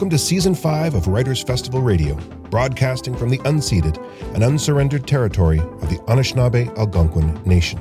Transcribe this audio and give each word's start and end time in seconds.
Welcome 0.00 0.16
to 0.16 0.18
Season 0.18 0.54
5 0.54 0.94
of 0.94 1.08
Writers 1.08 1.42
Festival 1.42 1.82
Radio, 1.82 2.14
broadcasting 2.48 3.14
from 3.14 3.28
the 3.28 3.36
unceded 3.40 4.02
and 4.34 4.42
unsurrendered 4.42 5.06
territory 5.06 5.58
of 5.58 5.90
the 5.90 5.98
Anishinaabe 6.08 6.74
Algonquin 6.78 7.38
Nation. 7.44 7.78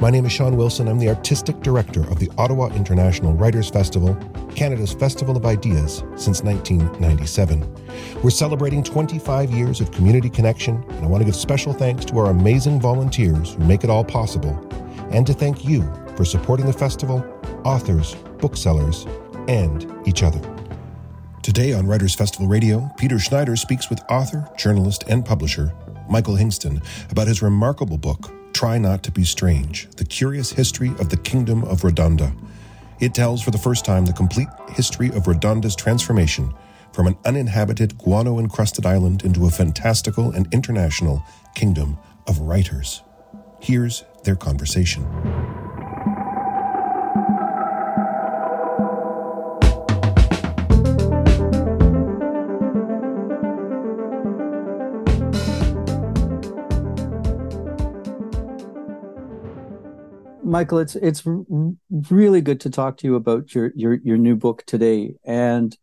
My 0.00 0.10
name 0.10 0.26
is 0.26 0.32
Sean 0.32 0.58
Wilson. 0.58 0.86
I'm 0.86 0.98
the 0.98 1.08
Artistic 1.08 1.58
Director 1.60 2.02
of 2.10 2.18
the 2.18 2.30
Ottawa 2.36 2.66
International 2.74 3.32
Writers 3.32 3.70
Festival, 3.70 4.14
Canada's 4.54 4.92
Festival 4.92 5.34
of 5.34 5.46
Ideas 5.46 6.04
since 6.14 6.42
1997. 6.42 7.66
We're 8.22 8.28
celebrating 8.28 8.82
25 8.82 9.50
years 9.50 9.80
of 9.80 9.92
community 9.92 10.28
connection, 10.28 10.84
and 10.90 11.06
I 11.06 11.08
want 11.08 11.22
to 11.22 11.24
give 11.24 11.34
special 11.34 11.72
thanks 11.72 12.04
to 12.04 12.18
our 12.18 12.26
amazing 12.26 12.82
volunteers 12.82 13.54
who 13.54 13.64
make 13.64 13.82
it 13.82 13.88
all 13.88 14.04
possible, 14.04 14.52
and 15.10 15.26
to 15.26 15.32
thank 15.32 15.64
you 15.64 15.90
for 16.18 16.26
supporting 16.26 16.66
the 16.66 16.74
festival, 16.74 17.24
authors, 17.64 18.14
booksellers, 18.42 19.06
and 19.48 19.90
each 20.06 20.22
other. 20.22 20.59
Today 21.42 21.72
on 21.72 21.86
Writers 21.86 22.14
Festival 22.14 22.46
Radio, 22.46 22.90
Peter 22.98 23.18
Schneider 23.18 23.56
speaks 23.56 23.88
with 23.88 24.02
author, 24.10 24.46
journalist, 24.58 25.04
and 25.08 25.24
publisher 25.24 25.72
Michael 26.06 26.34
Hingston 26.34 26.84
about 27.10 27.28
his 27.28 27.40
remarkable 27.40 27.96
book, 27.96 28.30
Try 28.52 28.76
Not 28.76 29.02
to 29.04 29.10
Be 29.10 29.24
Strange 29.24 29.88
The 29.96 30.04
Curious 30.04 30.52
History 30.52 30.90
of 31.00 31.08
the 31.08 31.16
Kingdom 31.16 31.64
of 31.64 31.80
Redonda. 31.80 32.36
It 33.00 33.14
tells 33.14 33.40
for 33.40 33.52
the 33.52 33.58
first 33.58 33.86
time 33.86 34.04
the 34.04 34.12
complete 34.12 34.48
history 34.68 35.08
of 35.08 35.24
Redonda's 35.24 35.74
transformation 35.74 36.52
from 36.92 37.06
an 37.06 37.16
uninhabited 37.24 37.96
guano 37.96 38.38
encrusted 38.38 38.84
island 38.84 39.24
into 39.24 39.46
a 39.46 39.50
fantastical 39.50 40.32
and 40.32 40.52
international 40.52 41.24
kingdom 41.54 41.96
of 42.28 42.38
writers. 42.40 43.02
Here's 43.60 44.04
their 44.24 44.36
conversation. 44.36 45.06
Michael, 60.50 60.78
it's 60.80 60.96
it's 60.96 61.22
really 62.10 62.40
good 62.40 62.60
to 62.60 62.70
talk 62.70 62.96
to 62.98 63.06
you 63.06 63.14
about 63.14 63.54
your 63.54 63.70
your 63.76 63.94
your 64.02 64.16
new 64.16 64.34
book 64.34 64.64
today. 64.66 65.14
And 65.24 65.78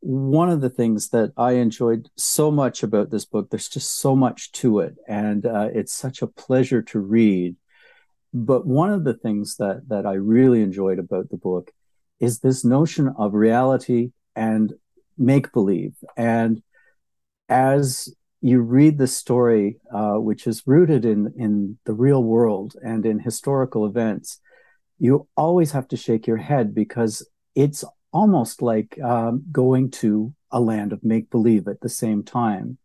one 0.00 0.50
of 0.50 0.60
the 0.60 0.68
things 0.68 1.08
that 1.10 1.32
I 1.38 1.52
enjoyed 1.52 2.10
so 2.16 2.50
much 2.50 2.82
about 2.82 3.10
this 3.10 3.24
book, 3.24 3.48
there's 3.48 3.70
just 3.70 3.98
so 3.98 4.14
much 4.14 4.52
to 4.52 4.80
it, 4.80 4.96
and 5.08 5.46
uh, 5.46 5.70
it's 5.72 5.94
such 5.94 6.20
a 6.20 6.26
pleasure 6.26 6.82
to 6.82 7.00
read. 7.00 7.56
But 8.34 8.66
one 8.66 8.92
of 8.92 9.04
the 9.04 9.14
things 9.14 9.56
that 9.56 9.88
that 9.88 10.04
I 10.04 10.14
really 10.14 10.62
enjoyed 10.62 10.98
about 10.98 11.30
the 11.30 11.38
book 11.38 11.70
is 12.20 12.40
this 12.40 12.66
notion 12.66 13.14
of 13.16 13.32
reality 13.32 14.10
and 14.36 14.74
make 15.16 15.52
believe. 15.52 15.94
And 16.18 16.62
as 17.48 18.14
you 18.42 18.60
read 18.60 18.98
the 18.98 19.06
story, 19.06 19.78
uh, 19.94 20.14
which 20.14 20.48
is 20.48 20.66
rooted 20.66 21.04
in 21.04 21.32
in 21.36 21.78
the 21.84 21.94
real 21.94 22.22
world 22.22 22.74
and 22.84 23.06
in 23.06 23.20
historical 23.20 23.86
events, 23.86 24.40
you 24.98 25.28
always 25.36 25.70
have 25.70 25.86
to 25.88 25.96
shake 25.96 26.26
your 26.26 26.38
head 26.38 26.74
because 26.74 27.26
it's 27.54 27.84
almost 28.12 28.60
like 28.60 29.00
um, 29.00 29.44
going 29.52 29.90
to 29.90 30.34
a 30.50 30.60
land 30.60 30.92
of 30.92 31.04
make 31.04 31.30
believe 31.30 31.68
at 31.68 31.80
the 31.80 31.88
same 31.88 32.24
time. 32.24 32.78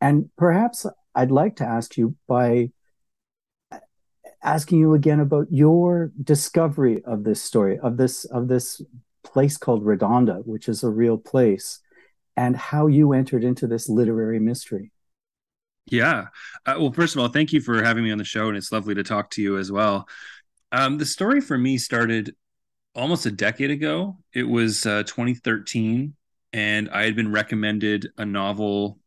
And 0.00 0.30
perhaps 0.38 0.86
I'd 1.14 1.30
like 1.32 1.56
to 1.56 1.64
ask 1.64 1.96
you 1.98 2.14
by 2.28 2.70
asking 4.42 4.78
you 4.78 4.94
again 4.94 5.20
about 5.20 5.48
your 5.50 6.12
discovery 6.22 7.02
of 7.04 7.24
this 7.24 7.42
story 7.42 7.80
of 7.80 7.96
this 7.96 8.26
of 8.26 8.46
this 8.46 8.80
place 9.24 9.56
called 9.56 9.84
Redonda, 9.84 10.46
which 10.46 10.68
is 10.68 10.84
a 10.84 10.90
real 10.90 11.18
place 11.18 11.80
and 12.36 12.56
how 12.56 12.86
you 12.86 13.12
entered 13.12 13.44
into 13.44 13.66
this 13.66 13.88
literary 13.88 14.38
mystery. 14.38 14.90
Yeah. 15.86 16.26
Uh, 16.64 16.76
well, 16.78 16.92
first 16.92 17.14
of 17.14 17.20
all, 17.20 17.28
thank 17.28 17.52
you 17.52 17.60
for 17.60 17.82
having 17.82 18.04
me 18.04 18.10
on 18.10 18.18
the 18.18 18.24
show, 18.24 18.48
and 18.48 18.56
it's 18.56 18.72
lovely 18.72 18.94
to 18.94 19.02
talk 19.02 19.30
to 19.30 19.42
you 19.42 19.58
as 19.58 19.70
well. 19.70 20.08
Um, 20.72 20.98
the 20.98 21.06
story 21.06 21.40
for 21.40 21.58
me 21.58 21.78
started 21.78 22.34
almost 22.94 23.26
a 23.26 23.30
decade 23.30 23.70
ago. 23.70 24.18
It 24.32 24.44
was 24.44 24.86
uh, 24.86 25.02
2013, 25.04 26.14
and 26.52 26.90
I 26.90 27.04
had 27.04 27.16
been 27.16 27.32
recommended 27.32 28.08
a 28.16 28.24
novel 28.24 28.98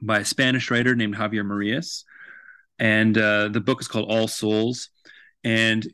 by 0.00 0.20
a 0.20 0.24
Spanish 0.24 0.70
writer 0.70 0.94
named 0.94 1.14
Javier 1.14 1.44
Marias. 1.44 2.04
And 2.78 3.16
uh, 3.16 3.48
the 3.48 3.60
book 3.60 3.80
is 3.80 3.88
called 3.88 4.10
All 4.10 4.26
Souls. 4.26 4.88
And 5.44 5.86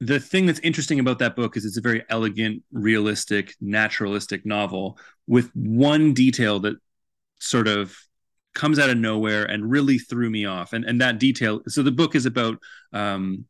the 0.00 0.20
thing 0.20 0.44
that's 0.46 0.60
interesting 0.60 1.00
about 1.00 1.20
that 1.20 1.36
book 1.36 1.56
is 1.56 1.64
it's 1.64 1.78
a 1.78 1.82
very 1.82 2.04
elegant, 2.10 2.62
realistic, 2.72 3.54
naturalistic 3.60 4.44
novel 4.44 4.98
with 5.26 5.50
one 5.54 6.12
detail 6.12 6.60
that 6.60 6.76
sort 7.38 7.68
of 7.68 7.96
comes 8.54 8.78
out 8.78 8.90
of 8.90 8.96
nowhere 8.96 9.44
and 9.44 9.70
really 9.70 9.98
threw 9.98 10.30
me 10.30 10.44
off. 10.44 10.72
And 10.72 10.84
and 10.84 11.00
that 11.00 11.18
detail. 11.18 11.60
So 11.68 11.82
the 11.82 11.90
book 11.90 12.14
is 12.14 12.26
about 12.26 12.58
um, 12.92 13.46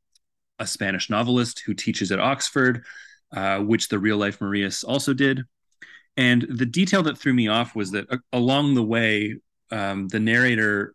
a 0.58 0.66
Spanish 0.66 1.10
novelist 1.10 1.62
who 1.66 1.74
teaches 1.74 2.12
at 2.12 2.20
Oxford, 2.20 2.84
uh, 3.32 3.58
which 3.58 3.88
the 3.88 3.98
real 3.98 4.16
life 4.16 4.40
Marias 4.40 4.84
also 4.84 5.12
did. 5.12 5.42
And 6.16 6.42
the 6.42 6.66
detail 6.66 7.02
that 7.04 7.18
threw 7.18 7.34
me 7.34 7.48
off 7.48 7.74
was 7.74 7.90
that 7.90 8.06
uh, 8.10 8.18
along 8.32 8.74
the 8.74 8.84
way, 8.84 9.36
um, 9.70 10.08
the 10.08 10.20
narrator 10.20 10.94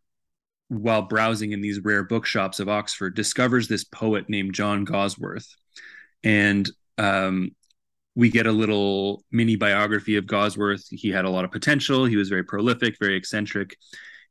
while 0.70 1.02
browsing 1.02 1.52
in 1.52 1.62
these 1.62 1.80
rare 1.80 2.04
bookshops 2.04 2.60
of 2.60 2.70
Oxford, 2.70 3.16
discovers 3.16 3.68
this 3.68 3.84
poet 3.84 4.30
named 4.30 4.54
John 4.54 4.86
Gawsworth. 4.86 5.48
And 6.24 6.70
um, 6.98 7.56
we 8.20 8.30
get 8.30 8.46
a 8.46 8.52
little 8.52 9.24
mini 9.32 9.56
biography 9.56 10.18
of 10.18 10.26
Gawsworth. 10.26 10.86
He 10.92 11.10
had 11.10 11.24
a 11.24 11.30
lot 11.30 11.46
of 11.46 11.52
potential. 11.52 12.04
He 12.04 12.18
was 12.18 12.28
very 12.28 12.44
prolific, 12.44 12.98
very 13.00 13.16
eccentric. 13.16 13.78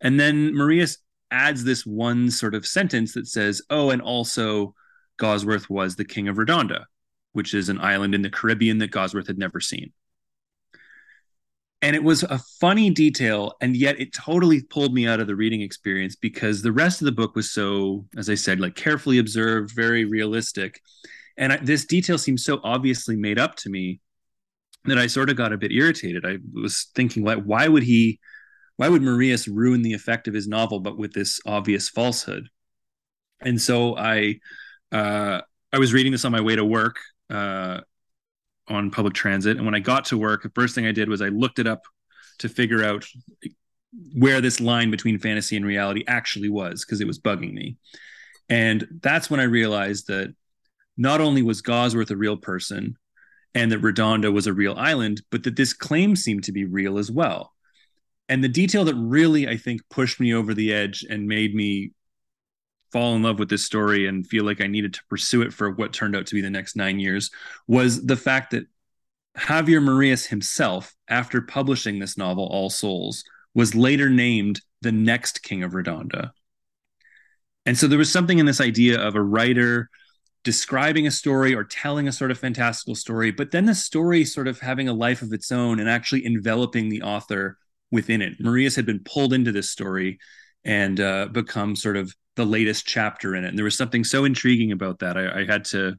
And 0.03 0.21
then 0.21 0.54
Marias 0.54 0.99
adds 1.31 1.65
this 1.65 1.87
one 1.87 2.31
sort 2.31 2.54
of 2.54 2.66
sentence 2.66 3.15
that 3.15 3.26
says, 3.26 3.62
Oh, 3.71 3.88
and 3.88 4.03
also 4.03 4.75
Gawsworth 5.19 5.71
was 5.71 5.97
the 5.97 6.04
king 6.04 6.28
of 6.28 6.37
Redonda, 6.37 6.84
which 7.32 7.54
is 7.54 7.71
an 7.71 7.81
island 7.81 8.15
in 8.15 8.21
the 8.21 8.28
Caribbean 8.28 8.76
that 8.78 8.91
Gawsworth 8.91 9.26
had 9.26 9.38
never 9.38 9.59
seen. 9.59 9.91
And 11.81 11.97
it 11.97 12.05
was 12.05 12.22
a 12.25 12.43
funny 12.60 12.91
detail, 12.91 13.55
and 13.62 13.75
yet 13.75 13.99
it 13.99 14.12
totally 14.12 14.65
pulled 14.65 14.93
me 14.93 15.06
out 15.06 15.20
of 15.20 15.28
the 15.28 15.37
reading 15.37 15.62
experience 15.62 16.15
because 16.15 16.60
the 16.60 16.72
rest 16.72 17.00
of 17.00 17.06
the 17.06 17.12
book 17.12 17.34
was 17.34 17.53
so, 17.53 18.05
as 18.19 18.28
I 18.28 18.34
said, 18.34 18.60
like 18.60 18.75
carefully 18.75 19.16
observed, 19.16 19.70
very 19.75 20.05
realistic. 20.05 20.82
And 21.38 21.54
I, 21.54 21.56
this 21.56 21.87
detail 21.87 22.19
seems 22.19 22.44
so 22.44 22.60
obviously 22.62 23.16
made 23.16 23.38
up 23.38 23.56
to 23.56 23.71
me 23.71 24.00
that 24.84 24.99
I 24.99 25.06
sort 25.06 25.31
of 25.31 25.37
got 25.37 25.53
a 25.53 25.59
bit 25.59 25.72
irritated. 25.72 26.26
I 26.26 26.38
was 26.53 26.88
thinking, 26.94 27.25
like, 27.25 27.43
why 27.43 27.66
would 27.69 27.82
he, 27.82 28.21
why 28.76 28.88
would 28.88 29.03
Marias 29.03 29.49
ruin 29.49 29.82
the 29.82 29.94
effect 29.94 30.28
of 30.28 30.34
his 30.34 30.47
novel, 30.47 30.81
but 30.81 30.99
with 30.99 31.15
this 31.15 31.41
obvious 31.47 31.88
falsehood? 31.88 32.49
And 33.41 33.60
so 33.60 33.97
I, 33.97 34.41
uh, 34.93 35.41
I 35.72 35.78
was 35.78 35.94
reading 35.94 36.12
this 36.12 36.25
on 36.26 36.32
my 36.32 36.41
way 36.41 36.56
to 36.56 36.65
work. 36.65 36.97
Uh, 37.31 37.81
on 38.70 38.91
public 38.91 39.15
transit. 39.15 39.56
And 39.56 39.65
when 39.65 39.75
I 39.75 39.81
got 39.81 40.05
to 40.06 40.19
work, 40.19 40.43
the 40.43 40.50
first 40.50 40.75
thing 40.75 40.87
I 40.87 40.93
did 40.93 41.09
was 41.09 41.22
I 41.22 41.28
looked 41.28 41.59
it 41.59 41.66
up 41.66 41.82
to 42.38 42.49
figure 42.49 42.84
out 42.84 43.06
where 44.15 44.41
this 44.41 44.60
line 44.60 44.91
between 44.91 45.19
fantasy 45.19 45.56
and 45.56 45.65
reality 45.65 46.05
actually 46.06 46.49
was 46.49 46.84
because 46.84 47.00
it 47.00 47.06
was 47.06 47.19
bugging 47.19 47.53
me. 47.53 47.76
And 48.49 48.87
that's 49.03 49.31
when 49.31 49.41
I 49.41 49.44
realized 49.44 50.09
that 50.09 50.34
not 50.98 51.20
only 51.20 51.42
was 51.42 51.62
Gawsworth 51.62 52.10
a 52.10 52.16
real 52.16 52.36
person 52.36 52.98
and 53.54 53.72
that 53.72 53.81
Redonda 53.81 54.32
was 54.32 54.47
a 54.47 54.53
real 54.53 54.75
island, 54.76 55.22
but 55.31 55.44
that 55.44 55.56
this 55.56 55.72
claim 55.72 56.16
seemed 56.16 56.44
to 56.44 56.53
be 56.53 56.64
real 56.64 56.98
as 56.98 57.10
well. 57.10 57.54
And 58.28 58.44
the 58.44 58.48
detail 58.48 58.84
that 58.84 58.94
really, 58.94 59.48
I 59.48 59.56
think, 59.56 59.81
pushed 59.88 60.20
me 60.20 60.34
over 60.34 60.52
the 60.52 60.75
edge 60.75 61.06
and 61.08 61.26
made 61.26 61.55
me 61.55 61.93
fall 62.93 63.14
in 63.14 63.22
love 63.22 63.38
with 63.38 63.49
this 63.49 63.64
story 63.64 64.06
and 64.06 64.26
feel 64.26 64.44
like 64.44 64.61
I 64.61 64.67
needed 64.67 64.94
to 64.94 65.05
pursue 65.08 65.43
it 65.43 65.52
for 65.52 65.70
what 65.70 65.93
turned 65.93 66.17
out 66.17 66.26
to 66.26 66.34
be 66.34 66.40
the 66.40 66.50
next 66.50 66.76
nine 66.76 66.99
years 66.99 67.31
was 67.67 68.05
the 68.05 68.17
fact 68.17 68.50
that 68.50 68.67
Javier 69.37 69.82
Marias 69.82 70.26
himself, 70.26 70.94
after 71.08 71.40
publishing 71.40 71.99
this 71.99 72.19
novel, 72.19 72.44
All 72.46 72.70
Souls, 72.70 73.25
was 73.55 73.75
later 73.75 74.11
named 74.11 74.61
the 74.82 74.93
next 74.93 75.43
king 75.43 75.62
of 75.62 75.72
Redonda. 75.72 76.32
And 77.64 77.76
so 77.76 77.87
there 77.87 77.99
was 77.99 78.11
something 78.11 78.38
in 78.38 78.46
this 78.46 78.61
idea 78.61 79.00
of 79.00 79.14
a 79.14 79.22
writer 79.22 79.90
describing 80.48 81.06
a 81.06 81.10
story 81.10 81.54
or 81.54 81.62
telling 81.62 82.08
a 82.08 82.12
sort 82.12 82.30
of 82.30 82.38
fantastical 82.38 82.94
story, 82.94 83.30
but 83.30 83.50
then 83.50 83.66
the 83.66 83.74
story 83.74 84.24
sort 84.24 84.48
of 84.48 84.58
having 84.58 84.88
a 84.88 84.94
life 84.94 85.20
of 85.20 85.34
its 85.34 85.52
own 85.52 85.78
and 85.78 85.90
actually 85.90 86.24
enveloping 86.24 86.88
the 86.88 87.02
author 87.02 87.58
within 87.90 88.22
it. 88.22 88.32
Marias 88.40 88.74
had 88.74 88.86
been 88.86 89.04
pulled 89.04 89.34
into 89.34 89.52
this 89.52 89.68
story 89.68 90.18
and 90.64 91.00
uh, 91.00 91.26
become 91.26 91.76
sort 91.76 91.98
of 91.98 92.14
the 92.36 92.46
latest 92.46 92.86
chapter 92.86 93.34
in 93.34 93.44
it. 93.44 93.48
And 93.48 93.58
there 93.58 93.64
was 93.64 93.76
something 93.76 94.04
so 94.04 94.24
intriguing 94.24 94.72
about 94.72 95.00
that. 95.00 95.18
I, 95.18 95.40
I 95.40 95.44
had 95.44 95.66
to 95.66 95.96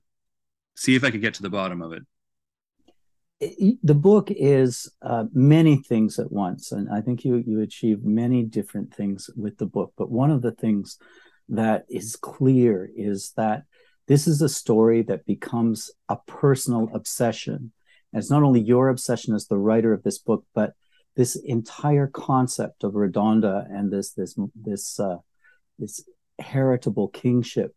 see 0.75 0.95
if 0.95 1.03
I 1.03 1.11
could 1.11 1.21
get 1.21 1.35
to 1.35 1.43
the 1.43 1.51
bottom 1.51 1.83
of 1.83 1.93
it. 1.93 2.01
The 3.83 3.93
book 3.93 4.29
is 4.31 4.91
uh, 5.03 5.25
many 5.31 5.77
things 5.77 6.17
at 6.17 6.31
once, 6.31 6.71
and 6.71 6.89
I 6.89 7.01
think 7.01 7.23
you 7.23 7.35
you 7.35 7.61
achieve 7.61 8.03
many 8.03 8.41
different 8.41 8.95
things 8.95 9.29
with 9.37 9.59
the 9.59 9.67
book. 9.67 9.93
But 9.95 10.09
one 10.09 10.31
of 10.31 10.41
the 10.41 10.51
things 10.51 10.97
that 11.49 11.85
is 11.87 12.15
clear 12.15 12.89
is 12.95 13.31
that 13.37 13.65
this 14.09 14.27
is 14.27 14.41
a 14.41 14.49
story 14.49 15.03
that 15.03 15.27
becomes 15.27 15.91
a 16.09 16.17
personal 16.25 16.89
obsession, 16.95 17.71
And 18.11 18.19
it's 18.19 18.31
not 18.31 18.41
only 18.41 18.59
your 18.59 18.89
obsession 18.89 19.35
as 19.35 19.45
the 19.45 19.59
writer 19.59 19.93
of 19.93 20.01
this 20.01 20.17
book, 20.17 20.45
but 20.55 20.73
this 21.15 21.35
entire 21.35 22.07
concept 22.07 22.83
of 22.83 22.93
Redonda 22.93 23.67
and 23.69 23.93
this 23.93 24.13
this 24.13 24.35
this 24.55 24.99
uh, 24.99 25.17
this 25.77 26.03
heritable 26.39 27.09
kingship 27.09 27.75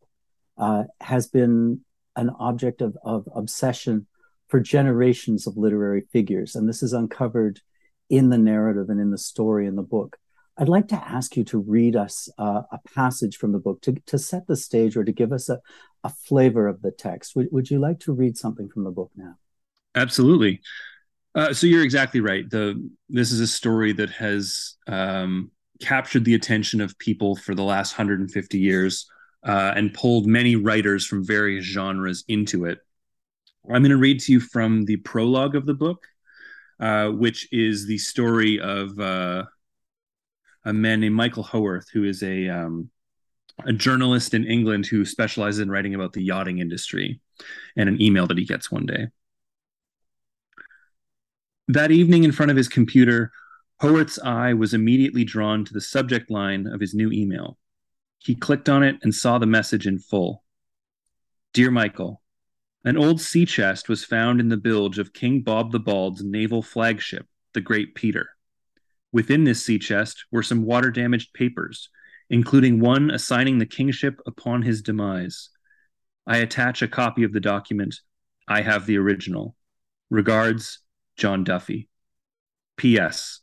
uh, 0.56 0.84
has 1.02 1.26
been 1.26 1.80
an 2.16 2.30
object 2.38 2.80
of, 2.80 2.96
of 3.04 3.28
obsession 3.34 4.06
for 4.48 4.58
generations 4.58 5.46
of 5.46 5.58
literary 5.58 6.04
figures. 6.12 6.54
And 6.54 6.66
this 6.66 6.82
is 6.82 6.94
uncovered 6.94 7.60
in 8.08 8.30
the 8.30 8.38
narrative 8.38 8.88
and 8.88 9.00
in 9.00 9.10
the 9.10 9.18
story 9.18 9.66
in 9.66 9.76
the 9.76 9.82
book. 9.82 10.16
I'd 10.58 10.68
like 10.68 10.88
to 10.88 10.96
ask 10.96 11.36
you 11.36 11.44
to 11.44 11.58
read 11.58 11.96
us 11.96 12.28
uh, 12.38 12.62
a 12.70 12.78
passage 12.94 13.36
from 13.36 13.52
the 13.52 13.58
book 13.58 13.80
to, 13.82 13.94
to 14.06 14.18
set 14.18 14.46
the 14.46 14.56
stage 14.56 14.96
or 14.96 15.04
to 15.04 15.12
give 15.12 15.32
us 15.32 15.48
a, 15.48 15.60
a 16.04 16.10
flavor 16.10 16.68
of 16.68 16.82
the 16.82 16.90
text. 16.90 17.34
Would, 17.36 17.48
would 17.52 17.70
you 17.70 17.78
like 17.78 18.00
to 18.00 18.12
read 18.12 18.36
something 18.36 18.68
from 18.68 18.84
the 18.84 18.90
book 18.90 19.10
now? 19.16 19.36
Absolutely. 19.94 20.60
Uh, 21.34 21.54
so 21.54 21.66
you're 21.66 21.82
exactly 21.82 22.20
right. 22.20 22.48
The 22.50 22.90
this 23.08 23.32
is 23.32 23.40
a 23.40 23.46
story 23.46 23.92
that 23.94 24.10
has 24.10 24.76
um, 24.86 25.50
captured 25.80 26.24
the 26.24 26.34
attention 26.34 26.80
of 26.80 26.98
people 26.98 27.36
for 27.36 27.54
the 27.54 27.62
last 27.62 27.92
150 27.92 28.58
years 28.58 29.06
uh, 29.44 29.72
and 29.74 29.94
pulled 29.94 30.26
many 30.26 30.56
writers 30.56 31.06
from 31.06 31.24
various 31.24 31.64
genres 31.64 32.24
into 32.28 32.66
it. 32.66 32.78
I'm 33.66 33.82
going 33.82 33.90
to 33.90 33.96
read 33.96 34.20
to 34.20 34.32
you 34.32 34.40
from 34.40 34.84
the 34.84 34.96
prologue 34.96 35.56
of 35.56 35.66
the 35.66 35.74
book, 35.74 36.06
uh, 36.80 37.08
which 37.08 37.48
is 37.52 37.86
the 37.86 37.98
story 37.98 38.60
of 38.60 38.98
uh, 38.98 39.44
a 40.64 40.72
man 40.72 41.00
named 41.00 41.14
Michael 41.14 41.42
Howarth, 41.42 41.88
who 41.92 42.04
is 42.04 42.22
a 42.22 42.48
um, 42.48 42.90
a 43.64 43.72
journalist 43.72 44.34
in 44.34 44.46
England 44.46 44.86
who 44.86 45.04
specializes 45.04 45.60
in 45.60 45.70
writing 45.70 45.94
about 45.94 46.12
the 46.12 46.22
yachting 46.22 46.58
industry, 46.58 47.20
and 47.76 47.88
an 47.88 48.00
email 48.00 48.26
that 48.26 48.38
he 48.38 48.44
gets 48.44 48.70
one 48.70 48.86
day. 48.86 49.08
That 51.68 51.90
evening, 51.90 52.24
in 52.24 52.32
front 52.32 52.50
of 52.50 52.56
his 52.56 52.68
computer, 52.68 53.32
Howarth's 53.80 54.18
eye 54.18 54.52
was 54.54 54.74
immediately 54.74 55.24
drawn 55.24 55.64
to 55.64 55.72
the 55.72 55.80
subject 55.80 56.30
line 56.30 56.66
of 56.66 56.80
his 56.80 56.94
new 56.94 57.10
email. 57.10 57.58
He 58.18 58.34
clicked 58.34 58.68
on 58.68 58.82
it 58.82 58.96
and 59.02 59.14
saw 59.14 59.38
the 59.38 59.46
message 59.46 59.86
in 59.86 59.98
full. 59.98 60.44
Dear 61.52 61.70
Michael, 61.70 62.22
an 62.84 62.96
old 62.96 63.20
sea 63.20 63.46
chest 63.46 63.88
was 63.88 64.04
found 64.04 64.40
in 64.40 64.48
the 64.48 64.56
bilge 64.56 64.98
of 64.98 65.12
King 65.12 65.40
Bob 65.40 65.72
the 65.72 65.80
Bald's 65.80 66.22
naval 66.22 66.62
flagship, 66.62 67.26
the 67.52 67.60
Great 67.60 67.94
Peter. 67.94 68.30
Within 69.12 69.44
this 69.44 69.64
sea 69.64 69.78
chest 69.78 70.24
were 70.30 70.42
some 70.42 70.64
water 70.64 70.90
damaged 70.90 71.34
papers, 71.34 71.90
including 72.30 72.80
one 72.80 73.10
assigning 73.10 73.58
the 73.58 73.66
kingship 73.66 74.20
upon 74.26 74.62
his 74.62 74.80
demise. 74.80 75.50
I 76.26 76.38
attach 76.38 76.80
a 76.80 76.88
copy 76.88 77.24
of 77.24 77.32
the 77.32 77.40
document. 77.40 77.96
I 78.48 78.62
have 78.62 78.86
the 78.86 78.96
original. 78.96 79.54
Regards, 80.10 80.78
John 81.16 81.44
Duffy. 81.44 81.88
P.S. 82.76 83.40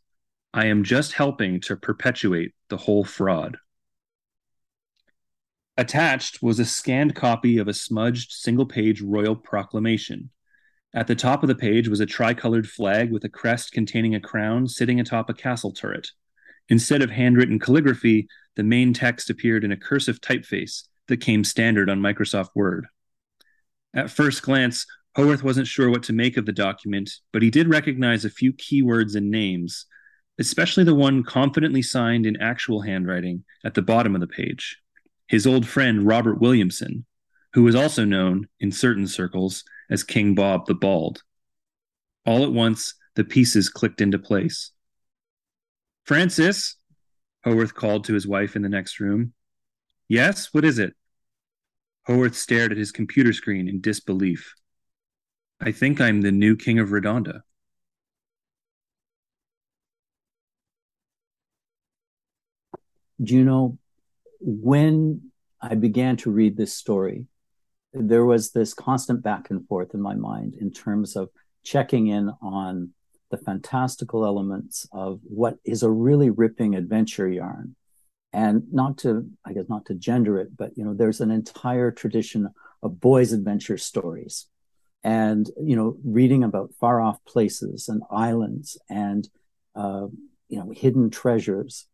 I 0.53 0.65
am 0.65 0.83
just 0.83 1.13
helping 1.13 1.61
to 1.61 1.75
perpetuate 1.75 2.53
the 2.69 2.77
whole 2.77 3.03
fraud. 3.03 3.57
Attached 5.77 6.41
was 6.41 6.59
a 6.59 6.65
scanned 6.65 7.15
copy 7.15 7.57
of 7.57 7.67
a 7.67 7.73
smudged 7.73 8.31
single 8.31 8.65
page 8.65 9.01
royal 9.01 9.35
proclamation. 9.35 10.31
At 10.93 11.07
the 11.07 11.15
top 11.15 11.43
of 11.43 11.49
the 11.49 11.55
page 11.55 11.87
was 11.87 11.99
a 11.99 12.05
tricolored 12.05 12.67
flag 12.67 13.11
with 13.11 13.23
a 13.23 13.29
crest 13.29 13.71
containing 13.71 14.15
a 14.15 14.19
crown 14.19 14.67
sitting 14.67 14.99
atop 14.99 15.29
a 15.29 15.33
castle 15.33 15.71
turret. 15.71 16.07
Instead 16.67 17.01
of 17.01 17.11
handwritten 17.11 17.59
calligraphy, 17.59 18.27
the 18.55 18.63
main 18.63 18.93
text 18.93 19.29
appeared 19.29 19.63
in 19.63 19.71
a 19.71 19.77
cursive 19.77 20.19
typeface 20.19 20.83
that 21.07 21.17
came 21.17 21.43
standard 21.43 21.89
on 21.89 21.99
Microsoft 21.99 22.49
Word. 22.55 22.87
At 23.93 24.09
first 24.09 24.41
glance, 24.41 24.85
Howarth 25.15 25.43
wasn't 25.43 25.67
sure 25.67 25.89
what 25.89 26.03
to 26.03 26.13
make 26.13 26.37
of 26.37 26.45
the 26.45 26.51
document, 26.51 27.11
but 27.31 27.41
he 27.41 27.49
did 27.49 27.67
recognize 27.67 28.25
a 28.25 28.29
few 28.29 28.53
keywords 28.53 29.15
and 29.15 29.31
names, 29.31 29.85
especially 30.39 30.83
the 30.83 30.95
one 30.95 31.23
confidently 31.23 31.81
signed 31.81 32.25
in 32.25 32.41
actual 32.41 32.81
handwriting 32.81 33.43
at 33.63 33.73
the 33.73 33.81
bottom 33.81 34.15
of 34.15 34.21
the 34.21 34.27
page 34.27 34.77
his 35.27 35.45
old 35.45 35.67
friend 35.67 36.07
Robert 36.07 36.41
Williamson, 36.41 37.05
who 37.53 37.61
was 37.61 37.75
also 37.75 38.03
known 38.03 38.47
in 38.59 38.71
certain 38.71 39.05
circles 39.05 39.63
as 39.89 40.03
King 40.03 40.35
Bob 40.35 40.65
the 40.65 40.75
Bald. 40.75 41.23
All 42.25 42.43
at 42.43 42.51
once, 42.51 42.93
the 43.15 43.23
pieces 43.23 43.69
clicked 43.69 44.01
into 44.01 44.19
place. 44.19 44.71
Francis, 46.05 46.75
Howarth 47.43 47.73
called 47.73 48.05
to 48.05 48.13
his 48.13 48.27
wife 48.27 48.55
in 48.55 48.61
the 48.61 48.69
next 48.69 48.99
room. 48.99 49.33
Yes, 50.07 50.53
what 50.53 50.65
is 50.65 50.79
it? 50.79 50.95
Howarth 52.07 52.35
stared 52.35 52.71
at 52.71 52.77
his 52.77 52.91
computer 52.91 53.33
screen 53.33 53.67
in 53.67 53.81
disbelief. 53.81 54.55
I 55.61 55.71
think 55.71 55.99
I'm 55.99 56.21
the 56.21 56.31
new 56.31 56.55
king 56.55 56.79
of 56.79 56.89
Redonda. 56.89 57.41
Do 63.21 63.35
you 63.35 63.43
know 63.43 63.77
when 64.39 65.31
I 65.61 65.75
began 65.75 66.15
to 66.17 66.31
read 66.31 66.55
this 66.55 66.73
story, 66.73 67.25
there 67.93 68.25
was 68.25 68.51
this 68.51 68.73
constant 68.73 69.23
back 69.23 69.49
and 69.49 69.67
forth 69.67 69.93
in 69.93 70.01
my 70.01 70.15
mind 70.15 70.55
in 70.59 70.71
terms 70.71 71.15
of 71.15 71.29
checking 71.63 72.07
in 72.07 72.31
on 72.41 72.91
the 73.31 73.37
fantastical 73.37 74.25
elements 74.25 74.87
of 74.91 75.19
what 75.23 75.57
is 75.63 75.83
a 75.83 75.89
really 75.89 76.29
ripping 76.29 76.75
adventure 76.75 77.27
yarn. 77.27 77.75
And 78.31 78.71
not 78.71 78.99
to, 78.99 79.27
I 79.43 79.53
guess, 79.53 79.69
not 79.69 79.85
to 79.87 79.95
gender 79.95 80.39
it, 80.39 80.55
but 80.55 80.77
you 80.77 80.83
know, 80.85 80.93
there's 80.93 81.21
an 81.21 81.31
entire 81.31 81.89
tradition 81.91 82.49
of 82.83 82.99
boys' 82.99 83.33
adventure 83.33 83.77
stories, 83.77 84.45
and 85.03 85.49
you 85.59 85.75
know, 85.75 85.97
reading 86.03 86.43
about 86.43 86.73
far 86.79 87.01
off 87.01 87.23
places 87.25 87.89
and 87.89 88.03
islands 88.11 88.77
and 88.87 89.27
uh, 89.75 90.07
you 90.47 90.59
know, 90.59 90.71
hidden 90.75 91.09
treasures. 91.09 91.87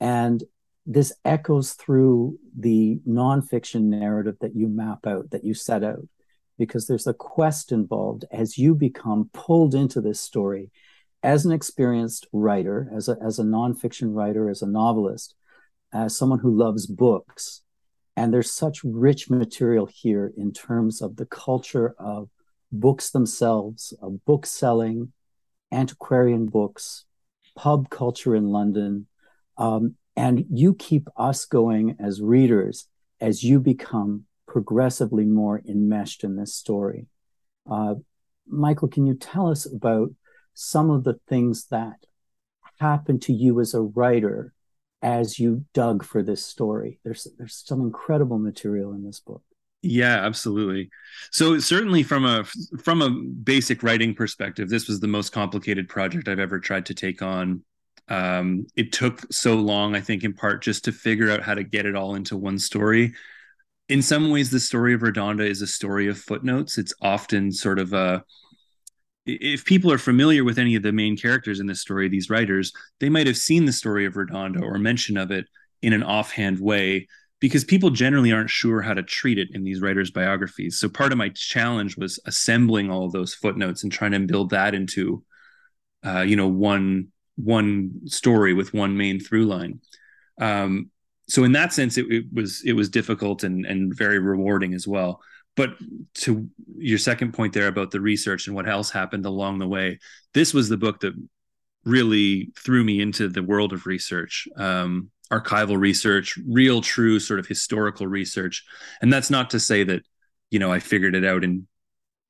And 0.00 0.42
this 0.86 1.12
echoes 1.24 1.72
through 1.72 2.38
the 2.58 2.98
nonfiction 3.08 3.84
narrative 3.84 4.36
that 4.40 4.54
you 4.54 4.68
map 4.68 5.06
out, 5.06 5.30
that 5.30 5.44
you 5.44 5.54
set 5.54 5.82
out, 5.82 6.06
because 6.58 6.86
there's 6.86 7.06
a 7.06 7.14
quest 7.14 7.72
involved 7.72 8.24
as 8.30 8.58
you 8.58 8.74
become 8.74 9.30
pulled 9.32 9.74
into 9.74 10.00
this 10.00 10.20
story 10.20 10.70
as 11.22 11.46
an 11.46 11.52
experienced 11.52 12.26
writer, 12.32 12.90
as 12.94 13.08
a, 13.08 13.16
as 13.24 13.38
a 13.38 13.44
nonfiction 13.44 14.14
writer, 14.14 14.50
as 14.50 14.60
a 14.60 14.66
novelist, 14.66 15.34
as 15.92 16.16
someone 16.16 16.40
who 16.40 16.54
loves 16.54 16.86
books. 16.86 17.62
And 18.16 18.32
there's 18.32 18.52
such 18.52 18.84
rich 18.84 19.30
material 19.30 19.86
here 19.86 20.32
in 20.36 20.52
terms 20.52 21.00
of 21.00 21.16
the 21.16 21.26
culture 21.26 21.94
of 21.98 22.28
books 22.70 23.10
themselves, 23.10 23.94
of 24.02 24.24
book 24.24 24.44
selling, 24.44 25.12
antiquarian 25.72 26.46
books, 26.46 27.06
pub 27.56 27.88
culture 27.88 28.36
in 28.36 28.48
London, 28.48 29.06
um, 29.56 29.96
and 30.16 30.44
you 30.50 30.74
keep 30.74 31.08
us 31.16 31.44
going 31.44 31.96
as 31.98 32.22
readers 32.22 32.86
as 33.20 33.42
you 33.42 33.60
become 33.60 34.24
progressively 34.46 35.24
more 35.24 35.60
enmeshed 35.66 36.24
in 36.24 36.36
this 36.36 36.54
story. 36.54 37.06
Uh, 37.70 37.94
Michael, 38.46 38.88
can 38.88 39.06
you 39.06 39.14
tell 39.14 39.50
us 39.50 39.66
about 39.66 40.10
some 40.52 40.90
of 40.90 41.04
the 41.04 41.18
things 41.28 41.66
that 41.70 41.96
happened 42.78 43.22
to 43.22 43.32
you 43.32 43.60
as 43.60 43.74
a 43.74 43.80
writer 43.80 44.52
as 45.02 45.38
you 45.38 45.64
dug 45.72 46.04
for 46.04 46.22
this 46.22 46.44
story? 46.44 47.00
There's 47.04 47.26
there's 47.38 47.62
some 47.66 47.80
incredible 47.80 48.38
material 48.38 48.92
in 48.92 49.04
this 49.04 49.20
book. 49.20 49.42
Yeah, 49.82 50.24
absolutely. 50.24 50.88
So 51.30 51.58
certainly 51.58 52.02
from 52.02 52.24
a 52.24 52.44
from 52.82 53.02
a 53.02 53.10
basic 53.10 53.82
writing 53.82 54.14
perspective, 54.14 54.68
this 54.68 54.88
was 54.88 55.00
the 55.00 55.08
most 55.08 55.30
complicated 55.30 55.88
project 55.88 56.28
I've 56.28 56.38
ever 56.38 56.58
tried 56.58 56.86
to 56.86 56.94
take 56.94 57.22
on 57.22 57.62
um, 58.08 58.66
it 58.76 58.92
took 58.92 59.32
so 59.32 59.54
long, 59.54 59.96
I 59.96 60.00
think, 60.00 60.24
in 60.24 60.34
part 60.34 60.62
just 60.62 60.84
to 60.84 60.92
figure 60.92 61.30
out 61.30 61.42
how 61.42 61.54
to 61.54 61.64
get 61.64 61.86
it 61.86 61.96
all 61.96 62.14
into 62.14 62.36
one 62.36 62.58
story. 62.58 63.14
In 63.88 64.02
some 64.02 64.30
ways, 64.30 64.50
the 64.50 64.60
story 64.60 64.94
of 64.94 65.00
Redonda 65.00 65.48
is 65.48 65.62
a 65.62 65.66
story 65.66 66.08
of 66.08 66.18
footnotes. 66.18 66.78
It's 66.78 66.94
often 67.00 67.52
sort 67.52 67.78
of 67.78 67.92
a 67.92 68.24
if 69.26 69.64
people 69.64 69.90
are 69.90 69.98
familiar 69.98 70.44
with 70.44 70.58
any 70.58 70.74
of 70.74 70.82
the 70.82 70.92
main 70.92 71.16
characters 71.16 71.58
in 71.58 71.66
this 71.66 71.80
story, 71.80 72.08
these 72.08 72.28
writers, 72.28 72.72
they 73.00 73.08
might 73.08 73.26
have 73.26 73.38
seen 73.38 73.64
the 73.64 73.72
story 73.72 74.04
of 74.04 74.14
Redonda 74.14 74.60
or 74.60 74.78
mention 74.78 75.16
of 75.16 75.30
it 75.30 75.46
in 75.80 75.92
an 75.94 76.02
offhand 76.02 76.60
way 76.60 77.08
because 77.40 77.64
people 77.64 77.90
generally 77.90 78.32
aren't 78.32 78.50
sure 78.50 78.82
how 78.82 78.94
to 78.94 79.02
treat 79.02 79.38
it 79.38 79.48
in 79.52 79.64
these 79.64 79.80
writers' 79.80 80.10
biographies. 80.10 80.78
So 80.78 80.88
part 80.88 81.12
of 81.12 81.18
my 81.18 81.30
challenge 81.30 81.96
was 81.96 82.18
assembling 82.26 82.90
all 82.90 83.10
those 83.10 83.34
footnotes 83.34 83.82
and 83.82 83.92
trying 83.92 84.12
to 84.12 84.20
build 84.20 84.50
that 84.50 84.74
into, 84.74 85.24
uh, 86.04 86.20
you 86.20 86.36
know, 86.36 86.48
one 86.48 87.08
one 87.36 88.06
story 88.06 88.54
with 88.54 88.74
one 88.74 88.96
main 88.96 89.20
through 89.20 89.46
line. 89.46 89.80
Um, 90.40 90.90
so 91.28 91.44
in 91.44 91.52
that 91.52 91.72
sense, 91.72 91.96
it, 91.96 92.06
it, 92.10 92.24
was 92.32 92.62
it 92.64 92.72
was 92.74 92.88
difficult 92.88 93.44
and 93.44 93.64
and 93.64 93.96
very 93.96 94.18
rewarding 94.18 94.74
as 94.74 94.86
well. 94.86 95.20
But 95.56 95.70
to 96.14 96.48
your 96.76 96.98
second 96.98 97.32
point 97.32 97.52
there 97.52 97.68
about 97.68 97.90
the 97.90 98.00
research 98.00 98.46
and 98.46 98.56
what 98.56 98.68
else 98.68 98.90
happened 98.90 99.24
along 99.24 99.58
the 99.58 99.68
way, 99.68 100.00
this 100.32 100.52
was 100.52 100.68
the 100.68 100.76
book 100.76 101.00
that 101.00 101.14
really 101.84 102.50
threw 102.56 102.82
me 102.82 103.00
into 103.00 103.28
the 103.28 103.42
world 103.42 103.72
of 103.72 103.86
research, 103.86 104.48
um, 104.56 105.10
archival 105.30 105.78
research, 105.78 106.36
real, 106.46 106.80
true 106.80 107.20
sort 107.20 107.38
of 107.38 107.46
historical 107.46 108.06
research. 108.06 108.64
And 109.00 109.12
that's 109.12 109.30
not 109.30 109.50
to 109.50 109.60
say 109.60 109.84
that 109.84 110.02
you 110.50 110.58
know 110.58 110.72
I 110.72 110.80
figured 110.80 111.14
it 111.14 111.24
out 111.24 111.44
in 111.44 111.66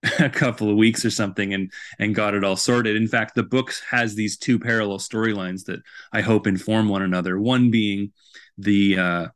a 0.19 0.29
couple 0.29 0.71
of 0.71 0.77
weeks 0.77 1.05
or 1.05 1.11
something 1.11 1.55
and 1.55 1.73
and 1.99 2.15
got 2.15 2.35
it 2.35 2.45
all 2.45 2.57
sorted. 2.57 2.97
In 2.97 3.09
fact, 3.09 3.35
the 3.35 3.43
book 3.43 3.73
has 3.91 4.15
these 4.15 4.37
two 4.37 4.59
parallel 4.59 4.99
storylines 4.99 5.65
that 5.65 5.81
I 6.13 6.21
hope 6.21 6.47
inform 6.47 6.89
one 6.89 7.03
another. 7.03 7.39
One 7.39 7.71
being 7.71 8.13
the 8.59 8.99
uh, 8.99 9.27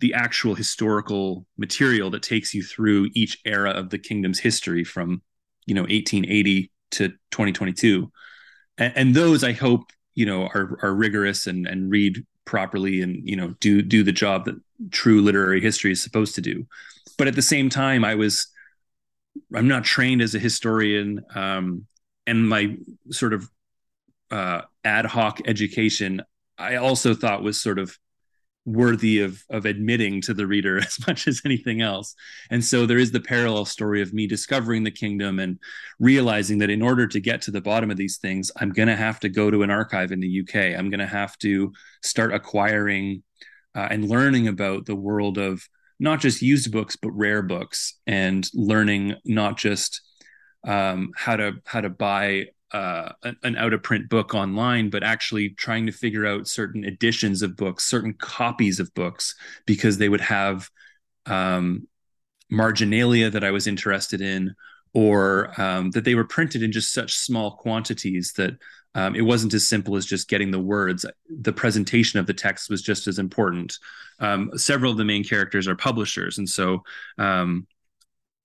the 0.00 0.14
actual 0.14 0.54
historical 0.54 1.46
material 1.56 2.10
that 2.10 2.22
takes 2.22 2.54
you 2.54 2.62
through 2.62 3.10
each 3.14 3.38
era 3.44 3.70
of 3.70 3.90
the 3.90 3.98
kingdom's 3.98 4.38
history 4.38 4.84
from 4.84 5.22
you 5.66 5.74
know 5.74 5.82
1880 5.82 6.70
to 6.92 7.08
2022 7.30 8.10
and, 8.78 8.92
and 8.96 9.14
those 9.14 9.44
i 9.44 9.52
hope 9.52 9.90
you 10.14 10.24
know 10.24 10.46
are 10.46 10.78
are 10.82 10.94
rigorous 10.94 11.46
and 11.46 11.66
and 11.66 11.90
read 11.90 12.24
properly 12.44 13.02
and 13.02 13.28
you 13.28 13.36
know 13.36 13.54
do 13.60 13.82
do 13.82 14.02
the 14.02 14.12
job 14.12 14.44
that 14.44 14.54
true 14.90 15.20
literary 15.20 15.60
history 15.60 15.92
is 15.92 16.02
supposed 16.02 16.34
to 16.34 16.40
do 16.40 16.66
but 17.18 17.26
at 17.26 17.34
the 17.34 17.42
same 17.42 17.68
time 17.68 18.04
i 18.04 18.14
was 18.14 18.48
i'm 19.54 19.68
not 19.68 19.84
trained 19.84 20.22
as 20.22 20.34
a 20.34 20.38
historian 20.38 21.24
um, 21.34 21.86
and 22.26 22.48
my 22.48 22.76
sort 23.10 23.32
of 23.32 23.48
uh, 24.30 24.62
ad 24.84 25.06
hoc 25.06 25.40
education 25.46 26.22
i 26.58 26.76
also 26.76 27.14
thought 27.14 27.42
was 27.42 27.60
sort 27.60 27.78
of 27.78 27.96
worthy 28.68 29.20
of 29.20 29.42
of 29.48 29.64
admitting 29.64 30.20
to 30.20 30.34
the 30.34 30.46
reader 30.46 30.78
as 30.84 31.06
much 31.06 31.26
as 31.26 31.40
anything 31.44 31.80
else. 31.80 32.14
And 32.50 32.62
so 32.62 32.84
there 32.84 32.98
is 32.98 33.10
the 33.10 33.20
parallel 33.20 33.64
story 33.64 34.02
of 34.02 34.12
me 34.12 34.26
discovering 34.26 34.84
the 34.84 34.90
kingdom 34.90 35.38
and 35.38 35.58
realizing 35.98 36.58
that 36.58 36.70
in 36.70 36.82
order 36.82 37.06
to 37.06 37.20
get 37.20 37.40
to 37.42 37.50
the 37.50 37.62
bottom 37.62 37.90
of 37.90 37.96
these 37.96 38.18
things 38.18 38.50
i'm 38.60 38.70
going 38.70 38.88
to 38.88 38.96
have 38.96 39.18
to 39.20 39.28
go 39.28 39.50
to 39.50 39.62
an 39.62 39.70
archive 39.70 40.12
in 40.12 40.20
the 40.20 40.40
uk 40.40 40.54
i'm 40.54 40.90
going 40.90 41.00
to 41.00 41.06
have 41.06 41.36
to 41.38 41.72
start 42.02 42.34
acquiring 42.34 43.22
uh, 43.74 43.88
and 43.90 44.08
learning 44.08 44.48
about 44.48 44.86
the 44.86 44.94
world 44.94 45.38
of 45.38 45.66
not 45.98 46.20
just 46.20 46.42
used 46.42 46.70
books 46.70 46.96
but 46.96 47.10
rare 47.10 47.42
books 47.42 47.94
and 48.06 48.48
learning 48.54 49.14
not 49.24 49.56
just 49.56 50.00
um, 50.66 51.12
how 51.16 51.36
to 51.36 51.54
how 51.64 51.80
to 51.80 51.88
buy 51.88 52.46
uh, 52.72 53.12
an 53.42 53.56
out 53.56 53.72
of 53.72 53.82
print 53.82 54.08
book 54.08 54.34
online, 54.34 54.90
but 54.90 55.02
actually 55.02 55.50
trying 55.50 55.86
to 55.86 55.92
figure 55.92 56.26
out 56.26 56.48
certain 56.48 56.84
editions 56.84 57.42
of 57.42 57.56
books, 57.56 57.84
certain 57.84 58.12
copies 58.14 58.78
of 58.78 58.92
books, 58.94 59.34
because 59.66 59.98
they 59.98 60.08
would 60.08 60.20
have 60.20 60.68
um, 61.26 61.86
marginalia 62.50 63.30
that 63.30 63.44
I 63.44 63.50
was 63.50 63.66
interested 63.66 64.20
in, 64.20 64.54
or 64.92 65.58
um, 65.60 65.90
that 65.92 66.04
they 66.04 66.14
were 66.14 66.24
printed 66.24 66.62
in 66.62 66.72
just 66.72 66.92
such 66.92 67.14
small 67.14 67.52
quantities 67.56 68.34
that 68.36 68.52
um, 68.94 69.14
it 69.14 69.22
wasn't 69.22 69.54
as 69.54 69.68
simple 69.68 69.96
as 69.96 70.04
just 70.04 70.28
getting 70.28 70.50
the 70.50 70.58
words. 70.58 71.06
The 71.30 71.52
presentation 71.52 72.18
of 72.18 72.26
the 72.26 72.34
text 72.34 72.68
was 72.68 72.82
just 72.82 73.06
as 73.06 73.18
important. 73.18 73.78
Um, 74.20 74.50
several 74.56 74.92
of 74.92 74.98
the 74.98 75.04
main 75.04 75.24
characters 75.24 75.68
are 75.68 75.76
publishers, 75.76 76.38
and 76.38 76.48
so 76.48 76.82
um, 77.18 77.66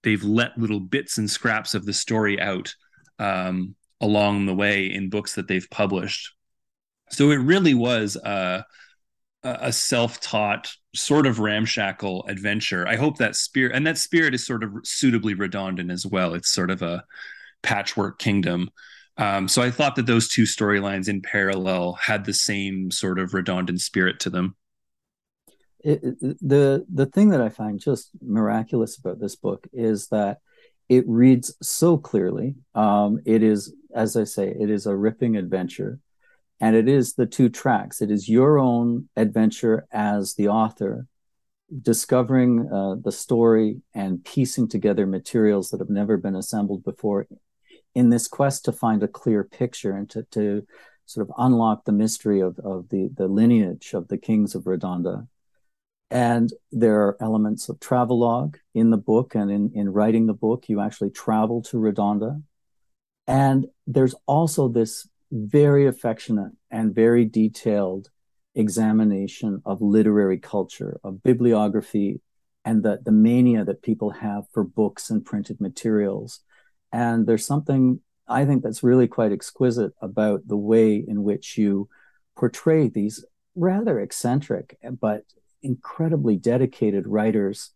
they've 0.04 0.24
let 0.24 0.58
little 0.58 0.80
bits 0.80 1.18
and 1.18 1.30
scraps 1.30 1.74
of 1.74 1.86
the 1.86 1.94
story 1.94 2.40
out 2.40 2.76
um, 3.20 3.76
along 4.00 4.46
the 4.46 4.56
way 4.56 4.86
in 4.86 5.10
books 5.10 5.36
that 5.36 5.48
they've 5.48 5.70
published. 5.72 6.34
So 7.10 7.32
it 7.32 7.38
really 7.38 7.74
was 7.74 8.16
a, 8.16 8.66
a 9.44 9.72
self-taught 9.72 10.72
sort 10.96 11.26
of 11.26 11.40
ramshackle 11.40 12.26
adventure. 12.28 12.88
I 12.88 12.96
hope 12.96 13.18
that 13.18 13.36
spirit 13.36 13.76
and 13.76 13.86
that 13.88 13.98
spirit 13.98 14.34
is 14.34 14.46
sort 14.46 14.64
of 14.64 14.72
suitably 14.84 15.36
Redondan 15.36 15.92
as 15.92 16.06
well. 16.06 16.34
It's 16.34 16.50
sort 16.50 16.72
of 16.72 16.82
a 16.82 17.04
patchwork 17.62 18.20
kingdom. 18.20 18.70
Um, 19.18 19.48
so 19.48 19.62
I 19.62 19.70
thought 19.70 19.96
that 19.96 20.06
those 20.06 20.28
two 20.28 20.44
storylines 20.44 21.08
in 21.08 21.22
parallel 21.22 21.94
had 21.94 22.26
the 22.26 22.34
same 22.34 22.90
sort 22.92 23.20
of 23.20 23.32
Redondan 23.32 23.80
spirit 23.80 24.20
to 24.22 24.30
them. 24.30 24.56
It, 25.84 26.02
the 26.42 26.86
the 26.92 27.06
thing 27.06 27.30
that 27.30 27.42
I 27.42 27.50
find 27.50 27.80
just 27.80 28.12
miraculous 28.22 28.98
about 28.98 29.20
this 29.20 29.36
book 29.36 29.68
is 29.74 30.08
that 30.08 30.40
it 30.90 31.08
reads 31.08 31.56
so 31.62 31.98
clearly. 31.98 32.56
Um, 32.76 33.20
it 33.26 33.44
is, 33.44 33.74
as 33.94 34.16
I 34.16 34.24
say, 34.26 34.48
it 34.48 34.70
is 34.70 34.86
a 34.86 34.96
ripping 34.96 35.36
adventure. 35.36 36.00
And 36.60 36.76
it 36.76 36.88
is 36.88 37.16
the 37.16 37.26
two 37.26 37.50
tracks. 37.50 38.02
It 38.02 38.12
is 38.12 38.30
your 38.30 38.58
own 38.58 39.10
adventure 39.18 39.86
as 39.92 40.36
the 40.36 40.48
author, 40.48 41.08
discovering 41.82 42.70
uh, 42.72 42.96
the 43.04 43.12
story 43.12 43.82
and 43.94 44.24
piecing 44.24 44.70
together 44.70 45.06
materials 45.06 45.70
that 45.70 45.80
have 45.80 45.90
never 45.90 46.16
been 46.16 46.36
assembled 46.36 46.84
before 46.84 47.28
in 47.96 48.10
this 48.10 48.28
quest 48.28 48.66
to 48.66 48.72
find 48.72 49.04
a 49.04 49.08
clear 49.08 49.44
picture 49.44 49.92
and 49.92 50.10
to, 50.12 50.24
to 50.32 50.66
sort 51.06 51.28
of 51.28 51.36
unlock 51.38 51.84
the 51.84 51.92
mystery 51.92 52.40
of, 52.40 52.58
of 52.60 52.90
the, 52.90 53.10
the 53.16 53.28
lineage 53.28 53.94
of 53.94 54.08
the 54.08 54.18
kings 54.18 54.56
of 54.56 54.64
Redonda 54.64 55.28
and 56.14 56.54
there 56.72 57.02
are 57.02 57.18
elements 57.20 57.70
of 57.70 57.80
travelogue 57.80 58.58
in 58.76 58.92
the 58.92 58.98
book 58.98 59.34
and 59.34 59.50
in, 59.50 59.72
in 59.74 59.90
writing 59.90 60.28
the 60.28 60.34
book. 60.34 60.70
You 60.70 60.80
actually 60.80 61.10
travel 61.10 61.64
to 61.64 61.78
redonda. 61.78 62.44
And 63.26 63.66
there's 63.88 64.14
also 64.28 64.68
this 64.68 65.10
very 65.32 65.88
affectionate 65.88 66.52
and 66.70 66.94
very 66.94 67.26
detailed 67.26 68.12
examination 68.54 69.64
of 69.66 69.82
literary 69.82 70.38
culture 70.38 71.00
of 71.04 71.24
bibliography 71.24 72.22
and 72.64 72.84
the, 72.84 73.00
the 73.04 73.12
mania 73.12 73.66
that 73.66 73.82
people 73.82 74.12
have 74.12 74.44
for 74.54 74.64
books 74.64 75.10
and 75.10 75.26
printed 75.26 75.60
materials. 75.60 76.42
And 76.92 77.26
there's 77.26 77.46
something 77.46 78.00
i 78.28 78.46
think 78.46 78.64
that's 78.64 78.84
really 78.84 79.08
quite 79.08 79.34
exquisite 79.34 79.92
about 80.02 80.48
the 80.48 80.56
way 80.56 80.96
in 80.96 81.24
which 81.24 81.58
you 81.58 81.90
portray 82.38 82.88
these 82.88 83.26
rather 83.54 84.00
eccentric 84.00 84.78
but 85.02 85.24
incredibly 85.64 86.38
dedicated 86.38 87.08
writers 87.08 87.72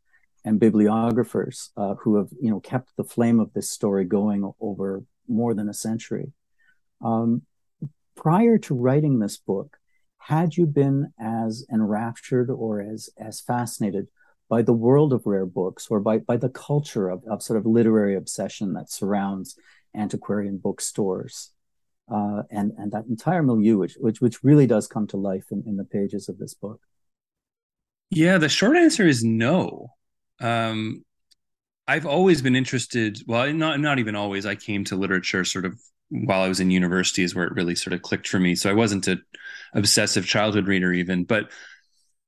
and 0.46 0.60
bibliographers 0.60 1.72
uh, 1.78 1.96
who 1.96 2.16
have 2.16 2.30
you 2.42 2.50
know 2.50 2.60
kept 2.60 2.96
the 2.96 3.04
flame 3.04 3.40
of 3.40 3.54
this 3.54 3.70
story 3.70 4.06
going 4.06 4.52
over 4.60 5.04
more 5.28 5.54
than 5.54 5.70
a 5.70 5.74
century. 5.74 6.32
Um, 7.04 7.44
prior 8.16 8.58
to 8.60 8.76
writing 8.76 9.20
this 9.20 9.38
book, 9.38 9.78
had 10.18 10.58
you 10.58 10.66
been 10.66 11.14
as 11.20 11.66
enraptured 11.72 12.50
or 12.50 12.82
as 12.82 13.10
as 13.18 13.42
fascinated 13.42 14.08
by 14.50 14.62
the 14.62 14.74
world 14.74 15.12
of 15.12 15.26
rare 15.26 15.46
books 15.46 15.88
or 15.90 16.00
by 16.00 16.20
by 16.20 16.38
the 16.38 16.50
culture 16.50 17.10
of, 17.10 17.24
of 17.26 17.44
sort 17.44 17.58
of 17.60 17.66
literary 17.66 18.16
obsession 18.16 18.74
that 18.74 18.92
surrounds 18.92 19.58
antiquarian 19.96 20.58
bookstores 20.58 21.52
uh, 22.10 22.44
and 22.50 22.72
and 22.78 22.92
that 22.92 23.06
entire 23.06 23.44
milieu, 23.44 23.78
which 23.78 23.96
which 24.00 24.22
which 24.22 24.44
really 24.44 24.68
does 24.68 24.88
come 24.88 25.08
to 25.08 25.18
life 25.18 25.46
in, 25.52 25.64
in 25.66 25.78
the 25.78 25.84
pages 25.84 26.30
of 26.30 26.38
this 26.38 26.54
book. 26.54 26.82
Yeah, 28.10 28.38
the 28.38 28.50
short 28.50 28.78
answer 28.78 29.06
is 29.06 29.24
no. 29.24 29.90
Um, 30.40 31.04
I've 31.88 32.06
always 32.06 32.42
been 32.42 32.56
interested. 32.56 33.20
Well, 33.28 33.54
not 33.54 33.80
not 33.80 34.00
even 34.00 34.16
always. 34.16 34.46
I 34.46 34.56
came 34.56 34.84
to 34.86 34.96
literature 34.96 35.46
sort 35.46 35.66
of 35.66 35.80
while 36.10 36.42
I 36.42 36.50
was 36.50 36.60
in 36.60 36.72
university, 36.72 37.24
is 37.24 37.36
where 37.36 37.48
it 37.48 37.54
really 37.54 37.76
sort 37.76 37.94
of 37.94 38.02
clicked 38.04 38.28
for 38.28 38.40
me. 38.40 38.56
So 38.56 38.70
I 38.70 38.74
wasn't 38.74 39.08
a 39.08 39.18
obsessive 39.74 40.26
childhood 40.28 40.68
reader 40.68 40.94
even, 40.94 41.26
but 41.26 41.52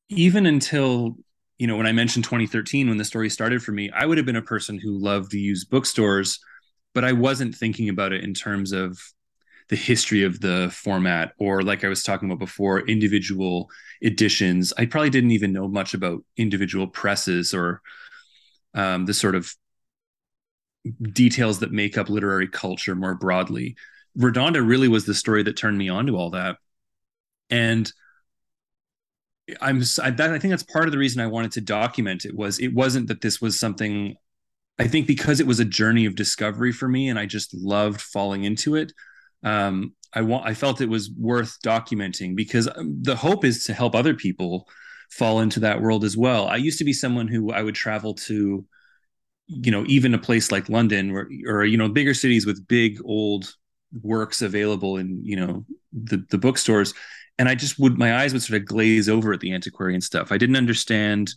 even 0.09 0.45
until 0.45 1.17
you 1.59 1.67
know 1.67 1.77
when 1.77 1.87
I 1.87 1.91
mentioned 1.93 2.25
2013 2.25 2.89
when 2.89 2.97
the 2.97 3.05
story 3.05 3.29
started 3.29 3.63
for 3.63 3.71
me, 3.71 3.89
I 3.91 4.05
would 4.05 4.17
have 4.17 4.25
been 4.27 4.35
a 4.35 4.41
person 4.43 4.79
who 4.79 4.97
loved 4.99 5.31
to 5.31 5.39
use 5.39 5.65
bookstores, 5.65 6.39
but 6.95 7.05
I 7.05 7.13
wasn't 7.13 7.55
thinking 7.55 7.89
about 7.89 8.13
it 8.13 8.23
in 8.23 8.33
terms 8.33 8.71
of 8.73 8.99
the 9.69 9.75
history 9.75 10.23
of 10.23 10.39
the 10.41 10.69
format 10.73 11.33
or 11.37 11.61
like 11.61 11.83
i 11.83 11.87
was 11.87 12.03
talking 12.03 12.27
about 12.29 12.39
before 12.39 12.81
individual 12.87 13.69
editions. 14.01 14.73
I 14.77 14.85
probably 14.85 15.09
didn't 15.09 15.31
even 15.31 15.53
know 15.53 15.67
much 15.67 15.93
about 15.93 16.23
individual 16.37 16.87
presses 16.87 17.53
or 17.53 17.81
um, 18.73 19.05
the 19.05 19.13
sort 19.13 19.35
of 19.35 19.53
details 21.11 21.59
that 21.59 21.71
make 21.71 21.97
up 21.97 22.09
literary 22.09 22.47
culture 22.47 22.95
more 22.95 23.15
broadly. 23.15 23.75
Redonda 24.17 24.65
really 24.65 24.87
was 24.87 25.05
the 25.05 25.13
story 25.13 25.43
that 25.43 25.57
turned 25.57 25.77
me 25.77 25.89
on 25.89 26.07
to 26.07 26.17
all 26.17 26.31
that. 26.31 26.57
And 27.49 27.91
i'm 29.61 29.81
I, 30.03 30.11
that, 30.11 30.29
I 30.29 30.37
think 30.37 30.51
that's 30.51 30.61
part 30.61 30.85
of 30.85 30.91
the 30.91 30.99
reason 30.99 31.23
i 31.23 31.25
wanted 31.25 31.53
to 31.53 31.61
document 31.61 32.23
it 32.23 32.35
was 32.35 32.59
it 32.59 32.71
wasn't 32.71 33.07
that 33.07 33.21
this 33.21 33.41
was 33.41 33.59
something 33.59 34.13
i 34.77 34.87
think 34.87 35.07
because 35.07 35.39
it 35.39 35.47
was 35.47 35.59
a 35.59 35.65
journey 35.65 36.05
of 36.05 36.13
discovery 36.13 36.71
for 36.71 36.87
me 36.87 37.09
and 37.09 37.17
i 37.17 37.25
just 37.25 37.51
loved 37.55 37.99
falling 37.99 38.43
into 38.43 38.75
it 38.75 38.93
um, 39.43 39.93
I 40.13 40.21
want 40.21 40.45
I 40.45 40.53
felt 40.53 40.81
it 40.81 40.89
was 40.89 41.11
worth 41.11 41.57
documenting 41.63 42.35
because 42.35 42.67
um, 42.75 43.01
the 43.01 43.15
hope 43.15 43.45
is 43.45 43.65
to 43.65 43.73
help 43.73 43.95
other 43.95 44.13
people 44.13 44.67
fall 45.11 45.39
into 45.39 45.59
that 45.61 45.81
world 45.81 46.03
as 46.03 46.17
well. 46.17 46.47
I 46.47 46.57
used 46.57 46.79
to 46.79 46.85
be 46.85 46.93
someone 46.93 47.27
who 47.27 47.51
I 47.51 47.61
would 47.61 47.75
travel 47.75 48.13
to, 48.15 48.65
you 49.47 49.71
know, 49.71 49.85
even 49.87 50.13
a 50.13 50.19
place 50.19 50.51
like 50.51 50.69
London 50.69 51.11
or 51.11 51.29
or 51.47 51.65
you 51.65 51.77
know 51.77 51.89
bigger 51.89 52.13
cities 52.13 52.45
with 52.45 52.67
big 52.67 52.99
old 53.05 53.53
works 54.01 54.41
available 54.41 54.97
in 54.97 55.23
you 55.23 55.35
know 55.35 55.65
the 55.93 56.25
the 56.29 56.37
bookstores, 56.37 56.93
and 57.37 57.47
I 57.47 57.55
just 57.55 57.79
would 57.79 57.97
my 57.97 58.21
eyes 58.21 58.33
would 58.33 58.43
sort 58.43 58.61
of 58.61 58.67
glaze 58.67 59.09
over 59.09 59.33
at 59.33 59.39
the 59.41 59.53
antiquarian 59.53 60.01
stuff. 60.01 60.31
I 60.31 60.37
didn't 60.37 60.55
understand 60.57 61.33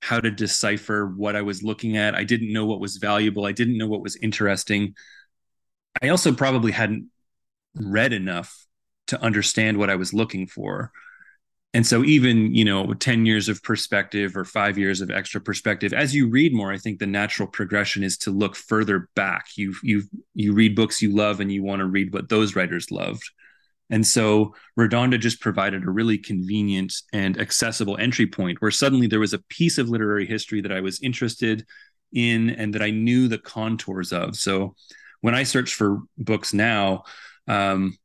how 0.00 0.20
to 0.20 0.30
decipher 0.30 1.06
what 1.06 1.36
I 1.36 1.42
was 1.42 1.62
looking 1.62 1.96
at. 1.96 2.14
I 2.14 2.24
didn't 2.24 2.52
know 2.52 2.66
what 2.66 2.80
was 2.80 2.96
valuable. 2.98 3.46
I 3.46 3.52
didn't 3.52 3.78
know 3.78 3.86
what 3.86 4.02
was 4.02 4.16
interesting. 4.16 4.94
I 6.02 6.08
also 6.08 6.32
probably 6.34 6.72
hadn't 6.72 7.08
read 7.74 8.12
enough 8.12 8.66
to 9.08 9.20
understand 9.20 9.76
what 9.78 9.90
I 9.90 9.96
was 9.96 10.14
looking 10.14 10.46
for. 10.46 10.92
and 11.72 11.86
so 11.86 12.04
even 12.04 12.54
you 12.54 12.64
know 12.64 12.94
10 12.94 13.26
years 13.26 13.48
of 13.48 13.62
perspective 13.62 14.36
or 14.36 14.44
five 14.44 14.78
years 14.78 15.00
of 15.00 15.10
extra 15.10 15.40
perspective 15.40 15.92
as 15.92 16.14
you 16.14 16.28
read 16.28 16.54
more 16.54 16.72
i 16.72 16.78
think 16.78 16.98
the 16.98 17.06
natural 17.06 17.48
progression 17.48 18.02
is 18.04 18.16
to 18.18 18.30
look 18.30 18.54
further 18.56 19.08
back. 19.16 19.46
You 19.56 19.74
you 19.82 20.02
you 20.34 20.52
read 20.54 20.76
books 20.76 21.02
you 21.02 21.10
love 21.14 21.40
and 21.40 21.50
you 21.52 21.62
want 21.62 21.80
to 21.80 21.86
read 21.86 22.12
what 22.12 22.28
those 22.28 22.54
writers 22.56 22.90
loved. 22.90 23.24
And 23.90 24.06
so 24.06 24.54
redonda 24.78 25.18
just 25.20 25.40
provided 25.40 25.84
a 25.84 25.90
really 25.90 26.18
convenient 26.18 26.94
and 27.12 27.38
accessible 27.40 27.96
entry 27.98 28.26
point 28.26 28.62
where 28.62 28.70
suddenly 28.70 29.06
there 29.08 29.20
was 29.20 29.34
a 29.34 29.42
piece 29.58 29.76
of 29.78 29.88
literary 29.88 30.26
history 30.26 30.60
that 30.62 30.72
i 30.72 30.80
was 30.80 31.00
interested 31.02 31.66
in 32.12 32.50
and 32.50 32.74
that 32.74 32.82
i 32.82 32.90
knew 32.90 33.28
the 33.28 33.38
contours 33.38 34.12
of. 34.12 34.36
So 34.36 34.74
when 35.20 35.34
i 35.34 35.42
search 35.44 35.74
for 35.74 36.00
books 36.16 36.54
now 36.54 37.04
um, 37.48 37.96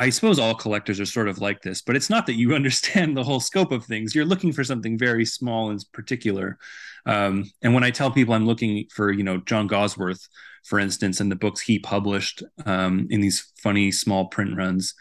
I 0.00 0.10
suppose 0.10 0.38
all 0.38 0.54
collectors 0.54 1.00
are 1.00 1.06
sort 1.06 1.28
of 1.28 1.40
like 1.40 1.60
this, 1.60 1.82
but 1.82 1.96
it's 1.96 2.08
not 2.08 2.26
that 2.26 2.36
you 2.36 2.54
understand 2.54 3.16
the 3.16 3.24
whole 3.24 3.40
scope 3.40 3.72
of 3.72 3.84
things. 3.84 4.14
You're 4.14 4.24
looking 4.24 4.52
for 4.52 4.64
something 4.64 4.96
very 4.96 5.24
small 5.24 5.70
and 5.70 5.84
particular. 5.92 6.58
Um, 7.04 7.50
and 7.62 7.74
when 7.74 7.84
I 7.84 7.90
tell 7.90 8.10
people 8.10 8.34
I'm 8.34 8.46
looking 8.46 8.86
for, 8.94 9.10
you 9.10 9.24
know, 9.24 9.38
John 9.38 9.68
Gawsworth, 9.68 10.28
for 10.64 10.78
instance, 10.78 11.20
and 11.20 11.30
the 11.30 11.36
books 11.36 11.60
he 11.60 11.78
published 11.78 12.42
um, 12.64 13.08
in 13.10 13.20
these 13.20 13.52
funny 13.62 13.90
small 13.90 14.26
print 14.26 14.56
runs, 14.56 14.94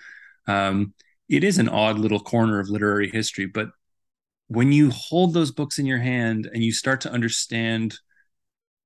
um, 0.48 0.94
it 1.30 1.44
is 1.44 1.60
an 1.60 1.70
odd 1.70 2.00
little 2.00 2.20
corner 2.20 2.60
of 2.60 2.70
literary 2.70 3.10
history. 3.10 3.46
But 3.46 3.70
when 4.48 4.72
you 4.72 4.90
hold 4.92 5.34
those 5.34 5.52
books 5.52 5.78
in 5.78 5.86
your 5.86 5.98
hand 6.00 6.50
and 6.52 6.64
you 6.64 6.72
start 6.72 7.02
to 7.02 7.12
understand 7.12 8.00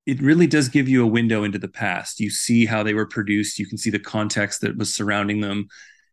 it 0.06 0.22
really 0.22 0.48
does 0.48 0.70
give 0.70 0.90
you 0.90 1.04
a 1.04 1.08
window 1.08 1.44
into 1.44 1.60
the 1.60 1.68
past. 1.68 2.20
You 2.20 2.30
see 2.30 2.66
how 2.66 2.84
they 2.84 2.94
were 2.94 3.06
produced, 3.06 3.60
you 3.60 3.68
can 3.68 3.78
see 3.78 3.90
the 3.90 4.00
context 4.00 4.62
that 4.62 4.78
was 4.78 4.94
surrounding 4.94 5.42
them, 5.42 5.68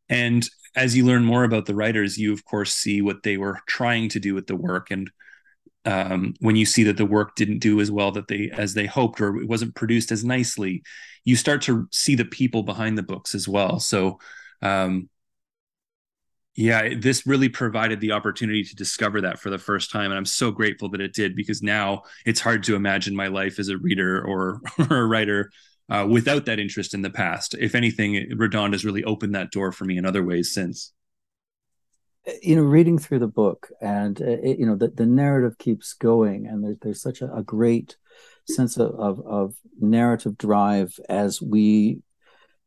and 0.09 0.49
as 0.76 0.97
you 0.97 1.04
learn 1.04 1.25
more 1.25 1.45
about 1.45 1.66
the 1.66 1.75
writers, 1.75 2.18
you 2.18 2.33
of 2.33 2.45
course 2.45 2.75
see 2.75 3.02
what 3.02 3.23
they 3.23 3.37
were 3.37 3.59
trying 3.66 4.09
to 4.11 4.21
do 4.21 4.35
with 4.35 4.47
the 4.47 4.57
work. 4.57 4.90
And 4.90 5.11
um, 5.85 6.35
when 6.40 6.57
you 6.57 6.66
see 6.66 6.85
that 6.85 6.97
the 6.97 7.07
work 7.07 7.35
didn't 7.35 7.61
do 7.61 7.80
as 7.80 7.90
well 7.90 8.12
that 8.12 8.28
they 8.28 8.50
as 8.52 8.75
they 8.75 8.87
hoped, 8.87 9.21
or 9.21 9.37
it 9.40 9.49
wasn't 9.49 9.75
produced 9.75 10.12
as 10.12 10.25
nicely, 10.25 10.83
you 11.25 11.37
start 11.37 11.62
to 11.62 11.88
see 11.90 12.14
the 12.14 12.25
people 12.25 12.62
behind 12.62 12.97
the 12.97 13.02
books 13.02 13.35
as 13.35 13.49
well. 13.49 13.80
So 13.80 14.18
um, 14.62 15.09
yeah, 16.58 16.92
this 16.96 17.24
really 17.24 17.48
provided 17.48 18.00
the 18.00 18.10
opportunity 18.10 18.64
to 18.64 18.74
discover 18.74 19.20
that 19.20 19.38
for 19.38 19.48
the 19.48 19.58
first 19.58 19.92
time. 19.92 20.06
And 20.06 20.14
I'm 20.14 20.24
so 20.24 20.50
grateful 20.50 20.88
that 20.88 21.00
it 21.00 21.14
did 21.14 21.36
because 21.36 21.62
now 21.62 22.02
it's 22.26 22.40
hard 22.40 22.64
to 22.64 22.74
imagine 22.74 23.14
my 23.14 23.28
life 23.28 23.60
as 23.60 23.68
a 23.68 23.78
reader 23.78 24.20
or, 24.26 24.60
or 24.90 24.96
a 24.96 25.06
writer 25.06 25.52
uh, 25.88 26.04
without 26.10 26.46
that 26.46 26.58
interest 26.58 26.94
in 26.94 27.02
the 27.02 27.10
past. 27.10 27.54
If 27.60 27.76
anything, 27.76 28.14
Redonda 28.32 28.72
has 28.72 28.84
really 28.84 29.04
opened 29.04 29.36
that 29.36 29.52
door 29.52 29.70
for 29.70 29.84
me 29.84 29.98
in 29.98 30.04
other 30.04 30.24
ways 30.24 30.52
since. 30.52 30.92
You 32.42 32.56
know, 32.56 32.62
reading 32.62 32.98
through 32.98 33.20
the 33.20 33.28
book, 33.28 33.70
and 33.80 34.20
uh, 34.20 34.24
it, 34.42 34.58
you 34.58 34.66
know, 34.66 34.74
the, 34.74 34.88
the 34.88 35.06
narrative 35.06 35.58
keeps 35.58 35.92
going, 35.94 36.48
and 36.48 36.64
there's 36.64 36.76
there's 36.82 37.00
such 37.00 37.22
a, 37.22 37.32
a 37.32 37.42
great 37.44 37.96
sense 38.46 38.76
of, 38.76 38.90
of, 38.96 39.20
of 39.24 39.54
narrative 39.80 40.36
drive 40.36 40.98
as 41.08 41.40
we 41.40 42.02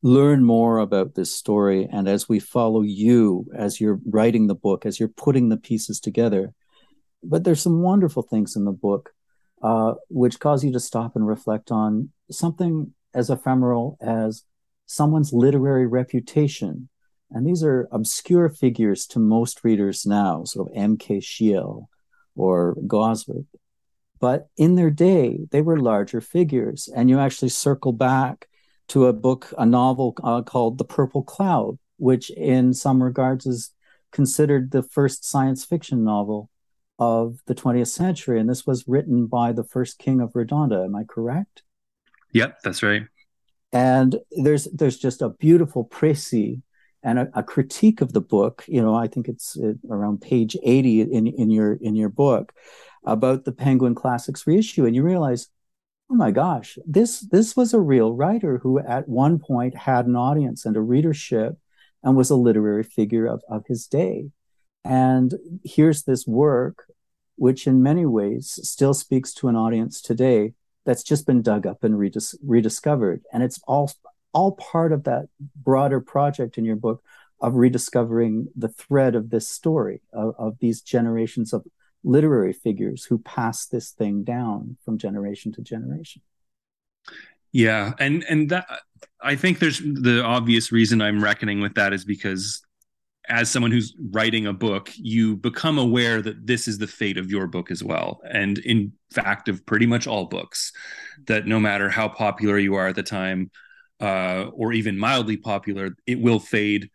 learn 0.03 0.43
more 0.43 0.79
about 0.79 1.15
this 1.15 1.33
story, 1.33 1.87
and 1.91 2.07
as 2.07 2.27
we 2.27 2.39
follow 2.39 2.81
you 2.81 3.45
as 3.55 3.79
you're 3.79 3.99
writing 4.05 4.47
the 4.47 4.55
book, 4.55 4.85
as 4.85 4.99
you're 4.99 5.09
putting 5.09 5.49
the 5.49 5.57
pieces 5.57 5.99
together. 5.99 6.53
But 7.23 7.43
there's 7.43 7.61
some 7.61 7.81
wonderful 7.81 8.23
things 8.23 8.55
in 8.55 8.65
the 8.65 8.71
book 8.71 9.13
uh, 9.61 9.93
which 10.09 10.39
cause 10.39 10.63
you 10.63 10.71
to 10.73 10.79
stop 10.79 11.15
and 11.15 11.27
reflect 11.27 11.71
on 11.71 12.09
something 12.31 12.93
as 13.13 13.29
ephemeral 13.29 13.97
as 14.01 14.43
someone's 14.87 15.33
literary 15.33 15.85
reputation. 15.85 16.89
And 17.29 17.45
these 17.45 17.63
are 17.63 17.87
obscure 17.91 18.49
figures 18.49 19.05
to 19.07 19.19
most 19.19 19.63
readers 19.63 20.05
now, 20.05 20.43
sort 20.45 20.69
of 20.69 20.77
M.P. 20.77 21.21
Shiel 21.21 21.89
or 22.35 22.75
Gawsworth. 22.87 23.45
But 24.19 24.47
in 24.57 24.75
their 24.75 24.89
day, 24.89 25.39
they 25.51 25.61
were 25.61 25.79
larger 25.79 26.21
figures. 26.21 26.89
And 26.93 27.09
you 27.09 27.19
actually 27.19 27.49
circle 27.49 27.93
back 27.93 28.47
to 28.89 29.07
a 29.07 29.13
book, 29.13 29.53
a 29.57 29.65
novel 29.65 30.15
uh, 30.23 30.41
called 30.41 30.77
The 30.77 30.85
Purple 30.85 31.23
Cloud, 31.23 31.77
which 31.97 32.29
in 32.31 32.73
some 32.73 33.01
regards 33.01 33.45
is 33.45 33.73
considered 34.11 34.71
the 34.71 34.83
first 34.83 35.23
science 35.23 35.63
fiction 35.63 36.03
novel 36.03 36.49
of 36.99 37.39
the 37.47 37.55
20th 37.55 37.87
century. 37.87 38.39
And 38.39 38.49
this 38.49 38.67
was 38.67 38.87
written 38.87 39.27
by 39.27 39.51
the 39.53 39.63
first 39.63 39.97
king 39.97 40.21
of 40.21 40.33
Redonda. 40.33 40.85
Am 40.85 40.95
I 40.95 41.03
correct? 41.03 41.63
Yep, 42.33 42.59
that's 42.63 42.83
right. 42.83 43.03
And 43.73 44.19
there's 44.31 44.65
there's 44.65 44.97
just 44.97 45.21
a 45.21 45.29
beautiful 45.29 45.85
précis 45.85 46.61
and 47.03 47.19
a, 47.19 47.29
a, 47.33 47.43
critique 47.43 48.01
of 48.01 48.13
the 48.13 48.21
book. 48.21 48.65
You 48.67 48.81
know, 48.81 48.93
I 48.93 49.07
think 49.07 49.27
it's 49.27 49.57
uh, 49.57 49.73
around 49.89 50.21
page 50.21 50.57
80 50.61 51.01
in 51.01 51.27
in 51.27 51.49
your 51.49 51.73
in 51.73 51.95
your 51.95 52.09
book 52.09 52.53
about 53.05 53.45
the 53.45 53.51
Penguin 53.51 53.95
Classics 53.95 54.45
reissue, 54.45 54.85
and 54.85 54.95
you 54.95 55.03
realize, 55.03 55.47
oh 56.11 56.15
my 56.15 56.31
gosh, 56.31 56.77
this 56.85 57.21
this 57.21 57.55
was 57.55 57.73
a 57.73 57.79
real 57.79 58.13
writer 58.13 58.57
who 58.57 58.79
at 58.79 59.07
one 59.07 59.39
point 59.39 59.75
had 59.75 60.05
an 60.07 60.15
audience 60.15 60.65
and 60.65 60.75
a 60.75 60.81
readership, 60.81 61.57
and 62.03 62.17
was 62.17 62.29
a 62.29 62.35
literary 62.35 62.83
figure 62.83 63.25
of 63.25 63.41
of 63.49 63.65
his 63.67 63.87
day. 63.87 64.29
And 64.83 65.33
here's 65.63 66.03
this 66.03 66.27
work, 66.27 66.85
which 67.37 67.65
in 67.65 67.83
many 67.83 68.05
ways 68.05 68.59
still 68.63 68.93
speaks 68.93 69.33
to 69.35 69.47
an 69.47 69.55
audience 69.55 70.01
today 70.01 70.53
that's 70.85 71.03
just 71.03 71.25
been 71.25 71.41
dug 71.41 71.67
up 71.67 71.83
and 71.83 71.95
redis- 71.95 72.35
rediscovered. 72.45 73.23
And 73.31 73.41
it's 73.43 73.59
all 73.65 73.91
all 74.33 74.53
part 74.53 74.91
of 74.91 75.05
that 75.05 75.27
broader 75.55 76.01
project 76.01 76.57
in 76.57 76.65
your 76.65 76.75
book 76.75 77.03
of 77.39 77.55
rediscovering 77.55 78.47
the 78.55 78.69
thread 78.69 79.15
of 79.15 79.29
this 79.29 79.47
story 79.47 80.01
of, 80.13 80.35
of 80.37 80.57
these 80.59 80.81
generations 80.81 81.53
of 81.53 81.65
literary 82.03 82.53
figures 82.53 83.05
who 83.05 83.19
pass 83.19 83.67
this 83.67 83.91
thing 83.91 84.23
down 84.23 84.77
from 84.83 84.97
generation 84.97 85.51
to 85.53 85.61
generation. 85.61 86.21
Yeah, 87.51 87.93
and 87.99 88.23
and 88.29 88.49
that 88.49 88.65
I 89.21 89.35
think 89.35 89.59
there's 89.59 89.79
the 89.79 90.23
obvious 90.23 90.71
reason 90.71 91.01
I'm 91.01 91.23
reckoning 91.23 91.59
with 91.59 91.75
that 91.75 91.93
is 91.93 92.05
because 92.05 92.61
as 93.27 93.49
someone 93.49 93.71
who's 93.71 93.93
writing 94.11 94.47
a 94.47 94.53
book, 94.53 94.91
you 94.95 95.35
become 95.37 95.77
aware 95.77 96.21
that 96.21 96.45
this 96.45 96.67
is 96.67 96.77
the 96.77 96.87
fate 96.87 97.17
of 97.17 97.29
your 97.29 97.47
book 97.47 97.71
as 97.71 97.83
well. 97.83 98.19
And 98.29 98.57
in 98.59 98.93
fact, 99.11 99.47
of 99.47 99.65
pretty 99.65 99.85
much 99.85 100.07
all 100.07 100.25
books, 100.25 100.71
that 101.27 101.45
no 101.45 101.59
matter 101.59 101.89
how 101.89 102.07
popular 102.07 102.57
you 102.57 102.75
are 102.75 102.87
at 102.87 102.95
the 102.95 103.03
time, 103.03 103.51
uh, 103.99 104.49
or 104.53 104.73
even 104.73 104.97
mildly 104.97 105.37
popular, 105.37 105.95
it 106.07 106.19
will 106.19 106.39
fade 106.39 106.89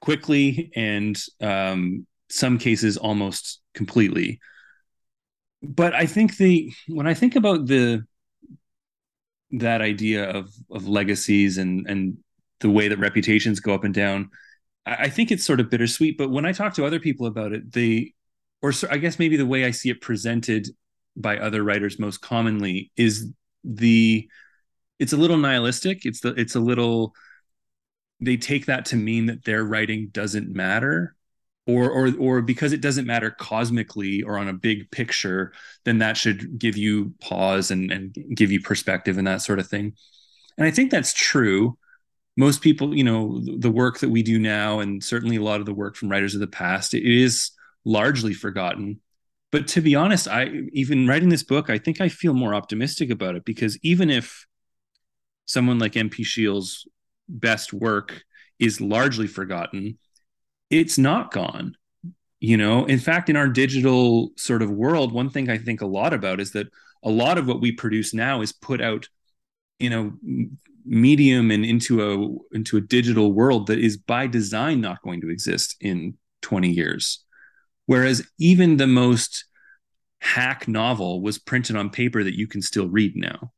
quickly 0.00 0.70
and 0.76 1.20
um, 1.40 2.06
some 2.30 2.58
cases 2.58 2.96
almost 2.96 3.60
completely. 3.74 4.40
But 5.62 5.94
I 5.94 6.06
think 6.06 6.36
the 6.36 6.72
when 6.88 7.06
I 7.06 7.14
think 7.14 7.36
about 7.36 7.66
the 7.66 8.04
that 9.52 9.80
idea 9.80 10.28
of 10.30 10.50
of 10.70 10.86
legacies 10.86 11.58
and 11.58 11.86
and 11.88 12.18
the 12.60 12.70
way 12.70 12.88
that 12.88 12.98
reputations 12.98 13.60
go 13.60 13.74
up 13.74 13.84
and 13.84 13.94
down, 13.94 14.30
I 14.86 15.08
think 15.08 15.30
it's 15.30 15.44
sort 15.44 15.60
of 15.60 15.70
bittersweet, 15.70 16.18
but 16.18 16.30
when 16.30 16.44
I 16.44 16.52
talk 16.52 16.74
to 16.74 16.84
other 16.84 17.00
people 17.00 17.26
about 17.26 17.52
it, 17.52 17.72
they, 17.72 18.12
or 18.60 18.72
I 18.90 18.98
guess 18.98 19.18
maybe 19.18 19.36
the 19.36 19.46
way 19.46 19.64
I 19.64 19.70
see 19.70 19.90
it 19.90 20.00
presented 20.00 20.68
by 21.16 21.38
other 21.38 21.62
writers 21.62 21.98
most 21.98 22.18
commonly 22.18 22.90
is 22.96 23.32
the, 23.64 24.28
it's 24.98 25.12
a 25.12 25.16
little 25.16 25.38
nihilistic. 25.38 26.04
It's 26.04 26.20
the, 26.20 26.34
it's 26.34 26.54
a 26.54 26.60
little, 26.60 27.14
they 28.20 28.36
take 28.36 28.66
that 28.66 28.84
to 28.86 28.96
mean 28.96 29.26
that 29.26 29.44
their 29.44 29.64
writing 29.64 30.08
doesn't 30.12 30.54
matter, 30.54 31.16
or 31.66 31.90
or 31.90 32.12
or 32.18 32.42
because 32.42 32.72
it 32.72 32.80
doesn't 32.80 33.06
matter 33.06 33.30
cosmically 33.30 34.22
or 34.22 34.38
on 34.38 34.48
a 34.48 34.52
big 34.52 34.90
picture, 34.90 35.52
then 35.84 35.98
that 35.98 36.16
should 36.16 36.58
give 36.58 36.76
you 36.76 37.14
pause 37.20 37.70
and 37.70 37.90
and 37.90 38.16
give 38.34 38.52
you 38.52 38.60
perspective 38.60 39.18
and 39.18 39.26
that 39.26 39.42
sort 39.42 39.58
of 39.58 39.66
thing. 39.66 39.94
And 40.58 40.66
I 40.66 40.70
think 40.70 40.90
that's 40.90 41.12
true 41.12 41.76
most 42.36 42.62
people, 42.62 42.96
you 42.96 43.04
know, 43.04 43.40
the 43.58 43.70
work 43.70 44.00
that 44.00 44.08
we 44.08 44.22
do 44.22 44.38
now, 44.38 44.80
and 44.80 45.02
certainly 45.02 45.36
a 45.36 45.42
lot 45.42 45.60
of 45.60 45.66
the 45.66 45.74
work 45.74 45.96
from 45.96 46.08
writers 46.08 46.34
of 46.34 46.40
the 46.40 46.46
past, 46.46 46.94
it 46.94 47.04
is 47.04 47.50
largely 47.84 48.34
forgotten. 48.34 49.00
But 49.52 49.68
to 49.68 49.80
be 49.80 49.94
honest, 49.94 50.26
I 50.26 50.50
even 50.72 51.06
writing 51.06 51.28
this 51.28 51.44
book, 51.44 51.70
I 51.70 51.78
think 51.78 52.00
I 52.00 52.08
feel 52.08 52.34
more 52.34 52.54
optimistic 52.54 53.10
about 53.10 53.36
it 53.36 53.44
because 53.44 53.78
even 53.82 54.10
if 54.10 54.46
someone 55.44 55.78
like 55.78 55.92
MP 55.92 56.24
Shiel's 56.24 56.88
best 57.28 57.72
work 57.72 58.24
is 58.58 58.80
largely 58.80 59.28
forgotten, 59.28 59.98
it's 60.70 60.98
not 60.98 61.32
gone. 61.32 61.76
You 62.40 62.56
know, 62.56 62.84
in 62.84 62.98
fact, 62.98 63.30
in 63.30 63.36
our 63.36 63.48
digital 63.48 64.32
sort 64.36 64.62
of 64.62 64.70
world, 64.70 65.12
one 65.12 65.30
thing 65.30 65.48
I 65.48 65.56
think 65.56 65.80
a 65.80 65.86
lot 65.86 66.12
about 66.12 66.40
is 66.40 66.52
that 66.52 66.66
a 67.02 67.10
lot 67.10 67.38
of 67.38 67.46
what 67.46 67.60
we 67.60 67.72
produce 67.72 68.12
now 68.12 68.42
is 68.42 68.52
put 68.52 68.80
out 68.80 69.08
in 69.80 69.92
a 69.92 70.10
medium 70.84 71.50
and 71.50 71.64
into 71.64 72.02
a 72.02 72.54
into 72.56 72.76
a 72.76 72.80
digital 72.80 73.32
world 73.32 73.66
that 73.66 73.78
is 73.78 73.96
by 73.96 74.26
design 74.26 74.80
not 74.80 75.02
going 75.02 75.20
to 75.20 75.30
exist 75.30 75.76
in 75.80 76.14
20 76.42 76.68
years 76.68 77.24
whereas 77.86 78.26
even 78.38 78.76
the 78.76 78.86
most 78.86 79.46
hack 80.20 80.68
novel 80.68 81.22
was 81.22 81.38
printed 81.38 81.76
on 81.76 81.88
paper 81.88 82.22
that 82.22 82.36
you 82.36 82.46
can 82.46 82.60
still 82.60 82.88
read 82.88 83.16
now 83.16 83.50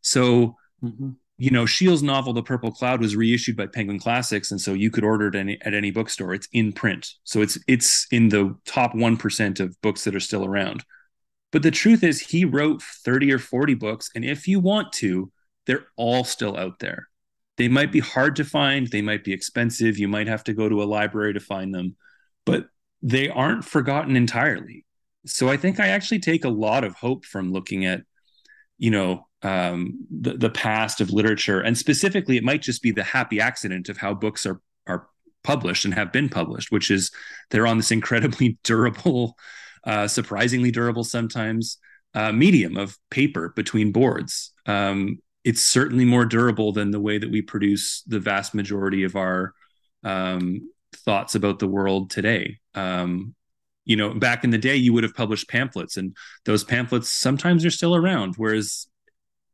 so 0.00 0.56
mm-hmm. 0.82 1.10
You 1.40 1.50
know, 1.50 1.64
Shiel's 1.64 2.02
novel, 2.02 2.34
The 2.34 2.42
Purple 2.42 2.70
Cloud, 2.70 3.00
was 3.00 3.16
reissued 3.16 3.56
by 3.56 3.66
Penguin 3.66 3.98
Classics, 3.98 4.50
and 4.50 4.60
so 4.60 4.74
you 4.74 4.90
could 4.90 5.04
order 5.04 5.28
it 5.28 5.34
any, 5.34 5.58
at 5.62 5.72
any 5.72 5.90
bookstore. 5.90 6.34
It's 6.34 6.48
in 6.52 6.70
print, 6.70 7.14
so 7.24 7.40
it's 7.40 7.56
it's 7.66 8.06
in 8.10 8.28
the 8.28 8.54
top 8.66 8.94
one 8.94 9.16
percent 9.16 9.58
of 9.58 9.80
books 9.80 10.04
that 10.04 10.14
are 10.14 10.20
still 10.20 10.44
around. 10.44 10.84
But 11.50 11.62
the 11.62 11.70
truth 11.70 12.04
is, 12.04 12.20
he 12.20 12.44
wrote 12.44 12.82
thirty 12.82 13.32
or 13.32 13.38
forty 13.38 13.72
books, 13.72 14.10
and 14.14 14.22
if 14.22 14.46
you 14.46 14.60
want 14.60 14.92
to, 14.96 15.32
they're 15.64 15.86
all 15.96 16.24
still 16.24 16.58
out 16.58 16.78
there. 16.78 17.08
They 17.56 17.68
might 17.68 17.90
be 17.90 18.00
hard 18.00 18.36
to 18.36 18.44
find, 18.44 18.88
they 18.88 19.00
might 19.00 19.24
be 19.24 19.32
expensive. 19.32 19.98
You 19.98 20.08
might 20.08 20.28
have 20.28 20.44
to 20.44 20.52
go 20.52 20.68
to 20.68 20.82
a 20.82 20.84
library 20.84 21.32
to 21.32 21.40
find 21.40 21.74
them, 21.74 21.96
but 22.44 22.66
they 23.00 23.30
aren't 23.30 23.64
forgotten 23.64 24.14
entirely. 24.14 24.84
So 25.24 25.48
I 25.48 25.56
think 25.56 25.80
I 25.80 25.88
actually 25.88 26.20
take 26.20 26.44
a 26.44 26.50
lot 26.50 26.84
of 26.84 26.96
hope 26.96 27.24
from 27.24 27.50
looking 27.50 27.86
at, 27.86 28.02
you 28.76 28.90
know, 28.90 29.26
um, 29.42 30.06
the, 30.10 30.36
the 30.36 30.50
past 30.50 31.00
of 31.00 31.10
literature, 31.10 31.60
and 31.60 31.76
specifically, 31.76 32.36
it 32.36 32.44
might 32.44 32.62
just 32.62 32.82
be 32.82 32.92
the 32.92 33.02
happy 33.02 33.40
accident 33.40 33.88
of 33.88 33.96
how 33.96 34.14
books 34.14 34.46
are 34.46 34.60
are 34.86 35.08
published 35.42 35.84
and 35.84 35.94
have 35.94 36.12
been 36.12 36.28
published, 36.28 36.70
which 36.70 36.90
is 36.90 37.10
they're 37.50 37.66
on 37.66 37.76
this 37.76 37.90
incredibly 37.90 38.58
durable, 38.64 39.36
uh, 39.84 40.06
surprisingly 40.06 40.70
durable 40.70 41.04
sometimes 41.04 41.78
uh, 42.14 42.32
medium 42.32 42.76
of 42.76 42.98
paper 43.10 43.52
between 43.54 43.92
boards. 43.92 44.52
Um, 44.66 45.18
it's 45.44 45.64
certainly 45.64 46.04
more 46.04 46.26
durable 46.26 46.72
than 46.72 46.90
the 46.90 47.00
way 47.00 47.18
that 47.18 47.30
we 47.30 47.40
produce 47.40 48.02
the 48.02 48.20
vast 48.20 48.54
majority 48.54 49.04
of 49.04 49.16
our 49.16 49.54
um, 50.04 50.70
thoughts 50.96 51.34
about 51.34 51.58
the 51.58 51.68
world 51.68 52.10
today. 52.10 52.58
Um, 52.74 53.34
you 53.84 53.96
know, 53.96 54.12
back 54.12 54.44
in 54.44 54.50
the 54.50 54.58
day, 54.58 54.76
you 54.76 54.92
would 54.92 55.02
have 55.02 55.14
published 55.14 55.48
pamphlets, 55.48 55.96
and 55.96 56.14
those 56.44 56.62
pamphlets 56.62 57.10
sometimes 57.10 57.64
are 57.64 57.70
still 57.70 57.96
around. 57.96 58.34
Whereas 58.36 58.86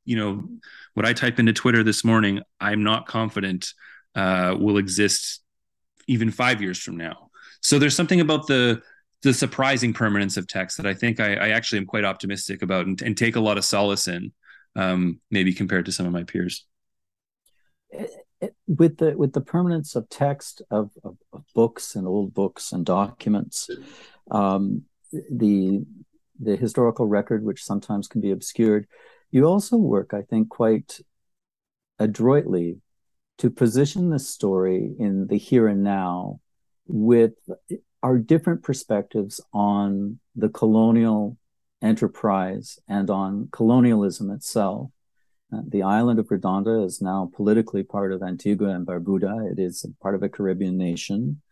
you 0.06 0.16
know 0.16 0.48
what 0.94 1.04
I 1.04 1.12
type 1.12 1.38
into 1.38 1.52
Twitter 1.52 1.82
this 1.82 2.04
morning, 2.04 2.40
I'm 2.58 2.82
not 2.82 3.06
confident 3.06 3.74
uh, 4.14 4.56
will 4.58 4.78
exist 4.78 5.42
even 6.08 6.30
five 6.30 6.62
years 6.62 6.78
from 6.78 6.96
now. 6.96 7.28
So 7.60 7.78
there's 7.78 7.94
something 7.94 8.20
about 8.20 8.46
the 8.46 8.80
the 9.22 9.34
surprising 9.34 9.92
permanence 9.92 10.36
of 10.36 10.46
text 10.46 10.76
that 10.76 10.86
I 10.86 10.94
think 10.94 11.20
I, 11.20 11.34
I 11.34 11.48
actually 11.48 11.78
am 11.78 11.86
quite 11.86 12.04
optimistic 12.04 12.62
about 12.62 12.86
and, 12.86 13.00
and, 13.02 13.16
take 13.16 13.34
a 13.34 13.40
lot 13.40 13.58
of 13.58 13.64
solace 13.64 14.08
in, 14.08 14.30
um, 14.76 15.20
maybe 15.30 15.52
compared 15.52 15.86
to 15.86 15.92
some 15.92 16.06
of 16.06 16.12
my 16.12 16.22
peers. 16.22 16.64
With 18.68 18.98
the 18.98 19.16
with 19.16 19.32
the 19.32 19.40
permanence 19.40 19.96
of 19.96 20.08
text 20.08 20.62
of, 20.70 20.90
of, 21.02 21.16
of 21.32 21.44
books 21.54 21.96
and 21.96 22.06
old 22.06 22.34
books 22.34 22.72
and 22.72 22.84
documents, 22.84 23.68
um, 24.30 24.82
the 25.12 25.84
the 26.38 26.56
historical 26.56 27.06
record, 27.06 27.42
which 27.42 27.64
sometimes 27.64 28.08
can 28.08 28.20
be 28.20 28.30
obscured, 28.30 28.86
you 29.36 29.44
also 29.44 29.76
work, 29.76 30.14
I 30.14 30.22
think, 30.22 30.48
quite 30.48 30.98
adroitly 31.98 32.80
to 33.36 33.50
position 33.50 34.08
the 34.08 34.18
story 34.18 34.94
in 34.98 35.26
the 35.26 35.36
here 35.36 35.68
and 35.68 35.84
now 35.84 36.40
with 36.86 37.34
our 38.02 38.16
different 38.16 38.62
perspectives 38.62 39.38
on 39.52 40.20
the 40.34 40.48
colonial 40.48 41.36
enterprise 41.82 42.78
and 42.88 43.10
on 43.10 43.50
colonialism 43.52 44.30
itself. 44.30 44.90
Uh, 45.52 45.60
the 45.68 45.82
island 45.82 46.18
of 46.18 46.28
Redonda 46.28 46.86
is 46.86 47.02
now 47.02 47.30
politically 47.36 47.82
part 47.82 48.12
of 48.12 48.22
Antigua 48.22 48.70
and 48.70 48.86
Barbuda. 48.86 49.52
It 49.52 49.58
is 49.58 49.84
part 50.00 50.14
of 50.14 50.22
a 50.22 50.30
Caribbean 50.30 50.78
nation. 50.78 51.42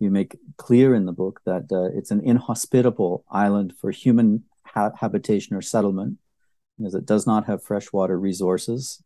You 0.00 0.10
make 0.10 0.36
clear 0.56 0.96
in 0.96 1.04
the 1.04 1.12
book 1.12 1.40
that 1.46 1.70
uh, 1.70 1.96
it's 1.96 2.10
an 2.10 2.22
inhospitable 2.22 3.24
island 3.30 3.72
for 3.80 3.92
human 3.92 4.42
ha- 4.64 4.90
habitation 4.98 5.54
or 5.54 5.62
settlement 5.62 6.18
because 6.80 6.94
it 6.94 7.04
does 7.04 7.26
not 7.26 7.46
have 7.46 7.62
freshwater 7.62 8.18
resources. 8.18 9.02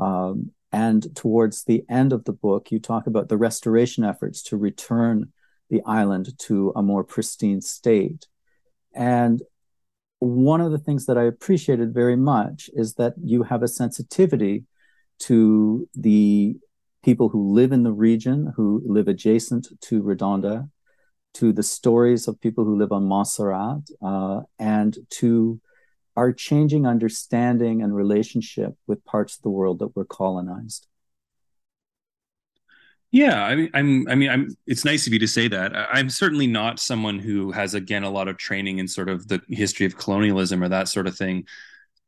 Um, 0.00 0.52
and 0.72 1.14
towards 1.14 1.64
the 1.64 1.84
end 1.90 2.12
of 2.12 2.24
the 2.24 2.32
book, 2.32 2.72
you 2.72 2.80
talk 2.80 3.06
about 3.06 3.28
the 3.28 3.36
restoration 3.36 4.02
efforts 4.02 4.42
to 4.44 4.56
return 4.56 5.32
the 5.68 5.82
island 5.84 6.38
to 6.38 6.72
a 6.74 6.82
more 6.82 7.04
pristine 7.04 7.60
state. 7.60 8.26
And 8.94 9.42
one 10.20 10.62
of 10.62 10.72
the 10.72 10.78
things 10.78 11.06
that 11.06 11.18
I 11.18 11.24
appreciated 11.24 11.92
very 11.92 12.16
much 12.16 12.70
is 12.72 12.94
that 12.94 13.14
you 13.22 13.42
have 13.42 13.62
a 13.62 13.68
sensitivity 13.68 14.64
to 15.20 15.88
the 15.94 16.56
people 17.04 17.28
who 17.28 17.52
live 17.52 17.72
in 17.72 17.82
the 17.82 17.92
region, 17.92 18.52
who 18.56 18.82
live 18.86 19.08
adjacent 19.08 19.68
to 19.82 20.02
Redonda, 20.02 20.70
to 21.34 21.52
the 21.52 21.62
stories 21.62 22.28
of 22.28 22.40
people 22.40 22.64
who 22.64 22.78
live 22.78 22.92
on 22.92 23.04
Montserrat, 23.04 23.82
uh, 24.02 24.40
and 24.58 24.96
to 25.10 25.60
our 26.16 26.32
changing 26.32 26.86
understanding 26.86 27.82
and 27.82 27.94
relationship 27.94 28.76
with 28.86 29.04
parts 29.04 29.36
of 29.36 29.42
the 29.42 29.50
world 29.50 29.78
that 29.78 29.96
were 29.96 30.04
colonized. 30.04 30.86
Yeah, 33.10 33.44
I 33.44 33.54
mean, 33.54 33.70
I'm. 33.74 34.08
I 34.08 34.14
mean, 34.14 34.30
I'm. 34.30 34.56
It's 34.66 34.86
nice 34.86 35.06
of 35.06 35.12
you 35.12 35.18
to 35.18 35.28
say 35.28 35.46
that. 35.48 35.72
I'm 35.76 36.08
certainly 36.08 36.46
not 36.46 36.80
someone 36.80 37.18
who 37.18 37.52
has, 37.52 37.74
again, 37.74 38.04
a 38.04 38.10
lot 38.10 38.26
of 38.26 38.38
training 38.38 38.78
in 38.78 38.88
sort 38.88 39.10
of 39.10 39.28
the 39.28 39.42
history 39.50 39.84
of 39.84 39.98
colonialism 39.98 40.62
or 40.62 40.68
that 40.70 40.88
sort 40.88 41.06
of 41.06 41.14
thing. 41.14 41.46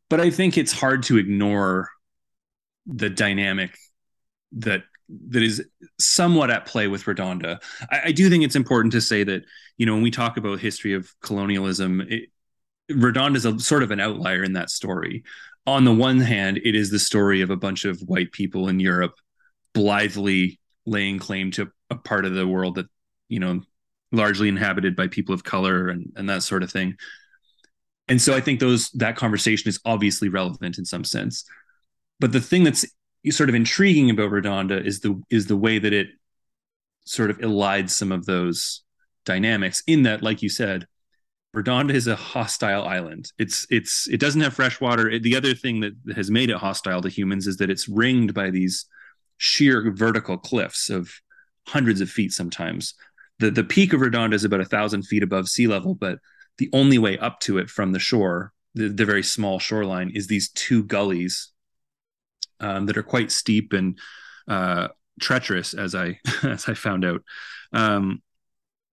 But 0.09 0.21
I 0.21 0.31
think 0.31 0.57
it's 0.57 0.73
hard 0.73 1.03
to 1.05 1.19
ignore 1.19 1.91
the 2.87 3.11
dynamic 3.11 3.77
that 4.53 4.85
that 5.29 5.43
is 5.43 5.63
somewhat 5.99 6.51
at 6.51 6.65
play 6.65 6.89
with 6.89 7.05
Redonda. 7.05 7.63
I, 7.91 8.01
I, 8.07 8.13
do 8.13 8.31
think 8.31 8.43
it's 8.43 8.57
important 8.57 8.93
to 8.93 9.03
say 9.03 9.25
that 9.25 9.45
you 9.77 9.85
know 9.85 9.93
when 9.93 10.03
we 10.03 10.11
talk 10.11 10.39
about 10.39 10.61
history 10.61 10.95
of 10.95 11.13
colonialism, 11.21 12.01
it, 12.01 12.31
Redonda 12.91 13.37
is 13.37 13.45
a 13.45 13.59
sort 13.59 13.83
of 13.83 13.91
an 13.91 14.01
outlier 14.01 14.43
in 14.43 14.55
that 14.55 14.71
story. 14.71 15.25
On 15.67 15.85
the 15.85 15.95
one 15.95 16.21
hand, 16.21 16.61
it 16.63 16.75
is 16.75 16.91
the 16.91 16.99
story 16.99 17.41
of 17.41 17.51
a 17.51 17.57
bunch 17.57 17.85
of 17.85 18.01
white 18.01 18.33
people 18.33 18.69
in 18.69 18.81
Europe 18.81 19.15
blithely 19.73 20.61
laying 20.87 21.19
claim 21.19 21.51
to 21.53 21.71
a 21.91 21.97
part 21.97 22.25
of 22.25 22.35
the 22.35 22.47
world 22.47 22.75
that, 22.75 22.87
you 23.29 23.41
know, 23.41 23.63
largely 24.13 24.49
inhabited 24.49 24.95
by 24.95 25.09
people 25.09 25.35
of 25.35 25.45
color 25.45 25.89
and, 25.89 26.13
and 26.17 26.29
that 26.29 26.43
sort 26.43 26.63
of 26.63 26.71
thing. 26.71 26.95
And 28.09 28.21
so 28.21 28.35
I 28.35 28.41
think 28.41 28.61
those 28.61 28.91
that 28.91 29.17
conversation 29.17 29.69
is 29.69 29.81
obviously 29.85 30.29
relevant 30.29 30.79
in 30.79 30.85
some 30.85 31.05
sense. 31.05 31.45
But 32.21 32.33
the 32.33 32.41
thing 32.41 32.65
that's 32.65 32.85
sort 33.31 33.49
of 33.49 33.55
intriguing 33.55 34.11
about 34.11 34.31
Redonda 34.31 34.85
is 34.85 35.01
the 35.01 35.21
is 35.31 35.47
the 35.47 35.57
way 35.57 35.79
that 35.79 35.93
it 35.93 36.09
sort 37.07 37.31
of 37.31 37.39
elides 37.39 37.91
some 37.91 38.13
of 38.13 38.27
those 38.27 38.83
dynamics 39.25 39.83
in 39.87 40.03
that, 40.03 40.23
like 40.23 40.43
you 40.43 40.49
said, 40.49 40.87
Redonda 41.55 41.93
is 41.93 42.07
a 42.07 42.17
hostile 42.17 42.85
island. 42.85 43.33
It's 43.39 43.67
it's 43.71 44.09
it 44.09 44.19
doesn't 44.19 44.41
have 44.41 44.55
fresh 44.55 44.81
water. 44.81 45.09
It, 45.09 45.23
the 45.23 45.37
other 45.37 45.55
thing 45.55 45.81
that 45.81 45.93
has 46.17 46.31
made 46.31 46.51
it 46.51 46.57
hostile 46.57 47.01
to 47.03 47.09
humans 47.09 47.47
is 47.47 47.59
that 47.59 47.71
it's 47.71 47.89
ringed 47.89 48.35
by 48.35 48.51
these 48.51 48.87
sheer 49.39 49.93
vertical 49.93 50.37
cliffs 50.37 50.91
of 50.91 51.13
hundreds 51.69 52.01
of 52.01 52.11
feet 52.11 52.33
sometimes. 52.33 52.95
The 53.39 53.51
the 53.51 53.65
peak 53.65 53.93
of 53.93 54.01
Redonda 54.01 54.35
is 54.35 54.45
about 54.45 54.61
a 54.61 54.65
thousand 54.65 55.05
feet 55.05 55.23
above 55.23 55.49
sea 55.49 55.69
level, 55.69 55.95
but 55.95 56.19
the 56.59 56.71
only 56.73 56.99
way 56.99 57.19
up 57.19 57.41
to 57.41 57.59
it 57.59 57.71
from 57.71 57.93
the 57.93 57.99
shore, 57.99 58.53
the, 58.75 58.89
the 58.89 59.05
very 59.05 59.23
small 59.23 59.59
shoreline, 59.59 60.11
is 60.15 60.27
these 60.27 60.51
two 60.51 60.85
gullies 60.85 61.51
um, 62.61 62.87
that 62.87 62.97
are 62.97 63.03
quite 63.03 63.31
steep 63.33 63.73
and 63.73 63.99
uh, 64.49 64.89
treacherous, 65.21 65.75
as 65.75 65.95
I 65.95 66.19
as 66.43 66.69
I 66.69 66.75
found 66.75 67.05
out. 67.05 67.23
Um, 67.73 68.23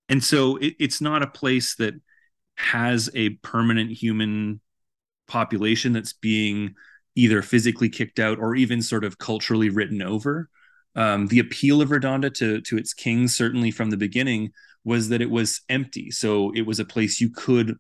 and 0.10 0.24
so 0.24 0.58
it, 0.58 0.76
it's 0.80 1.02
not 1.02 1.24
a 1.24 1.28
place 1.28 1.76
that 1.76 1.96
has 2.56 3.10
a 3.14 3.30
permanent 3.30 3.92
human 3.92 4.62
population 5.28 5.94
that's 5.94 6.14
being 6.14 6.76
either 7.16 7.42
physically 7.42 7.90
kicked 7.90 8.20
out 8.20 8.40
or 8.40 8.56
even 8.56 8.82
sort 8.82 9.04
of 9.04 9.18
culturally 9.18 9.70
written 9.70 10.02
over. 10.02 10.50
Um, 10.96 11.28
the 11.28 11.40
appeal 11.40 11.82
of 11.82 11.90
Redonda 11.90 12.34
to 12.36 12.62
to 12.62 12.78
its 12.78 12.94
kings, 12.94 13.36
certainly 13.36 13.72
from 13.72 13.90
the 13.90 13.98
beginning, 13.98 14.52
was 14.84 15.10
that 15.10 15.22
it 15.22 15.30
was 15.30 15.62
empty. 15.70 16.12
So 16.12 16.52
it 16.52 16.66
was 16.66 16.80
a 16.80 16.86
place 16.86 17.22
you 17.22 17.30
could 17.30 17.78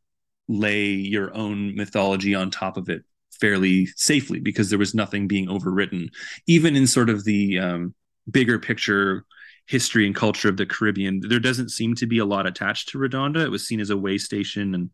lay 0.47 0.85
your 0.85 1.33
own 1.35 1.75
mythology 1.75 2.35
on 2.35 2.51
top 2.51 2.77
of 2.77 2.89
it 2.89 3.03
fairly 3.39 3.87
safely 3.95 4.39
because 4.39 4.69
there 4.69 4.79
was 4.79 4.93
nothing 4.93 5.27
being 5.27 5.47
overwritten. 5.47 6.09
Even 6.47 6.75
in 6.75 6.87
sort 6.87 7.09
of 7.09 7.23
the 7.25 7.59
um, 7.59 7.93
bigger 8.29 8.59
picture 8.59 9.25
history 9.71 10.05
and 10.05 10.13
culture 10.13 10.49
of 10.49 10.57
the 10.57 10.65
Caribbean, 10.65 11.21
there 11.27 11.39
doesn't 11.39 11.69
seem 11.69 11.95
to 11.95 12.05
be 12.05 12.19
a 12.19 12.25
lot 12.25 12.45
attached 12.45 12.89
to 12.89 12.97
Redonda. 12.97 13.43
It 13.43 13.49
was 13.49 13.65
seen 13.65 13.79
as 13.79 13.89
a 13.89 13.97
way 13.97 14.17
station, 14.17 14.75
and 14.75 14.89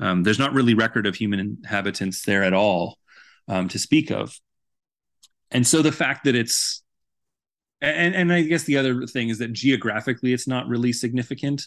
um, 0.00 0.22
there's 0.24 0.38
not 0.38 0.52
really 0.52 0.74
record 0.74 1.06
of 1.06 1.14
human 1.14 1.38
inhabitants 1.38 2.24
there 2.24 2.42
at 2.42 2.52
all 2.52 2.98
um, 3.46 3.68
to 3.68 3.78
speak 3.78 4.10
of. 4.10 4.38
And 5.52 5.64
so 5.64 5.80
the 5.80 5.92
fact 5.92 6.24
that 6.24 6.34
it's 6.34 6.82
and 7.80 8.14
and 8.14 8.32
I 8.32 8.42
guess 8.42 8.64
the 8.64 8.78
other 8.78 9.06
thing 9.06 9.28
is 9.28 9.38
that 9.38 9.52
geographically 9.52 10.32
it's 10.32 10.48
not 10.48 10.66
really 10.66 10.92
significant. 10.92 11.62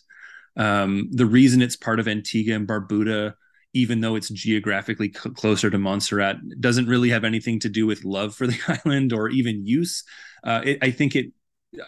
Um, 0.58 1.08
the 1.12 1.26
reason 1.26 1.62
it's 1.62 1.78
part 1.78 2.00
of 2.00 2.08
Antigua 2.08 2.56
and 2.56 2.68
Barbuda, 2.68 3.36
even 3.74 4.02
though 4.02 4.16
it's 4.16 4.30
geographically 4.30 5.14
c- 5.14 5.30
closer 5.30 5.70
to 5.70 5.78
Montserrat, 5.78 6.38
doesn't 6.60 6.88
really 6.88 7.10
have 7.10 7.24
anything 7.24 7.60
to 7.62 7.70
do 7.70 7.86
with 7.86 8.04
love 8.04 8.36
for 8.36 8.48
the 8.48 8.60
island 8.86 9.14
or 9.14 9.30
even 9.30 9.66
use. 9.66 10.04
Uh, 10.44 10.62
it, 10.66 10.80
I 10.82 10.92
think 10.92 11.16
it 11.16 11.32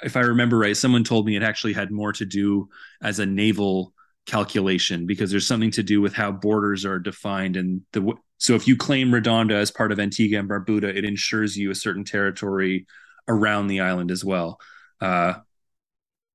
if 0.04 0.16
I 0.16 0.22
remember 0.22 0.58
right, 0.58 0.78
someone 0.78 1.04
told 1.04 1.26
me 1.26 1.36
it 1.36 1.44
actually 1.44 1.74
had 1.74 1.92
more 1.92 2.14
to 2.14 2.26
do 2.26 2.70
as 3.02 3.20
a 3.20 3.26
naval 3.26 3.94
calculation 4.26 5.08
because 5.08 5.32
there's 5.32 5.48
something 5.48 5.72
to 5.72 5.84
do 5.84 6.00
with 6.00 6.14
how 6.14 6.32
borders 6.32 6.86
are 6.86 7.00
defined 7.00 7.58
and 7.58 7.82
the 7.92 8.14
so 8.42 8.56
if 8.56 8.68
you 8.68 8.76
claim 8.76 9.12
Redonda 9.12 9.54
as 9.54 9.70
part 9.70 9.92
of 9.92 10.00
Antigua 10.00 10.40
and 10.40 10.50
Barbuda, 10.50 10.96
it 10.96 11.06
ensures 11.06 11.56
you 11.56 11.70
a 11.70 11.76
certain 11.76 12.04
territory 12.04 12.88
around 13.28 13.68
the 13.68 13.82
island 13.82 14.10
as 14.10 14.26
well. 14.26 14.60
Uh, 15.00 15.36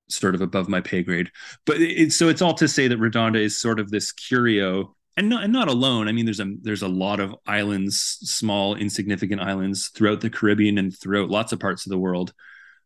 sort 0.08 0.36
of 0.36 0.40
above 0.40 0.68
my 0.68 0.80
pay 0.80 1.02
grade, 1.02 1.32
but 1.64 1.80
it's 1.80 2.14
so 2.14 2.28
it's 2.28 2.42
all 2.42 2.54
to 2.54 2.68
say 2.68 2.86
that 2.86 3.00
Redonda 3.00 3.40
is 3.40 3.60
sort 3.60 3.80
of 3.80 3.90
this 3.90 4.12
curio, 4.12 4.94
and 5.16 5.28
not 5.28 5.42
and 5.42 5.52
not 5.52 5.66
alone. 5.66 6.06
I 6.06 6.12
mean, 6.12 6.26
there's 6.26 6.38
a 6.38 6.54
there's 6.62 6.82
a 6.82 6.88
lot 6.88 7.18
of 7.18 7.34
islands, 7.44 7.98
small 7.98 8.76
insignificant 8.76 9.40
islands 9.40 9.88
throughout 9.88 10.20
the 10.20 10.30
Caribbean 10.30 10.78
and 10.78 10.96
throughout 10.96 11.28
lots 11.28 11.52
of 11.52 11.58
parts 11.58 11.86
of 11.86 11.90
the 11.90 11.98
world. 11.98 12.32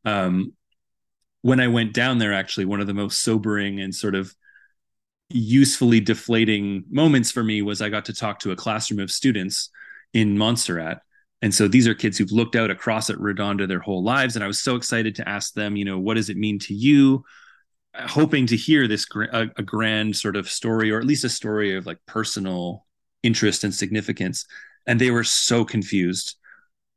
Um, 0.05 0.53
when 1.43 1.61
I 1.61 1.69
went 1.69 1.95
down 1.95 2.19
there, 2.19 2.33
actually, 2.33 2.67
one 2.67 2.81
of 2.81 2.87
the 2.87 2.95
most 2.95 3.21
sobering 3.21 3.81
and 3.81 3.95
sort 3.95 4.15
of 4.15 4.35
usefully 5.31 6.01
deflating 6.01 6.85
moments 6.91 7.31
for 7.31 7.43
me 7.43 7.63
was 7.63 7.81
I 7.81 7.89
got 7.89 8.07
to 8.07 8.13
talk 8.13 8.41
to 8.41 8.51
a 8.51 8.57
classroom 8.57 9.01
of 9.01 9.11
students 9.11 9.71
in 10.13 10.37
Montserrat. 10.37 11.01
And 11.43 11.55
so 11.55 11.69
these 11.69 11.89
are 11.89 11.95
kids 11.95 12.19
who've 12.19 12.33
looked 12.33 12.57
out 12.57 12.71
across 12.71 13.09
at 13.09 13.17
Redonda 13.17 13.67
their 13.67 13.79
whole 13.79 14.03
lives. 14.03 14.35
And 14.35 14.45
I 14.45 14.49
was 14.49 14.61
so 14.61 14.77
excited 14.77 15.15
to 15.17 15.29
ask 15.29 15.55
them, 15.55 15.77
you 15.77 15.85
know, 15.85 15.99
what 15.99 16.15
does 16.15 16.29
it 16.29 16.37
mean 16.37 16.59
to 16.61 16.75
you? 16.75 17.25
Hoping 17.95 18.47
to 18.47 18.57
hear 18.57 18.87
this 18.87 19.07
a, 19.33 19.49
a 19.57 19.63
grand 19.63 20.17
sort 20.17 20.37
of 20.37 20.49
story, 20.49 20.91
or 20.91 20.99
at 20.99 21.07
least 21.07 21.25
a 21.25 21.29
story 21.31 21.77
of 21.77 21.87
like 21.87 21.99
personal 22.07 22.85
interest 23.23 23.65
and 23.65 23.75
significance. 23.75 24.45
And 24.87 25.01
they 25.01 25.11
were 25.11 25.25
so 25.25 25.65
confused 25.65 26.37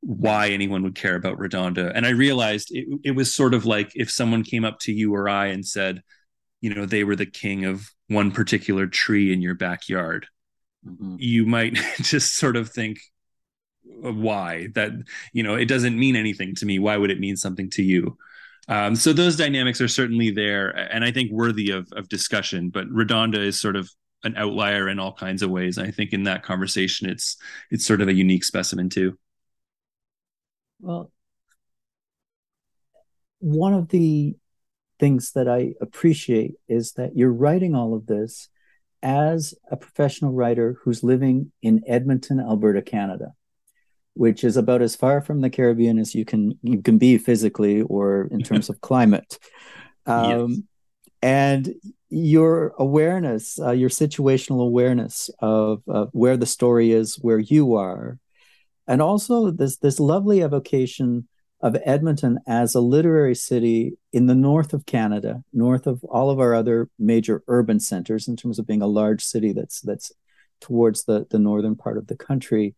why 0.05 0.49
anyone 0.49 0.83
would 0.83 0.95
care 0.95 1.15
about 1.15 1.37
Redonda. 1.37 1.91
And 1.95 2.05
I 2.05 2.09
realized 2.09 2.69
it, 2.71 2.99
it 3.05 3.11
was 3.11 3.33
sort 3.33 3.53
of 3.53 3.65
like 3.65 3.91
if 3.95 4.11
someone 4.11 4.43
came 4.43 4.65
up 4.65 4.79
to 4.81 4.91
you 4.91 5.15
or 5.15 5.29
I 5.29 5.47
and 5.47 5.65
said, 5.65 6.03
you 6.59 6.73
know, 6.73 6.85
they 6.85 7.05
were 7.05 7.15
the 7.15 7.25
king 7.25 7.63
of 7.65 7.89
one 8.09 8.31
particular 8.31 8.85
tree 8.85 9.31
in 9.31 9.41
your 9.41 9.55
backyard. 9.55 10.27
Mm-hmm. 10.85 11.15
You 11.19 11.45
might 11.45 11.75
just 11.97 12.35
sort 12.35 12.57
of 12.57 12.69
think, 12.69 12.99
why? 13.83 14.67
That, 14.75 14.91
you 15.31 15.41
know, 15.41 15.55
it 15.55 15.65
doesn't 15.65 15.97
mean 15.97 16.17
anything 16.17 16.55
to 16.55 16.65
me. 16.65 16.79
Why 16.79 16.97
would 16.97 17.11
it 17.11 17.19
mean 17.19 17.37
something 17.37 17.69
to 17.71 17.83
you? 17.83 18.17
Um, 18.67 18.95
so 18.95 19.13
those 19.13 19.37
dynamics 19.37 19.79
are 19.79 19.89
certainly 19.89 20.31
there 20.31 20.69
and 20.69 21.03
I 21.03 21.11
think 21.11 21.31
worthy 21.31 21.71
of, 21.71 21.87
of 21.93 22.09
discussion, 22.09 22.69
but 22.69 22.87
Redonda 22.89 23.37
is 23.37 23.59
sort 23.59 23.75
of 23.75 23.89
an 24.23 24.35
outlier 24.37 24.87
in 24.87 24.99
all 24.99 25.13
kinds 25.13 25.41
of 25.41 25.49
ways. 25.49 25.77
I 25.77 25.91
think 25.91 26.13
in 26.13 26.23
that 26.23 26.43
conversation, 26.43 27.09
it's, 27.09 27.37
it's 27.71 27.85
sort 27.85 28.01
of 28.01 28.07
a 28.07 28.13
unique 28.13 28.45
specimen 28.45 28.89
too. 28.89 29.17
Well, 30.83 31.09
one 33.39 33.73
of 33.73 33.87
the 33.87 34.35
things 34.99 35.31
that 35.31 35.47
I 35.47 35.75
appreciate 35.79 36.55
is 36.67 36.91
that 36.93 37.15
you're 37.15 37.31
writing 37.31 37.73
all 37.73 37.95
of 37.95 38.05
this 38.05 38.49
as 39.01 39.53
a 39.71 39.77
professional 39.77 40.33
writer 40.33 40.75
who's 40.83 41.01
living 41.01 41.53
in 41.61 41.83
Edmonton, 41.87 42.41
Alberta, 42.41 42.81
Canada, 42.81 43.31
which 44.13 44.43
is 44.43 44.57
about 44.57 44.81
as 44.81 44.93
far 44.93 45.21
from 45.21 45.39
the 45.39 45.49
Caribbean 45.49 45.99
as 45.99 46.13
you 46.13 46.25
can 46.25 46.59
you 46.61 46.81
can 46.81 46.97
be 46.97 47.17
physically 47.17 47.81
or 47.83 48.27
in 48.29 48.43
terms 48.49 48.67
of 48.67 48.81
climate. 48.81 49.39
Um, 50.05 50.49
yes. 50.49 50.59
And 51.21 51.75
your 52.09 52.73
awareness, 52.77 53.57
uh, 53.57 53.71
your 53.71 53.89
situational 53.89 54.61
awareness 54.61 55.29
of, 55.39 55.81
of 55.87 56.09
where 56.11 56.35
the 56.35 56.45
story 56.45 56.91
is, 56.91 57.15
where 57.15 57.39
you 57.39 57.75
are, 57.75 58.19
and 58.87 59.01
also 59.01 59.51
this 59.51 59.77
this 59.77 59.99
lovely 59.99 60.41
evocation 60.41 61.27
of 61.61 61.77
Edmonton 61.85 62.39
as 62.45 62.75
a 62.75 62.81
literary 62.81 63.35
city 63.35 63.93
in 64.11 64.25
the 64.25 64.35
north 64.35 64.73
of 64.73 64.85
Canada, 64.85 65.41
north 65.53 65.87
of 65.87 66.03
all 66.03 66.29
of 66.29 66.39
our 66.39 66.53
other 66.53 66.89
major 66.99 67.41
urban 67.47 67.79
centers 67.79 68.27
in 68.27 68.35
terms 68.35 68.59
of 68.59 68.67
being 68.67 68.81
a 68.81 68.87
large 68.87 69.23
city 69.23 69.53
that's 69.53 69.79
that's 69.81 70.11
towards 70.59 71.05
the, 71.05 71.25
the 71.29 71.39
northern 71.39 71.75
part 71.75 71.97
of 71.97 72.07
the 72.07 72.17
country, 72.17 72.75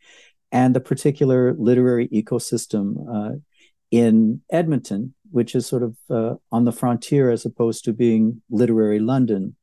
and 0.52 0.76
the 0.76 0.80
particular 0.80 1.54
literary 1.54 2.08
ecosystem 2.10 2.96
uh, 3.10 3.38
in 3.92 4.42
Edmonton, 4.52 5.14
which 5.32 5.56
is 5.56 5.66
sort 5.66 5.84
of 5.84 5.98
uh, 6.10 6.36
on 6.52 6.66
the 6.66 6.72
frontier 6.72 7.32
as 7.32 7.46
opposed 7.46 7.86
to 7.86 7.94
being 7.94 8.42
literary 8.50 9.00
London. 9.00 9.56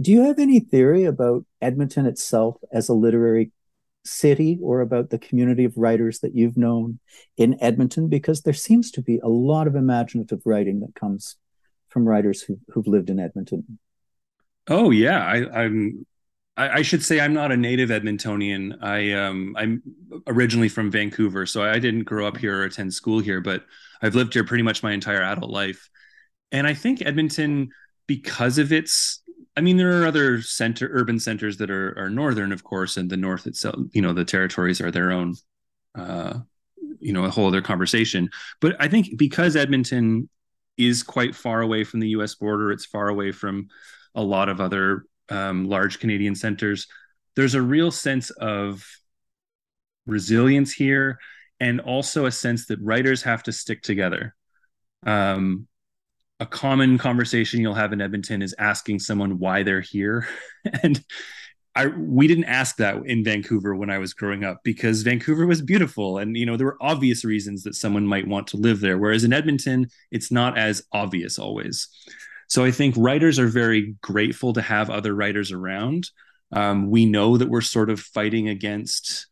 Do 0.00 0.12
you 0.12 0.22
have 0.22 0.38
any 0.38 0.60
theory 0.60 1.04
about 1.04 1.44
Edmonton 1.60 2.06
itself 2.06 2.56
as 2.72 2.88
a 2.88 2.94
literary 2.94 3.52
city 4.04 4.58
or 4.62 4.80
about 4.80 5.10
the 5.10 5.18
community 5.18 5.64
of 5.64 5.76
writers 5.76 6.20
that 6.20 6.34
you've 6.34 6.56
known 6.56 6.98
in 7.36 7.56
Edmonton? 7.60 8.08
Because 8.08 8.42
there 8.42 8.54
seems 8.54 8.90
to 8.92 9.02
be 9.02 9.18
a 9.18 9.28
lot 9.28 9.66
of 9.66 9.76
imaginative 9.76 10.42
writing 10.44 10.80
that 10.80 10.94
comes 10.94 11.36
from 11.88 12.08
writers 12.08 12.42
who, 12.42 12.58
who've 12.72 12.86
lived 12.86 13.10
in 13.10 13.20
Edmonton. 13.20 13.78
Oh 14.68 14.90
yeah, 14.90 15.24
I, 15.24 15.62
I'm. 15.62 16.06
I, 16.56 16.78
I 16.78 16.82
should 16.82 17.04
say 17.04 17.20
I'm 17.20 17.32
not 17.32 17.52
a 17.52 17.56
native 17.56 17.90
Edmontonian. 17.90 18.82
I 18.82 19.12
um 19.12 19.54
I'm 19.56 19.82
originally 20.26 20.68
from 20.68 20.90
Vancouver, 20.90 21.46
so 21.46 21.62
I 21.62 21.78
didn't 21.78 22.04
grow 22.04 22.26
up 22.26 22.36
here 22.36 22.60
or 22.60 22.64
attend 22.64 22.94
school 22.94 23.20
here, 23.20 23.40
but 23.40 23.64
I've 24.02 24.14
lived 24.14 24.34
here 24.34 24.44
pretty 24.44 24.62
much 24.62 24.82
my 24.82 24.92
entire 24.92 25.22
adult 25.22 25.50
life. 25.50 25.88
And 26.52 26.66
I 26.66 26.74
think 26.74 27.02
Edmonton, 27.02 27.70
because 28.06 28.58
of 28.58 28.72
its 28.72 29.22
I 29.56 29.60
mean, 29.60 29.76
there 29.76 30.00
are 30.00 30.06
other 30.06 30.42
center 30.42 30.88
urban 30.92 31.18
centers 31.18 31.56
that 31.58 31.70
are 31.70 31.98
are 31.98 32.10
northern, 32.10 32.52
of 32.52 32.64
course, 32.64 32.96
and 32.96 33.10
the 33.10 33.16
north 33.16 33.46
itself. 33.46 33.76
You 33.92 34.02
know, 34.02 34.12
the 34.12 34.24
territories 34.24 34.80
are 34.80 34.90
their 34.90 35.10
own, 35.10 35.34
uh, 35.94 36.38
you 37.00 37.12
know, 37.12 37.24
a 37.24 37.30
whole 37.30 37.48
other 37.48 37.62
conversation. 37.62 38.30
But 38.60 38.76
I 38.78 38.88
think 38.88 39.18
because 39.18 39.56
Edmonton 39.56 40.28
is 40.76 41.02
quite 41.02 41.34
far 41.34 41.60
away 41.60 41.84
from 41.84 42.00
the 42.00 42.08
U.S. 42.10 42.34
border, 42.36 42.70
it's 42.70 42.86
far 42.86 43.08
away 43.08 43.32
from 43.32 43.68
a 44.14 44.22
lot 44.22 44.48
of 44.48 44.60
other 44.60 45.04
um, 45.28 45.68
large 45.68 45.98
Canadian 45.98 46.34
centers. 46.34 46.86
There's 47.36 47.54
a 47.54 47.62
real 47.62 47.90
sense 47.90 48.30
of 48.30 48.84
resilience 50.06 50.72
here, 50.72 51.18
and 51.58 51.80
also 51.80 52.26
a 52.26 52.32
sense 52.32 52.66
that 52.66 52.80
writers 52.80 53.22
have 53.22 53.42
to 53.44 53.52
stick 53.52 53.82
together. 53.82 54.34
Um, 55.04 55.66
a 56.40 56.46
common 56.46 56.96
conversation 56.96 57.60
you'll 57.60 57.74
have 57.74 57.92
in 57.92 58.00
Edmonton 58.00 58.40
is 58.40 58.54
asking 58.58 58.98
someone 58.98 59.38
why 59.38 59.62
they're 59.62 59.82
here. 59.82 60.26
and 60.82 61.04
I 61.76 61.86
we 61.86 62.26
didn't 62.26 62.44
ask 62.44 62.76
that 62.76 62.96
in 63.06 63.22
Vancouver 63.22 63.76
when 63.76 63.90
I 63.90 63.98
was 63.98 64.14
growing 64.14 64.42
up 64.42 64.60
because 64.64 65.02
Vancouver 65.02 65.46
was 65.46 65.62
beautiful 65.62 66.18
and 66.18 66.36
you 66.36 66.44
know 66.44 66.56
there 66.56 66.66
were 66.66 66.78
obvious 66.80 67.24
reasons 67.24 67.62
that 67.62 67.76
someone 67.76 68.06
might 68.06 68.26
want 68.26 68.48
to 68.48 68.56
live 68.56 68.80
there 68.80 68.98
whereas 68.98 69.22
in 69.22 69.32
Edmonton 69.32 69.88
it's 70.10 70.32
not 70.32 70.58
as 70.58 70.82
obvious 70.92 71.38
always. 71.38 71.88
So 72.48 72.64
I 72.64 72.72
think 72.72 72.96
writers 72.98 73.38
are 73.38 73.46
very 73.46 73.94
grateful 74.00 74.52
to 74.54 74.62
have 74.62 74.90
other 74.90 75.14
writers 75.14 75.52
around. 75.52 76.10
Um, 76.50 76.90
we 76.90 77.06
know 77.06 77.36
that 77.36 77.48
we're 77.48 77.60
sort 77.60 77.90
of 77.90 78.00
fighting 78.00 78.48
against 78.48 79.28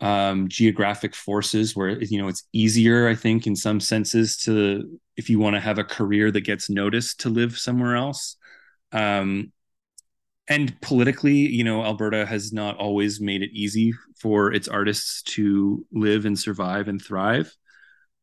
um, 0.00 0.48
geographic 0.48 1.14
forces 1.14 1.76
where 1.76 2.02
you 2.02 2.20
know 2.20 2.28
it's 2.28 2.46
easier 2.52 3.08
i 3.08 3.14
think 3.14 3.46
in 3.46 3.56
some 3.56 3.80
senses 3.80 4.36
to 4.36 4.98
if 5.16 5.30
you 5.30 5.38
want 5.38 5.54
to 5.54 5.60
have 5.60 5.78
a 5.78 5.84
career 5.84 6.30
that 6.30 6.42
gets 6.42 6.68
noticed 6.68 7.20
to 7.20 7.28
live 7.28 7.58
somewhere 7.58 7.96
else. 7.96 8.36
Um, 8.92 9.52
and 10.48 10.80
politically 10.80 11.34
you 11.34 11.64
know 11.64 11.82
alberta 11.82 12.24
has 12.24 12.52
not 12.52 12.76
always 12.76 13.20
made 13.20 13.42
it 13.42 13.50
easy 13.52 13.92
for 14.20 14.52
its 14.52 14.68
artists 14.68 15.22
to 15.22 15.84
live 15.92 16.24
and 16.24 16.38
survive 16.38 16.88
and 16.88 17.02
thrive. 17.02 17.54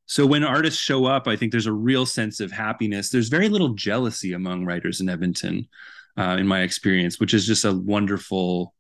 So 0.06 0.26
when 0.26 0.44
artists 0.44 0.80
show 0.80 1.06
up 1.06 1.28
i 1.28 1.36
think 1.36 1.52
there's 1.52 1.66
a 1.66 1.74
real 1.74 2.06
sense 2.06 2.40
of 2.40 2.52
happiness. 2.52 3.10
There's 3.10 3.30
very 3.30 3.50
little 3.50 3.74
jealousy 3.74 4.34
among 4.34 4.66
writers 4.66 5.02
in 5.02 5.10
edmonton 5.10 5.68
uh, 6.18 6.38
in 6.40 6.48
my 6.48 6.62
experience 6.62 7.20
which 7.20 7.34
is 7.34 7.46
just 7.46 7.66
a 7.66 7.74
wonderful 7.74 8.74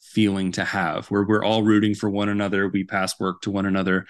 feeling 0.00 0.52
to 0.52 0.64
have 0.64 1.06
where 1.08 1.24
we're 1.24 1.44
all 1.44 1.62
rooting 1.62 1.94
for 1.94 2.08
one 2.08 2.28
another. 2.28 2.68
We 2.68 2.84
pass 2.84 3.18
work 3.20 3.42
to 3.42 3.50
one 3.50 3.66
another 3.66 4.06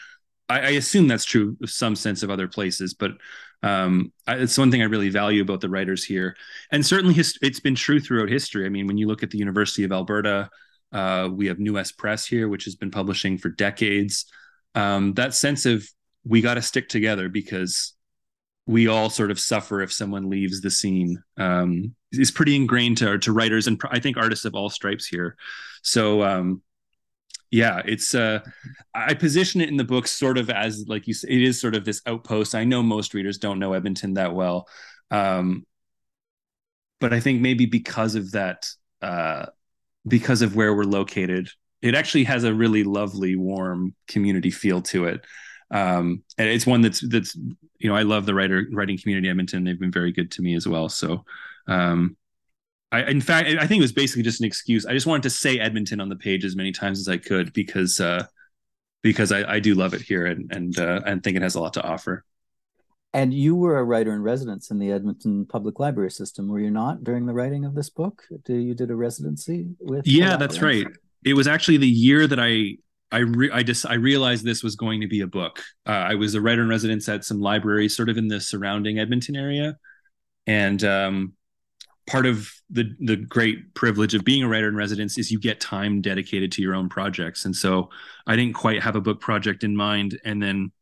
i, 0.48 0.58
I 0.58 0.70
assume 0.70 1.08
that's 1.08 1.24
true 1.24 1.56
of 1.62 1.70
some 1.70 1.96
sense 1.96 2.22
of 2.22 2.30
other 2.30 2.48
places 2.48 2.94
but 2.94 3.12
um, 3.60 4.12
I, 4.26 4.36
it's 4.36 4.56
one 4.58 4.70
thing 4.70 4.82
i 4.82 4.86
really 4.86 5.08
value 5.08 5.42
about 5.42 5.60
the 5.60 5.68
writers 5.68 6.04
here 6.04 6.36
and 6.70 6.84
certainly 6.84 7.14
his, 7.14 7.36
it's 7.42 7.60
been 7.60 7.74
true 7.74 8.00
throughout 8.00 8.28
history 8.28 8.66
i 8.66 8.68
mean 8.68 8.86
when 8.86 8.98
you 8.98 9.08
look 9.08 9.22
at 9.22 9.30
the 9.30 9.38
university 9.38 9.84
of 9.84 9.92
alberta 9.92 10.48
uh, 10.92 11.28
we 11.30 11.46
have 11.46 11.58
NeWest 11.58 11.96
Press 11.96 12.26
here, 12.26 12.48
which 12.48 12.64
has 12.64 12.74
been 12.74 12.90
publishing 12.90 13.38
for 13.38 13.50
decades. 13.50 14.26
Um, 14.74 15.14
that 15.14 15.34
sense 15.34 15.66
of 15.66 15.86
we 16.24 16.40
got 16.40 16.54
to 16.54 16.62
stick 16.62 16.88
together 16.88 17.28
because 17.28 17.94
we 18.66 18.86
all 18.86 19.10
sort 19.10 19.30
of 19.30 19.40
suffer 19.40 19.80
if 19.80 19.92
someone 19.92 20.28
leaves 20.28 20.60
the 20.60 20.70
scene 20.70 21.22
um, 21.38 21.94
is 22.12 22.30
pretty 22.30 22.54
ingrained 22.54 22.98
to, 22.98 23.18
to 23.18 23.32
writers 23.32 23.66
and 23.66 23.80
I 23.90 23.98
think 23.98 24.16
artists 24.16 24.44
of 24.44 24.54
all 24.54 24.68
stripes 24.68 25.06
here. 25.06 25.36
So 25.82 26.22
um, 26.22 26.62
yeah, 27.50 27.82
it's 27.84 28.14
uh, 28.14 28.40
I 28.94 29.14
position 29.14 29.60
it 29.60 29.68
in 29.68 29.76
the 29.76 29.84
book 29.84 30.06
sort 30.06 30.38
of 30.38 30.50
as 30.50 30.84
like 30.88 31.06
you 31.06 31.14
it 31.28 31.42
is 31.42 31.60
sort 31.60 31.74
of 31.74 31.84
this 31.84 32.02
outpost. 32.06 32.54
I 32.54 32.64
know 32.64 32.82
most 32.82 33.14
readers 33.14 33.38
don't 33.38 33.58
know 33.58 33.72
Edmonton 33.72 34.14
that 34.14 34.34
well, 34.34 34.68
um, 35.10 35.64
but 37.00 37.12
I 37.12 37.20
think 37.20 37.40
maybe 37.40 37.66
because 37.66 38.14
of 38.14 38.32
that, 38.32 38.68
uh, 39.02 39.46
because 40.06 40.42
of 40.42 40.56
where 40.56 40.74
we're 40.74 40.84
located, 40.84 41.48
it 41.82 41.94
actually 41.94 42.24
has 42.24 42.44
a 42.44 42.52
really 42.52 42.84
lovely, 42.84 43.36
warm 43.36 43.94
community 44.06 44.50
feel 44.50 44.82
to 44.82 45.06
it 45.06 45.24
um, 45.70 46.22
and 46.38 46.48
it's 46.48 46.66
one 46.66 46.80
that's 46.80 47.00
that's 47.08 47.34
you 47.34 47.88
know 47.88 47.94
I 47.94 48.02
love 48.02 48.26
the 48.26 48.34
writer 48.34 48.66
writing 48.72 48.98
community 48.98 49.28
Edmonton. 49.28 49.64
They've 49.64 49.78
been 49.78 49.92
very 49.92 50.12
good 50.12 50.30
to 50.32 50.42
me 50.42 50.54
as 50.54 50.66
well. 50.66 50.88
So 50.88 51.24
um, 51.66 52.16
I, 52.90 53.02
in 53.02 53.20
fact, 53.20 53.48
I 53.48 53.66
think 53.66 53.80
it 53.80 53.82
was 53.82 53.92
basically 53.92 54.22
just 54.22 54.40
an 54.40 54.46
excuse. 54.46 54.86
I 54.86 54.92
just 54.92 55.06
wanted 55.06 55.24
to 55.24 55.30
say 55.30 55.58
Edmonton 55.58 56.00
on 56.00 56.08
the 56.08 56.16
page 56.16 56.44
as 56.44 56.56
many 56.56 56.72
times 56.72 56.98
as 56.98 57.08
I 57.08 57.18
could 57.18 57.52
because 57.52 58.00
uh, 58.00 58.26
because 59.02 59.30
I, 59.30 59.54
I 59.54 59.60
do 59.60 59.74
love 59.74 59.94
it 59.94 60.02
here 60.02 60.26
and 60.26 60.50
and 60.52 60.78
uh, 60.78 61.02
and 61.04 61.22
think 61.22 61.36
it 61.36 61.42
has 61.42 61.54
a 61.54 61.60
lot 61.60 61.74
to 61.74 61.82
offer. 61.82 62.24
And 63.14 63.32
you 63.32 63.56
were 63.56 63.78
a 63.78 63.84
writer 63.84 64.12
in 64.12 64.22
residence 64.22 64.70
in 64.70 64.78
the 64.78 64.92
Edmonton 64.92 65.46
Public 65.46 65.80
Library 65.80 66.10
system, 66.10 66.46
were 66.46 66.60
you 66.60 66.70
not, 66.70 67.04
during 67.04 67.24
the 67.24 67.32
writing 67.32 67.64
of 67.64 67.74
this 67.74 67.88
book? 67.88 68.22
Do 68.44 68.54
you 68.54 68.74
did 68.74 68.90
a 68.90 68.96
residency 68.96 69.66
with? 69.80 70.06
Yeah, 70.06 70.36
that's 70.36 70.60
right. 70.60 70.86
It 71.24 71.34
was 71.34 71.46
actually 71.46 71.78
the 71.78 71.88
year 71.88 72.26
that 72.26 72.38
I 72.38 72.76
I 73.10 73.18
re- 73.18 73.50
I 73.50 73.62
just 73.62 73.86
I 73.86 73.94
realized 73.94 74.44
this 74.44 74.62
was 74.62 74.76
going 74.76 75.00
to 75.00 75.08
be 75.08 75.20
a 75.20 75.26
book. 75.26 75.62
Uh, 75.86 75.92
I 75.92 76.14
was 76.14 76.34
a 76.34 76.40
writer 76.40 76.62
in 76.62 76.68
residence 76.68 77.08
at 77.08 77.24
some 77.24 77.40
libraries, 77.40 77.96
sort 77.96 78.08
of 78.08 78.18
in 78.18 78.28
the 78.28 78.40
surrounding 78.40 78.98
Edmonton 78.98 79.36
area, 79.36 79.78
and 80.46 80.82
um, 80.84 81.32
part 82.08 82.26
of 82.26 82.50
the 82.70 82.94
the 83.00 83.16
great 83.16 83.74
privilege 83.74 84.14
of 84.14 84.24
being 84.24 84.42
a 84.42 84.48
writer 84.48 84.66
in 84.66 84.74
residence 84.74 85.18
is 85.18 85.30
you 85.30 85.38
get 85.38 85.60
time 85.60 86.00
dedicated 86.00 86.50
to 86.52 86.62
your 86.62 86.74
own 86.74 86.88
projects. 86.88 87.44
And 87.44 87.54
so 87.54 87.90
I 88.26 88.34
didn't 88.34 88.54
quite 88.54 88.82
have 88.82 88.96
a 88.96 89.00
book 89.00 89.20
project 89.20 89.62
in 89.62 89.76
mind, 89.76 90.18
and 90.24 90.42
then 90.42 90.72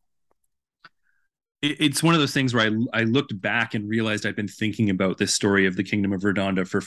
it, 1.62 1.76
it's 1.80 2.02
one 2.02 2.14
of 2.14 2.20
those 2.20 2.32
things 2.32 2.54
where 2.54 2.70
I 2.70 3.00
I 3.00 3.02
looked 3.02 3.38
back 3.40 3.74
and 3.74 3.88
realized 3.88 4.24
I'd 4.24 4.36
been 4.36 4.48
thinking 4.48 4.88
about 4.88 5.18
this 5.18 5.34
story 5.34 5.66
of 5.66 5.76
the 5.76 5.84
Kingdom 5.84 6.12
of 6.12 6.22
Redonda 6.22 6.66
for 6.66 6.82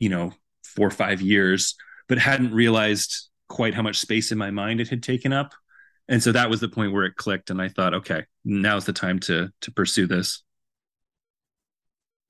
you 0.00 0.08
know 0.08 0.32
four 0.64 0.88
or 0.88 0.90
five 0.90 1.22
years, 1.22 1.76
but 2.08 2.18
hadn't 2.18 2.52
realized 2.52 3.28
quite 3.48 3.74
how 3.74 3.82
much 3.82 3.98
space 4.00 4.32
in 4.32 4.38
my 4.38 4.50
mind 4.50 4.80
it 4.80 4.88
had 4.88 5.02
taken 5.02 5.32
up. 5.32 5.54
And 6.08 6.22
so 6.22 6.32
that 6.32 6.50
was 6.50 6.60
the 6.60 6.68
point 6.68 6.92
where 6.92 7.04
it 7.04 7.16
clicked 7.16 7.50
and 7.50 7.60
i 7.60 7.68
thought 7.68 7.92
okay 7.92 8.24
now's 8.44 8.84
the 8.84 8.92
time 8.92 9.18
to 9.20 9.50
to 9.60 9.70
pursue 9.72 10.06
this. 10.06 10.42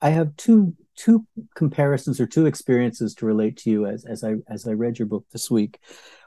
I 0.01 0.11
have 0.11 0.37
two 0.37 0.75
two 0.97 1.27
comparisons 1.55 2.21
or 2.21 2.27
two 2.27 2.47
experiences 2.47 3.15
to 3.15 3.27
relate 3.27 3.57
to 3.57 3.71
you 3.71 3.87
as 3.87 4.05
as 4.05 4.25
i 4.25 4.35
as 4.49 4.67
i 4.67 4.73
read 4.73 4.99
your 4.99 5.07
book 5.07 5.25
this 5.33 5.51
week 5.51 5.79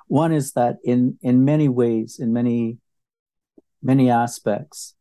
one 0.07 0.31
is 0.31 0.53
that 0.53 0.77
in 0.83 1.17
in 1.21 1.43
many 1.43 1.67
ways 1.67 2.19
in 2.19 2.31
many 2.33 2.77
many 3.81 4.09
aspects 4.09 4.95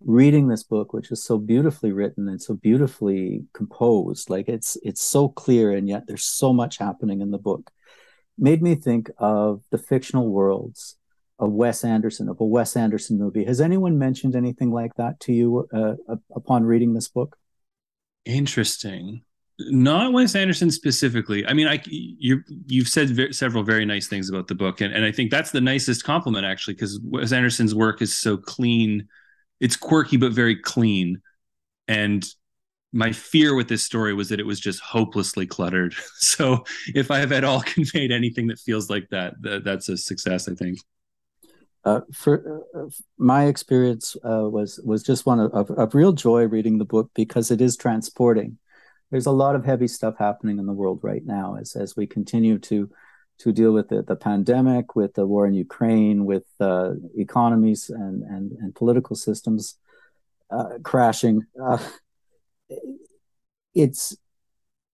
reading 0.00 0.46
this 0.46 0.62
book 0.62 0.92
which 0.92 1.10
is 1.10 1.22
so 1.22 1.38
beautifully 1.38 1.90
written 1.90 2.28
and 2.28 2.40
so 2.40 2.54
beautifully 2.54 3.44
composed 3.52 4.30
like 4.30 4.48
it's 4.48 4.76
it's 4.82 5.02
so 5.02 5.28
clear 5.28 5.72
and 5.72 5.88
yet 5.88 6.06
there's 6.06 6.24
so 6.24 6.52
much 6.52 6.78
happening 6.78 7.20
in 7.20 7.30
the 7.30 7.38
book 7.38 7.70
made 8.38 8.62
me 8.62 8.74
think 8.74 9.10
of 9.18 9.62
the 9.70 9.78
fictional 9.78 10.28
worlds 10.28 10.96
of 11.38 11.52
Wes 11.52 11.84
Anderson, 11.84 12.28
of 12.28 12.40
a 12.40 12.44
Wes 12.44 12.76
Anderson 12.76 13.18
movie. 13.18 13.44
Has 13.44 13.60
anyone 13.60 13.98
mentioned 13.98 14.34
anything 14.34 14.72
like 14.72 14.94
that 14.96 15.20
to 15.20 15.32
you 15.32 15.68
uh, 15.72 15.94
upon 16.34 16.64
reading 16.64 16.94
this 16.94 17.08
book? 17.08 17.36
Interesting. 18.24 19.22
Not 19.60 20.12
Wes 20.12 20.36
Anderson 20.36 20.70
specifically. 20.70 21.44
I 21.44 21.52
mean, 21.52 21.66
I 21.66 21.82
you 21.86 22.42
you've 22.66 22.86
said 22.88 23.10
ve- 23.10 23.32
several 23.32 23.64
very 23.64 23.84
nice 23.84 24.06
things 24.06 24.30
about 24.30 24.46
the 24.46 24.54
book, 24.54 24.80
and, 24.80 24.94
and 24.94 25.04
I 25.04 25.10
think 25.10 25.32
that's 25.32 25.50
the 25.50 25.60
nicest 25.60 26.04
compliment 26.04 26.46
actually, 26.46 26.74
because 26.74 27.00
Wes 27.02 27.32
Anderson's 27.32 27.74
work 27.74 28.00
is 28.00 28.14
so 28.14 28.36
clean. 28.36 29.08
It's 29.58 29.76
quirky 29.76 30.16
but 30.16 30.32
very 30.32 30.54
clean, 30.54 31.20
and 31.88 32.24
my 32.92 33.12
fear 33.12 33.54
with 33.54 33.68
this 33.68 33.84
story 33.84 34.14
was 34.14 34.28
that 34.30 34.40
it 34.40 34.46
was 34.46 34.60
just 34.60 34.80
hopelessly 34.80 35.46
cluttered. 35.46 35.94
So 36.18 36.64
if 36.94 37.10
I 37.10 37.18
have 37.18 37.32
at 37.32 37.44
all 37.44 37.60
conveyed 37.66 38.12
anything 38.12 38.48
that 38.48 38.60
feels 38.60 38.90
like 38.90 39.08
that, 39.10 39.34
that 39.42 39.64
that's 39.64 39.88
a 39.88 39.96
success, 39.96 40.48
I 40.48 40.54
think. 40.54 40.78
Uh, 41.88 42.02
for 42.12 42.66
uh, 42.74 42.90
my 43.16 43.46
experience 43.46 44.14
uh, 44.22 44.46
was 44.46 44.78
was 44.84 45.02
just 45.02 45.24
one 45.24 45.40
of, 45.40 45.50
of, 45.52 45.70
of, 45.70 45.94
real 45.94 46.12
joy 46.12 46.44
reading 46.44 46.76
the 46.76 46.84
book 46.84 47.10
because 47.14 47.50
it 47.50 47.62
is 47.62 47.78
transporting. 47.78 48.58
There's 49.10 49.24
a 49.24 49.30
lot 49.30 49.54
of 49.54 49.64
heavy 49.64 49.88
stuff 49.88 50.16
happening 50.18 50.58
in 50.58 50.66
the 50.66 50.74
world 50.74 51.00
right 51.02 51.24
now 51.24 51.56
as 51.58 51.74
as 51.76 51.96
we 51.96 52.06
continue 52.06 52.58
to 52.58 52.90
to 53.38 53.52
deal 53.52 53.72
with 53.72 53.88
the, 53.88 54.02
the 54.02 54.16
pandemic, 54.16 54.96
with 54.96 55.14
the 55.14 55.26
war 55.26 55.46
in 55.46 55.54
Ukraine, 55.54 56.26
with 56.26 56.44
uh, 56.60 56.90
economies 57.16 57.88
and, 57.88 58.22
and 58.22 58.52
and 58.52 58.74
political 58.74 59.16
systems 59.16 59.78
uh, 60.50 60.76
crashing. 60.82 61.46
Uh, 61.58 61.78
it's 63.74 64.14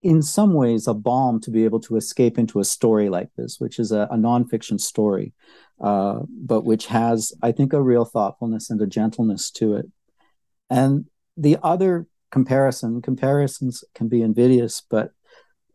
in 0.05 0.21
some 0.21 0.53
ways 0.53 0.87
a 0.87 0.93
balm 0.93 1.41
to 1.41 1.51
be 1.51 1.65
able 1.65 1.81
to 1.81 1.97
escape 1.97 2.39
into 2.39 2.61
a 2.61 2.65
story 2.65 3.09
like 3.09 3.31
this, 3.37 3.59
which 3.59 3.79
is 3.79 3.91
a, 3.91 4.07
a 4.11 4.17
nonfiction 4.17 4.79
story, 4.79 5.33
uh, 5.81 6.21
but 6.29 6.61
which 6.61 6.87
has, 6.87 7.33
I 7.43 7.53
think, 7.53 7.73
a 7.73 7.83
real 7.83 8.05
thoughtfulness 8.05 8.69
and 8.69 8.81
a 8.83 8.87
gentleness 8.87 9.51
to 9.53 9.77
it. 9.77 9.87
And 10.69 11.07
the 11.39 11.57
other 11.63 12.07
comparison, 12.31 13.01
comparisons 13.01 13.83
can 13.95 14.09
be 14.09 14.21
invidious, 14.21 14.83
but 14.89 15.13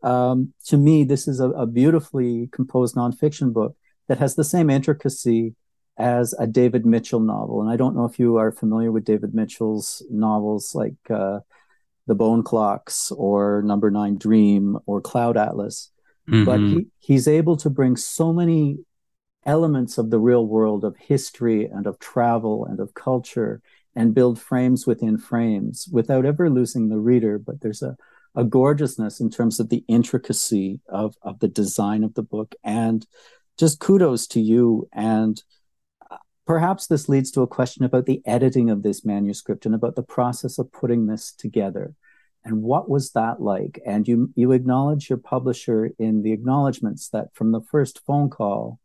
um, 0.02 0.54
to 0.66 0.76
me, 0.76 1.02
this 1.02 1.26
is 1.26 1.40
a, 1.40 1.50
a, 1.50 1.66
beautifully 1.66 2.48
composed 2.52 2.94
nonfiction 2.94 3.52
book 3.52 3.76
that 4.08 4.18
has 4.18 4.34
the 4.34 4.44
same 4.44 4.70
intricacy 4.70 5.54
as 5.98 6.34
a 6.38 6.46
David 6.46 6.86
Mitchell 6.86 7.20
novel. 7.20 7.60
And 7.60 7.70
I 7.70 7.76
don't 7.76 7.94
know 7.94 8.06
if 8.06 8.18
you 8.18 8.36
are 8.38 8.50
familiar 8.50 8.90
with 8.90 9.04
David 9.04 9.34
Mitchell's 9.34 10.02
novels 10.08 10.74
like 10.74 10.94
uh, 11.10 11.40
the 12.10 12.14
Bone 12.16 12.42
Clocks 12.42 13.12
or 13.12 13.62
Number 13.62 13.88
Nine 13.88 14.18
Dream 14.18 14.76
or 14.84 15.00
Cloud 15.00 15.36
Atlas. 15.36 15.92
Mm-hmm. 16.28 16.44
But 16.44 16.58
he, 16.58 16.86
he's 16.98 17.28
able 17.28 17.56
to 17.58 17.70
bring 17.70 17.96
so 17.96 18.32
many 18.32 18.78
elements 19.46 19.96
of 19.96 20.10
the 20.10 20.18
real 20.18 20.44
world 20.44 20.84
of 20.84 20.96
history 20.96 21.66
and 21.66 21.86
of 21.86 22.00
travel 22.00 22.66
and 22.66 22.80
of 22.80 22.94
culture 22.94 23.62
and 23.94 24.12
build 24.12 24.40
frames 24.40 24.88
within 24.88 25.18
frames 25.18 25.88
without 25.92 26.26
ever 26.26 26.50
losing 26.50 26.88
the 26.88 26.98
reader. 26.98 27.38
But 27.38 27.60
there's 27.60 27.80
a, 27.80 27.96
a 28.34 28.42
gorgeousness 28.42 29.20
in 29.20 29.30
terms 29.30 29.60
of 29.60 29.68
the 29.68 29.84
intricacy 29.86 30.80
of, 30.88 31.14
of 31.22 31.38
the 31.38 31.48
design 31.48 32.02
of 32.02 32.14
the 32.14 32.24
book. 32.24 32.56
And 32.64 33.06
just 33.56 33.78
kudos 33.78 34.26
to 34.28 34.40
you 34.40 34.88
and 34.92 35.40
Perhaps 36.50 36.88
this 36.88 37.08
leads 37.08 37.30
to 37.30 37.42
a 37.42 37.46
question 37.46 37.84
about 37.84 38.06
the 38.06 38.20
editing 38.26 38.70
of 38.70 38.82
this 38.82 39.04
manuscript 39.04 39.66
and 39.66 39.72
about 39.72 39.94
the 39.94 40.02
process 40.02 40.58
of 40.58 40.72
putting 40.72 41.06
this 41.06 41.30
together. 41.30 41.94
And 42.44 42.60
what 42.64 42.90
was 42.90 43.12
that 43.12 43.40
like? 43.40 43.80
And 43.86 44.08
you 44.08 44.32
you 44.34 44.50
acknowledge 44.50 45.08
your 45.08 45.18
publisher 45.18 45.92
in 45.96 46.22
the 46.22 46.32
acknowledgments 46.32 47.08
that 47.10 47.32
from 47.34 47.52
the 47.52 47.60
first 47.60 48.04
phone 48.04 48.30
call, 48.30 48.80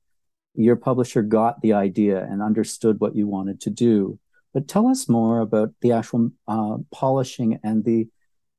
your 0.53 0.75
publisher 0.75 1.23
got 1.23 1.61
the 1.61 1.73
idea 1.73 2.23
and 2.23 2.43
understood 2.43 2.99
what 2.99 3.15
you 3.15 3.25
wanted 3.25 3.59
to 3.61 3.71
do. 3.71 4.19
But 4.53 4.67
tell 4.67 4.85
us 4.85 5.09
more 5.09 5.39
about 5.39 5.73
the 5.81 5.91
actual 5.93 6.29
uh, 6.47 6.77
polishing 6.93 7.59
and 7.63 7.83
the 7.83 8.07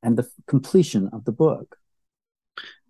and 0.02 0.18
the 0.18 0.28
completion 0.48 1.10
of 1.12 1.26
the 1.26 1.30
book. 1.46 1.78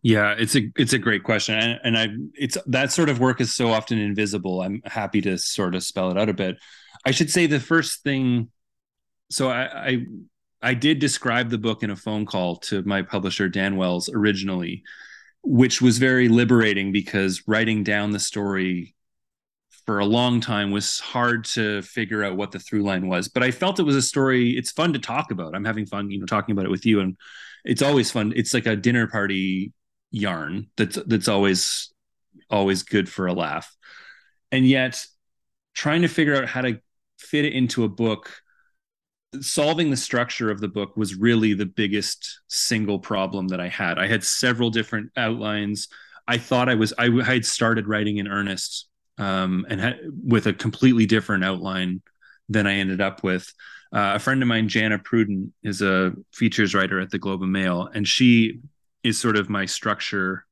Yeah, 0.07 0.37
it's 0.39 0.55
a 0.55 0.71
it's 0.77 0.93
a 0.93 1.01
great 1.01 1.25
question, 1.25 1.57
and, 1.57 1.81
and 1.83 1.99
I 1.99 2.09
it's 2.39 2.57
that 2.69 2.93
sort 2.93 3.09
of 3.09 3.19
work 3.19 3.41
is 3.41 3.53
so 3.53 3.73
often 3.73 3.99
invisible. 3.99 4.63
I'm 4.63 4.81
happy 4.85 5.21
to 5.23 5.37
sort 5.37 5.75
of 5.75 5.83
spell 5.83 6.13
it 6.13 6.17
out 6.17 6.29
a 6.29 6.33
bit. 6.33 6.59
I 7.05 7.11
should 7.11 7.29
say 7.29 7.49
the 7.49 7.59
first 7.59 8.05
thing. 8.05 8.49
So 9.31 9.51
I, 9.51 9.89
I 9.89 10.07
I 10.63 10.75
did 10.75 11.01
describe 11.01 11.51
the 11.51 11.59
book 11.59 11.83
in 11.83 11.91
a 11.91 11.97
phone 11.97 12.25
call 12.25 12.55
to 12.69 12.83
my 12.83 13.03
publisher 13.03 13.49
Dan 13.49 13.77
Wells 13.77 14.09
originally, 14.09 14.85
which 15.43 15.83
was 15.83 15.99
very 15.99 16.29
liberating 16.29 16.93
because 16.93 17.43
writing 17.49 17.83
down 17.83 18.13
the 18.13 18.21
story 18.21 18.95
for 19.87 19.99
a 19.99 20.07
long 20.07 20.41
time 20.41 20.71
was 20.71 21.01
hard 21.01 21.45
to 21.47 21.83
figure 21.83 22.23
out 22.23 22.37
what 22.37 22.53
the 22.53 22.61
through 22.61 22.85
line 22.85 23.09
was. 23.09 23.27
But 23.27 23.43
I 23.43 23.51
felt 23.51 23.81
it 23.81 23.85
was 23.85 23.97
a 23.97 24.03
story. 24.03 24.57
It's 24.57 24.71
fun 24.71 24.93
to 24.93 25.01
talk 25.01 25.33
about. 25.33 25.57
I'm 25.57 25.65
having 25.65 25.87
fun, 25.87 26.13
you 26.13 26.21
know, 26.21 26.27
talking 26.27 26.53
about 26.53 26.65
it 26.67 26.71
with 26.71 26.87
you, 26.87 27.01
and 27.01 27.17
it's 27.65 27.83
always 27.83 28.13
fun. 28.13 28.33
It's 28.37 28.55
like 28.55 28.67
a 28.67 28.77
dinner 28.77 29.09
party 29.09 29.73
yarn 30.11 30.69
that's 30.77 30.99
that's 31.07 31.29
always 31.29 31.93
always 32.51 32.83
good 32.83 33.09
for 33.09 33.27
a 33.27 33.33
laugh. 33.33 33.75
And 34.53 34.67
yet 34.67 35.05
trying 35.75 36.03
to 36.03 36.09
figure 36.09 36.37
out 36.37 36.49
how 36.49 36.63
to 36.63 36.81
fit 37.19 37.45
it 37.45 37.53
into 37.53 37.85
a 37.85 37.89
book 37.89 38.43
solving 39.41 39.91
the 39.91 39.97
structure 39.97 40.51
of 40.51 40.61
the 40.61 40.69
book 40.69 40.97
was 40.97 41.15
really 41.15 41.53
the 41.53 41.67
biggest 41.67 42.41
single 42.49 42.99
problem 42.99 43.49
that 43.49 43.61
i 43.61 43.69
had. 43.69 43.99
I 43.99 44.07
had 44.07 44.25
several 44.25 44.71
different 44.71 45.11
outlines. 45.17 45.89
I 46.29 46.39
thought 46.39 46.69
i 46.69 46.75
was 46.75 46.93
i, 46.99 47.07
I 47.07 47.35
had 47.35 47.45
started 47.45 47.87
writing 47.87 48.19
in 48.19 48.29
earnest 48.29 48.89
um, 49.19 49.67
and 49.69 49.81
had, 49.81 50.01
with 50.25 50.47
a 50.47 50.53
completely 50.53 51.07
different 51.07 51.45
outline 51.45 52.03
than 52.49 52.67
i 52.67 52.75
ended 52.75 53.01
up 53.01 53.23
with. 53.23 53.53
Uh, 53.93 54.13
a 54.15 54.19
friend 54.19 54.43
of 54.43 54.49
mine 54.49 54.69
jana 54.69 54.99
pruden 54.99 55.51
is 55.63 55.83
a 55.83 56.13
features 56.33 56.75
writer 56.75 57.01
at 57.01 57.11
the 57.11 57.19
globe 57.19 57.43
and 57.43 57.53
mail 57.53 57.89
and 57.93 58.07
she 58.07 58.61
is 59.07 59.21
sort 59.21 59.37
of 59.37 59.49
my 59.49 59.65
structure 59.65 60.45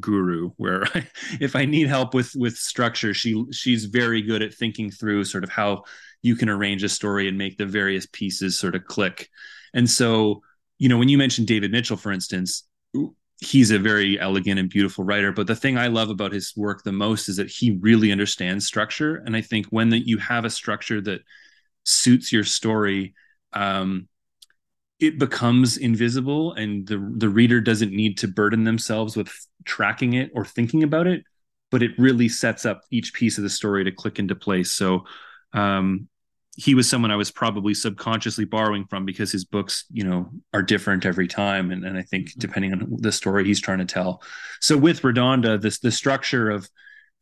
guru 0.00 0.50
where 0.56 0.84
if 1.40 1.54
i 1.54 1.64
need 1.64 1.86
help 1.86 2.12
with 2.12 2.32
with 2.34 2.56
structure 2.56 3.14
she 3.14 3.44
she's 3.52 3.84
very 3.84 4.20
good 4.20 4.42
at 4.42 4.52
thinking 4.52 4.90
through 4.90 5.24
sort 5.24 5.44
of 5.44 5.50
how 5.50 5.82
you 6.22 6.34
can 6.34 6.48
arrange 6.48 6.82
a 6.82 6.88
story 6.88 7.28
and 7.28 7.38
make 7.38 7.56
the 7.56 7.66
various 7.66 8.06
pieces 8.06 8.58
sort 8.58 8.74
of 8.74 8.84
click. 8.86 9.28
And 9.72 9.88
so 9.88 10.42
you 10.78 10.88
know 10.88 10.98
when 10.98 11.08
you 11.08 11.18
mentioned 11.18 11.46
david 11.46 11.72
mitchell 11.72 11.96
for 11.96 12.12
instance 12.12 12.64
he's 13.40 13.70
a 13.70 13.78
very 13.78 14.18
elegant 14.18 14.58
and 14.58 14.68
beautiful 14.68 15.04
writer 15.04 15.30
but 15.32 15.46
the 15.46 15.54
thing 15.54 15.78
i 15.78 15.86
love 15.86 16.10
about 16.10 16.32
his 16.32 16.52
work 16.56 16.82
the 16.82 16.92
most 16.92 17.28
is 17.28 17.36
that 17.36 17.48
he 17.48 17.78
really 17.80 18.10
understands 18.10 18.66
structure. 18.66 19.16
And 19.16 19.36
i 19.36 19.40
think 19.40 19.66
when 19.66 19.90
that 19.90 20.06
you 20.06 20.18
have 20.18 20.44
a 20.44 20.50
structure 20.50 21.00
that 21.02 21.20
suits 21.84 22.32
your 22.32 22.44
story 22.44 23.14
um 23.52 24.08
it 25.00 25.18
becomes 25.18 25.76
invisible 25.76 26.52
and 26.54 26.86
the 26.86 27.14
the 27.16 27.28
reader 27.28 27.60
doesn't 27.60 27.92
need 27.92 28.18
to 28.18 28.28
burden 28.28 28.64
themselves 28.64 29.16
with 29.16 29.30
tracking 29.64 30.14
it 30.14 30.30
or 30.34 30.44
thinking 30.44 30.82
about 30.82 31.06
it 31.06 31.22
but 31.70 31.82
it 31.82 31.92
really 31.98 32.28
sets 32.28 32.64
up 32.64 32.82
each 32.90 33.12
piece 33.12 33.38
of 33.38 33.44
the 33.44 33.50
story 33.50 33.84
to 33.84 33.92
click 33.92 34.18
into 34.18 34.34
place. 34.34 34.72
So 34.72 35.04
um, 35.52 36.08
he 36.56 36.74
was 36.74 36.90
someone 36.90 37.12
i 37.12 37.16
was 37.16 37.30
probably 37.30 37.72
subconsciously 37.72 38.44
borrowing 38.44 38.84
from 38.86 39.04
because 39.04 39.30
his 39.30 39.44
books 39.44 39.84
you 39.92 40.02
know 40.02 40.28
are 40.52 40.62
different 40.62 41.06
every 41.06 41.28
time. 41.28 41.70
And, 41.70 41.84
and 41.84 41.96
i 41.96 42.02
think 42.02 42.30
mm-hmm. 42.30 42.40
depending 42.40 42.72
on 42.72 42.96
the 42.98 43.12
story 43.12 43.44
he's 43.44 43.60
trying 43.60 43.78
to 43.78 43.84
tell. 43.84 44.22
So 44.60 44.76
with 44.76 45.02
redonda 45.02 45.60
this 45.60 45.78
the 45.78 45.92
structure 45.92 46.50
of 46.50 46.68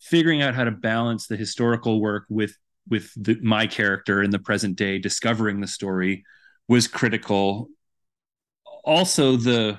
figuring 0.00 0.42
out 0.42 0.54
how 0.54 0.64
to 0.64 0.70
balance 0.70 1.26
the 1.26 1.36
historical 1.36 2.00
work 2.00 2.26
with 2.28 2.56
with 2.88 3.10
the, 3.16 3.38
my 3.42 3.66
character 3.66 4.22
in 4.22 4.30
the 4.30 4.38
present 4.38 4.76
day 4.76 4.98
discovering 4.98 5.60
the 5.60 5.66
story 5.66 6.24
was 6.68 6.88
critical. 6.88 7.68
Also, 8.84 9.36
the 9.36 9.78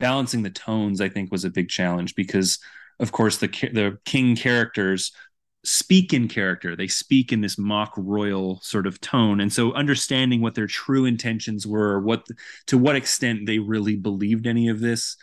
balancing 0.00 0.42
the 0.42 0.50
tones, 0.50 1.00
I 1.00 1.08
think, 1.08 1.30
was 1.30 1.44
a 1.44 1.50
big 1.50 1.68
challenge 1.68 2.14
because, 2.14 2.58
of 3.00 3.12
course, 3.12 3.38
the 3.38 3.48
the 3.48 3.98
king 4.04 4.36
characters 4.36 5.12
speak 5.64 6.12
in 6.12 6.28
character. 6.28 6.76
They 6.76 6.88
speak 6.88 7.32
in 7.32 7.40
this 7.40 7.56
mock 7.58 7.94
royal 7.96 8.60
sort 8.62 8.86
of 8.86 9.00
tone, 9.00 9.40
and 9.40 9.52
so 9.52 9.72
understanding 9.72 10.40
what 10.40 10.54
their 10.54 10.66
true 10.66 11.04
intentions 11.06 11.66
were, 11.66 12.00
what 12.00 12.26
to 12.66 12.78
what 12.78 12.96
extent 12.96 13.46
they 13.46 13.58
really 13.58 13.96
believed 13.96 14.46
any 14.46 14.68
of 14.68 14.80
this, 14.80 15.16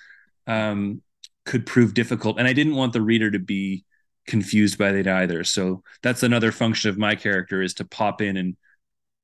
um, 0.47 1.01
could 1.45 1.66
prove 1.66 1.93
difficult. 1.93 2.38
And 2.39 2.47
I 2.47 2.53
didn't 2.53 2.76
want 2.76 2.93
the 2.93 3.01
reader 3.01 3.32
to 3.32 3.39
be 3.39 3.86
confused 4.28 4.78
by 4.78 4.89
it 4.89 5.07
either. 5.07 5.43
So 5.43 5.84
that's 6.03 6.24
another 6.24 6.51
function 6.51 6.89
of 6.89 6.97
my 6.97 7.16
character 7.16 7.62
is 7.62 7.74
to 7.76 7.86
pop 7.86 8.22
in 8.22 8.38
and 8.38 8.55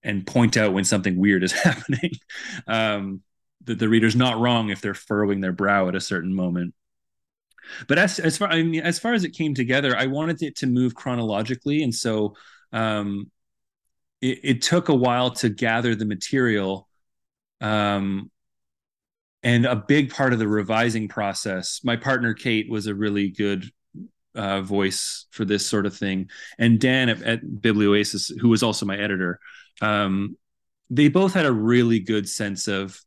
and 0.03 0.25
point 0.25 0.57
out 0.57 0.73
when 0.73 0.83
something 0.83 1.17
weird 1.17 1.43
is 1.43 1.51
happening. 1.63 2.11
Um, 2.67 3.21
that 3.67 3.79
the 3.79 3.89
reader's 3.89 4.15
not 4.15 4.39
wrong 4.39 4.69
if 4.69 4.81
they're 4.81 4.93
furrowing 4.93 5.41
their 5.41 5.51
brow 5.51 5.87
at 5.87 5.95
a 5.95 6.01
certain 6.01 6.33
moment. 6.33 6.73
But 7.87 7.99
as 7.99 8.17
as 8.19 8.37
far 8.37 8.49
I 8.49 8.63
mean, 8.63 8.81
as 8.81 8.97
far 8.97 9.13
as 9.13 9.23
it 9.23 9.31
came 9.31 9.53
together, 9.53 9.95
I 9.95 10.07
wanted 10.07 10.41
it 10.41 10.55
to 10.57 10.67
move 10.67 10.95
chronologically, 10.95 11.83
and 11.83 11.93
so 11.93 12.35
um, 12.71 13.29
it, 14.21 14.39
it, 14.43 14.61
took 14.61 14.89
a 14.89 14.95
while 14.95 15.31
to 15.31 15.49
gather 15.49 15.93
the 15.93 16.05
material. 16.05 16.87
Um, 17.59 18.31
and 19.43 19.65
a 19.65 19.75
big 19.75 20.13
part 20.13 20.33
of 20.33 20.39
the 20.39 20.47
revising 20.47 21.07
process, 21.07 21.81
my 21.83 21.95
partner 21.95 22.33
Kate 22.33 22.69
was 22.69 22.87
a 22.87 22.95
really 22.95 23.29
good 23.29 23.69
uh, 24.35 24.61
voice 24.61 25.25
for 25.31 25.45
this 25.45 25.65
sort 25.65 25.85
of 25.85 25.95
thing, 25.95 26.29
and 26.57 26.79
Dan 26.79 27.09
at, 27.09 27.21
at 27.21 27.61
Biblioasis, 27.61 28.29
who 28.39 28.49
was 28.49 28.63
also 28.63 28.85
my 28.85 28.97
editor, 28.97 29.39
um, 29.81 30.37
they 30.89 31.09
both 31.09 31.33
had 31.33 31.45
a 31.45 31.51
really 31.51 31.99
good 31.99 32.27
sense 32.29 32.67
of 32.67 32.99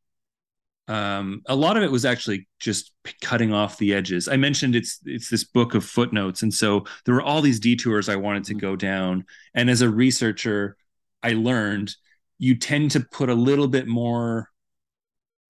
um, 0.91 1.43
a 1.47 1.55
lot 1.55 1.77
of 1.77 1.85
it 1.85 1.91
was 1.91 2.05
actually 2.05 2.49
just 2.59 2.93
cutting 3.23 3.53
off 3.53 3.79
the 3.79 3.95
edges. 3.95 4.27
I 4.27 4.37
mentioned 4.37 4.75
it's 4.75 4.99
it's 5.05 5.31
this 5.31 5.45
book 5.45 5.75
of 5.75 5.85
footnotes, 5.85 6.43
and 6.43 6.53
so 6.53 6.85
there 7.05 7.15
were 7.15 7.23
all 7.23 7.43
these 7.43 7.61
detours 7.61 8.09
I 8.09 8.17
wanted 8.17 8.45
to 8.45 8.55
mm-hmm. 8.55 8.61
go 8.61 8.77
down. 8.77 9.25
And 9.55 9.71
as 9.71 9.83
a 9.83 9.89
researcher, 9.89 10.77
I 11.23 11.35
learned 11.35 11.95
you 12.39 12.57
tend 12.57 12.91
to 12.93 13.01
put 13.01 13.31
a 13.31 13.35
little 13.35 13.69
bit 13.69 13.87
more. 13.87 14.51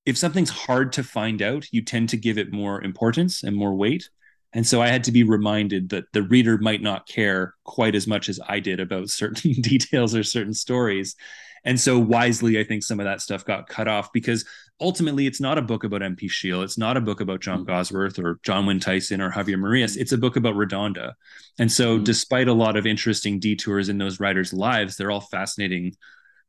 If 0.04 0.18
something's 0.18 0.50
hard 0.50 0.92
to 0.94 1.02
find 1.04 1.40
out, 1.40 1.72
you 1.72 1.82
tend 1.82 2.10
to 2.10 2.16
give 2.18 2.36
it 2.36 2.52
more 2.52 2.82
importance 2.82 3.42
and 3.42 3.56
more 3.56 3.74
weight. 3.74 4.10
And 4.52 4.66
so 4.66 4.82
I 4.82 4.88
had 4.88 5.04
to 5.04 5.12
be 5.12 5.22
reminded 5.22 5.90
that 5.90 6.12
the 6.12 6.22
reader 6.22 6.58
might 6.58 6.82
not 6.82 7.06
care 7.06 7.54
quite 7.64 7.94
as 7.94 8.06
much 8.06 8.28
as 8.28 8.40
I 8.48 8.60
did 8.60 8.80
about 8.80 9.10
certain 9.10 9.52
details 9.52 10.14
or 10.14 10.22
certain 10.22 10.54
stories. 10.54 11.16
And 11.64 11.78
so 11.78 11.98
wisely, 11.98 12.58
I 12.58 12.64
think 12.64 12.82
some 12.82 13.00
of 13.00 13.04
that 13.04 13.20
stuff 13.20 13.44
got 13.44 13.68
cut 13.68 13.86
off 13.86 14.12
because 14.12 14.46
ultimately 14.80 15.26
it's 15.26 15.40
not 15.40 15.58
a 15.58 15.62
book 15.62 15.84
about 15.84 16.00
MP 16.00 16.30
Shiel. 16.30 16.62
It's 16.62 16.78
not 16.78 16.96
a 16.96 17.02
book 17.02 17.20
about 17.20 17.40
John 17.40 17.66
mm-hmm. 17.66 18.26
Or 18.26 18.40
Jon 18.42 18.66
Wynne-Tyson 18.66 19.20
or 19.20 19.30
Javier 19.30 19.58
Marias. 19.58 19.96
It's 19.96 20.12
a 20.12 20.18
book 20.18 20.36
about 20.36 20.54
Redonda. 20.54 21.12
And 21.58 21.70
so 21.70 21.96
mm-hmm. 21.96 22.04
despite 22.04 22.48
a 22.48 22.54
lot 22.54 22.76
of 22.76 22.86
interesting 22.86 23.38
detours 23.38 23.88
in 23.90 23.98
those 23.98 24.20
writers' 24.20 24.54
lives, 24.54 24.96
they're 24.96 25.10
all 25.10 25.20
fascinating, 25.20 25.94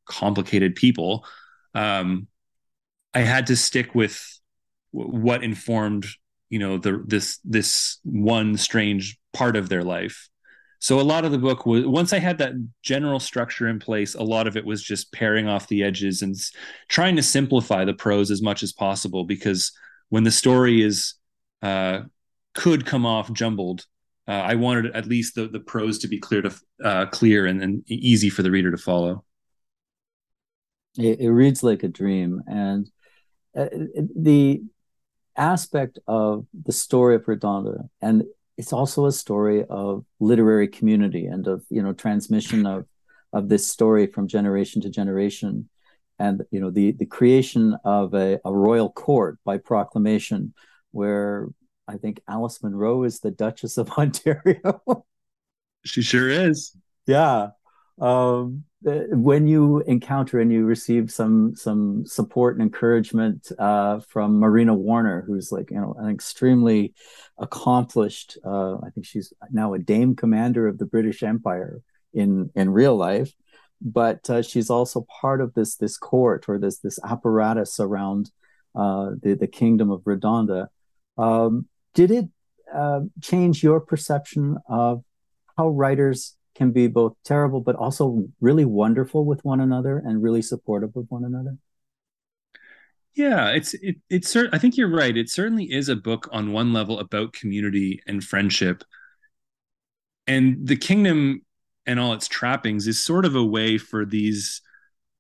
complicated 0.06 0.76
people. 0.76 1.26
Um, 1.76 2.28
I 3.14 3.20
had 3.20 3.48
to 3.48 3.58
stick 3.58 3.94
with 3.94 4.40
what 4.92 5.44
informed 5.44 6.06
you 6.52 6.60
know 6.60 6.78
the 6.78 7.04
this 7.08 7.40
this 7.44 8.00
one 8.04 8.58
strange 8.58 9.18
part 9.34 9.56
of 9.56 9.70
their 9.70 9.84
life. 9.84 10.30
So 10.80 11.00
a 11.00 11.02
lot 11.02 11.26
of 11.26 11.32
the 11.32 11.38
book 11.38 11.68
was 11.68 11.86
once 11.86 12.12
i 12.12 12.18
had 12.18 12.40
that 12.40 12.54
general 12.82 13.20
structure 13.20 13.68
in 13.68 13.78
place 13.78 14.16
a 14.16 14.24
lot 14.24 14.48
of 14.48 14.58
it 14.58 14.66
was 14.66 14.82
just 14.82 15.14
paring 15.14 15.48
off 15.48 15.68
the 15.68 15.84
edges 15.84 16.24
and 16.24 16.36
trying 16.90 17.16
to 17.18 17.22
simplify 17.22 17.86
the 17.86 17.94
prose 17.94 18.32
as 18.32 18.42
much 18.42 18.64
as 18.64 18.74
possible 18.74 19.24
because 19.24 19.72
when 20.10 20.24
the 20.24 20.32
story 20.32 20.82
is 20.82 21.14
uh, 21.62 22.00
could 22.56 22.84
come 22.84 23.06
off 23.06 23.32
jumbled 23.32 23.86
uh, 24.28 24.32
i 24.32 24.56
wanted 24.56 24.88
at 24.96 25.06
least 25.06 25.36
the, 25.36 25.48
the 25.48 25.60
prose 25.60 26.00
to 26.00 26.08
be 26.08 26.18
clear 26.20 26.42
to 26.42 26.52
uh, 26.84 27.06
clear 27.08 27.46
and, 27.46 27.62
and 27.62 27.84
easy 27.88 28.30
for 28.30 28.44
the 28.44 28.52
reader 28.52 28.72
to 28.72 28.78
follow. 28.78 29.24
It, 30.98 31.20
it 31.20 31.32
reads 31.32 31.64
like 31.64 31.84
a 31.84 31.88
dream 31.88 32.42
and 32.48 32.90
uh, 33.56 33.68
the 34.16 34.64
aspect 35.38 36.00
of 36.08 36.46
the 36.66 36.72
story 36.72 37.16
of 37.16 37.26
Redonda, 37.26 37.90
and 38.02 38.24
it's 38.58 38.74
also 38.74 39.06
a 39.06 39.12
story 39.12 39.66
of 39.70 40.06
literary 40.20 40.68
community 40.68 41.26
and 41.26 41.48
of 41.48 41.64
you 41.70 41.82
know 41.82 41.94
transmission 41.94 42.66
of 42.66 42.86
of 43.34 43.50
this 43.50 43.68
story 43.68 44.08
from 44.08 44.28
generation 44.28 44.82
to 44.82 44.90
generation, 44.90 45.70
and 46.20 46.44
you 46.52 46.60
know 46.60 46.70
the 46.70 46.92
the 46.92 47.06
creation 47.06 47.76
of 47.84 48.14
a, 48.14 48.40
a 48.46 48.54
royal 48.54 48.92
court 48.92 49.40
by 49.46 49.58
proclamation, 49.58 50.54
where 50.92 51.48
I 51.88 51.98
think 51.98 52.22
Alice 52.28 52.62
Munro 52.64 53.04
is 53.04 53.20
the 53.20 53.32
Duchess 53.32 53.78
of 53.78 53.90
Ontario. 53.98 54.82
she 55.86 56.02
sure 56.02 56.30
is. 56.30 56.76
Yeah. 57.08 57.50
Um, 58.02 58.64
when 58.84 59.46
you 59.46 59.82
encounter 59.82 60.40
and 60.40 60.52
you 60.52 60.66
receive 60.66 61.12
some 61.12 61.56
some 61.56 62.04
support 62.06 62.56
and 62.56 62.64
encouragement 62.64 63.52
uh, 63.60 64.00
from 64.00 64.40
Marina 64.40 64.74
Warner, 64.74 65.24
who's 65.28 65.52
like 65.52 65.70
you 65.70 65.80
know 65.80 65.96
an 66.00 66.10
extremely 66.10 66.96
accomplished. 67.38 68.40
Uh, 68.44 68.78
I 68.78 68.90
think 68.90 69.06
she's 69.06 69.32
now 69.52 69.76
a 69.76 69.80
Dame 69.80 70.16
Commander 70.16 70.68
of 70.68 70.80
the 70.80 70.88
British 70.88 71.22
Empire 71.22 71.82
in 72.12 72.50
in 72.56 72.72
real 72.72 72.96
life, 72.96 73.34
but 73.80 74.28
uh, 74.32 74.42
she's 74.42 74.72
also 74.72 75.06
part 75.22 75.40
of 75.40 75.54
this 75.54 75.76
this 75.76 75.96
court 75.96 76.46
or 76.48 76.58
this 76.58 76.80
this 76.80 76.98
apparatus 77.04 77.80
around 77.80 78.32
uh, 78.74 79.12
the 79.22 79.36
the 79.36 79.48
kingdom 79.48 79.92
of 79.92 80.02
Redonda. 80.02 80.68
Um, 81.20 81.68
did 81.94 82.10
it 82.10 82.26
uh, 82.74 83.02
change 83.22 83.62
your 83.62 83.80
perception 83.80 84.58
of 84.68 85.04
how 85.56 85.70
writers 85.70 86.36
can 86.56 86.72
be 86.72 86.88
both 86.88 87.16
terrible 87.24 87.62
but 87.62 87.76
also 87.76 88.26
really 88.40 88.66
wonderful 88.66 89.26
with 89.26 89.44
one 89.44 89.60
another 89.60 89.98
and 89.98 90.22
really 90.22 90.42
supportive 90.42 90.96
of 90.96 91.06
one 91.10 91.24
another. 91.24 91.58
Yeah 93.14 93.50
it's 93.50 93.74
it, 93.74 93.98
it's 94.10 94.36
i 94.36 94.58
think 94.58 94.78
you're 94.78 94.90
right. 94.90 95.18
It 95.18 95.30
certainly 95.30 95.66
is 95.66 95.90
a 95.90 95.96
book 95.96 96.30
on 96.32 96.54
one 96.54 96.74
level 96.74 97.00
about 97.00 97.34
community 97.34 98.02
and 98.08 98.24
friendship. 98.24 98.84
And 100.28 100.66
the 100.66 100.78
kingdom 100.78 101.42
and 101.86 102.00
all 102.00 102.14
its 102.14 102.28
trappings 102.28 102.88
is 102.88 103.04
sort 103.04 103.26
of 103.26 103.36
a 103.36 103.44
way 103.44 103.78
for 103.78 104.06
these 104.06 104.62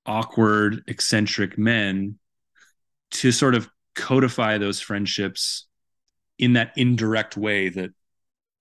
awkward 0.05 0.83
eccentric 0.87 1.57
men 1.57 2.17
to 3.11 3.31
sort 3.31 3.55
of 3.55 3.69
codify 3.95 4.57
those 4.57 4.79
friendships 4.79 5.65
in 6.39 6.53
that 6.53 6.71
indirect 6.77 7.37
way 7.37 7.69
that 7.69 7.91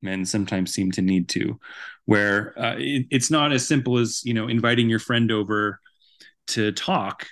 men 0.03 0.24
sometimes 0.24 0.72
seem 0.72 0.90
to 0.92 1.03
need 1.03 1.28
to 1.28 1.59
where 2.11 2.59
uh, 2.59 2.74
it, 2.76 3.07
it's 3.12 3.30
not 3.30 3.53
as 3.53 3.64
simple 3.64 3.96
as 3.96 4.24
you 4.24 4.34
know 4.34 4.48
inviting 4.48 4.90
your 4.90 4.98
friend 4.98 5.30
over 5.30 5.78
to 6.48 6.72
talk. 6.72 7.28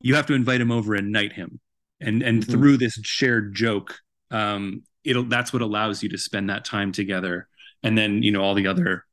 You 0.00 0.16
have 0.16 0.26
to 0.26 0.34
invite 0.34 0.60
him 0.60 0.72
over 0.72 0.96
and 0.96 1.12
knight 1.12 1.32
him. 1.32 1.60
And 2.00 2.22
and 2.22 2.42
mm-hmm. 2.42 2.50
through 2.50 2.76
this 2.78 2.98
shared 3.02 3.54
joke 3.54 3.96
um 4.32 4.82
it'll 5.04 5.22
that's 5.22 5.52
what 5.52 5.62
allows 5.62 6.02
you 6.02 6.08
to 6.08 6.18
spend 6.18 6.50
that 6.50 6.64
time 6.64 6.90
together. 6.90 7.46
And 7.84 7.96
then 7.96 8.24
you 8.24 8.32
know 8.32 8.42
all 8.42 8.54
the 8.54 8.66
other 8.66 9.04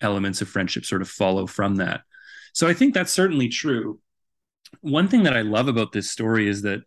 elements 0.00 0.40
of 0.40 0.48
friendship 0.48 0.86
sort 0.86 1.02
of 1.02 1.08
follow 1.10 1.46
from 1.46 1.76
that. 1.76 2.00
So 2.54 2.66
i 2.66 2.72
think 2.72 2.94
that's 2.94 3.12
certainly 3.12 3.48
true. 3.48 4.00
One 4.80 5.08
thing 5.08 5.24
that 5.24 5.36
i 5.36 5.42
love 5.42 5.68
about 5.68 5.92
this 5.92 6.10
story 6.10 6.48
is 6.48 6.62
that 6.62 6.80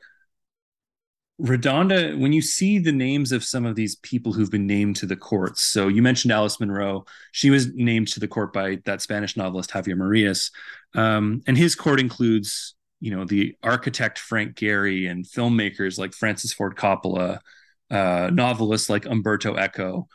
Redonda, 1.40 2.20
when 2.20 2.34
you 2.34 2.42
see 2.42 2.80
the 2.80 2.92
names 2.92 3.32
of 3.32 3.46
some 3.46 3.66
of 3.66 3.76
these 3.76 3.96
people 3.96 4.34
who've 4.34 4.52
been 4.52 4.68
named 4.68 4.98
to 4.98 5.06
the 5.06 5.16
courts, 5.16 5.62
so 5.62 5.88
you 5.88 6.02
mentioned 6.02 6.34
Alice 6.34 6.60
Munro. 6.60 7.06
she 7.32 7.50
was 7.50 7.74
named 7.74 8.10
to 8.10 8.20
the 8.20 8.28
court 8.28 8.52
by 8.52 8.80
that 8.86 9.02
Spanish 9.02 9.38
novelist 9.38 9.70
Javier 9.70 9.96
Marias, 9.96 10.52
um, 10.96 11.42
and 11.48 11.58
his 11.58 11.76
court 11.76 12.00
includes, 12.00 12.76
you 13.00 13.16
know, 13.16 13.24
the 13.24 13.56
architect 13.64 14.20
Frank 14.20 14.58
Gehry 14.58 15.10
and 15.10 15.24
filmmakers 15.24 15.98
like 15.98 16.14
Francis 16.14 16.52
Ford 16.52 16.76
Coppola, 16.76 17.40
uh, 17.90 18.30
novelists 18.34 18.90
like 18.90 19.06
Umberto 19.06 19.56
Eco. 19.56 20.10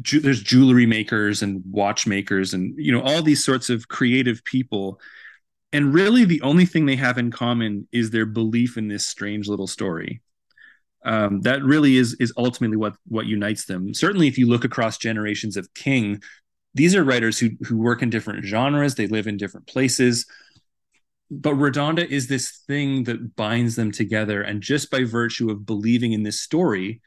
Ju- 0.00 0.20
there's 0.20 0.42
jewelry 0.42 0.86
makers 0.86 1.42
and 1.42 1.62
watchmakers, 1.70 2.54
and 2.54 2.74
you 2.78 2.90
know 2.90 3.02
all 3.02 3.20
these 3.20 3.44
sorts 3.44 3.68
of 3.68 3.88
creative 3.88 4.42
people 4.44 4.98
and 5.72 5.94
really 5.94 6.24
the 6.24 6.42
only 6.42 6.66
thing 6.66 6.86
they 6.86 6.96
have 6.96 7.18
in 7.18 7.30
common 7.30 7.88
is 7.92 8.10
their 8.10 8.26
belief 8.26 8.76
in 8.76 8.88
this 8.88 9.06
strange 9.06 9.48
little 9.48 9.66
story. 9.66 10.22
Um, 11.04 11.40
that 11.40 11.62
really 11.64 11.96
is 11.96 12.14
is 12.20 12.32
ultimately 12.36 12.76
what 12.76 12.94
what 13.06 13.26
unites 13.26 13.64
them. 13.64 13.92
Certainly 13.94 14.28
if 14.28 14.38
you 14.38 14.46
look 14.46 14.64
across 14.64 14.98
generations 14.98 15.56
of 15.56 15.72
king 15.74 16.20
these 16.74 16.94
are 16.94 17.04
writers 17.04 17.38
who 17.38 17.50
who 17.66 17.78
work 17.78 18.02
in 18.02 18.10
different 18.10 18.44
genres. 18.44 18.94
They 18.94 19.06
live 19.06 19.26
in 19.26 19.36
different 19.36 19.66
places. 19.66 20.26
But 21.30 21.54
redonda 21.54 22.06
is 22.06 22.28
this 22.28 22.62
thing 22.66 23.04
that 23.04 23.36
binds 23.36 23.74
them 23.76 23.90
together. 23.90 24.42
And 24.42 24.62
just 24.62 24.90
by 24.90 25.04
virtue 25.04 25.50
of 25.50 25.66
believing 25.66 26.12
in 26.12 26.22
this 26.22 26.40
story 26.40 27.00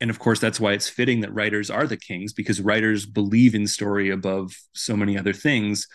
and 0.00 0.10
of 0.10 0.18
course 0.18 0.38
that's 0.40 0.60
why 0.60 0.72
it's 0.72 0.88
fitting 0.88 1.20
that 1.20 1.34
writers 1.34 1.70
are 1.70 1.86
the 1.86 1.96
kings 1.96 2.32
because 2.32 2.60
writers 2.60 3.06
believe 3.06 3.54
in 3.54 3.66
story 3.66 4.10
above 4.10 4.56
so 4.72 4.96
many 4.96 5.18
other 5.18 5.32
things 5.32 5.86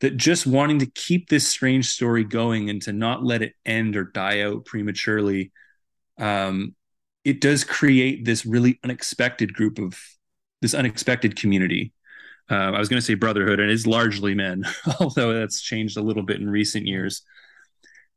that 0.00 0.16
just 0.16 0.46
wanting 0.46 0.78
to 0.80 0.86
keep 0.86 1.28
this 1.28 1.48
strange 1.48 1.88
story 1.88 2.24
going 2.24 2.68
and 2.68 2.82
to 2.82 2.92
not 2.92 3.24
let 3.24 3.42
it 3.42 3.54
end 3.64 3.96
or 3.96 4.04
die 4.04 4.42
out 4.42 4.64
prematurely 4.64 5.52
um, 6.18 6.74
it 7.24 7.40
does 7.40 7.64
create 7.64 8.24
this 8.24 8.46
really 8.46 8.78
unexpected 8.84 9.52
group 9.52 9.78
of 9.78 10.00
this 10.62 10.74
unexpected 10.74 11.36
community. 11.36 11.92
Uh, 12.48 12.70
i 12.70 12.78
was 12.78 12.88
going 12.88 13.00
to 13.00 13.04
say 13.04 13.14
brotherhood 13.14 13.58
and 13.58 13.72
it's 13.72 13.88
largely 13.88 14.32
men 14.32 14.64
although 15.00 15.32
that's 15.32 15.60
changed 15.60 15.96
a 15.96 16.00
little 16.00 16.22
bit 16.22 16.40
in 16.40 16.48
recent 16.48 16.86
years. 16.86 17.22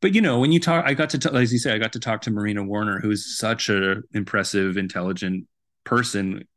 But 0.01 0.13
you 0.13 0.21
know 0.21 0.39
when 0.39 0.51
you 0.51 0.59
talk 0.59 0.85
i 0.85 0.93
got 0.93 1.09
to 1.11 1.19
t- 1.19 1.29
as 1.33 1.51
you 1.51 1.57
say 1.57 1.73
i 1.73 1.79
got 1.79 1.93
to 1.93 1.99
talk 1.99 2.21
to 2.21 2.31
marina 2.31 2.63
warner 2.63 2.99
who's 2.99 3.37
such 3.37 3.69
an 3.69 4.03
impressive 4.13 4.77
intelligent 4.77 5.47
person 5.83 6.47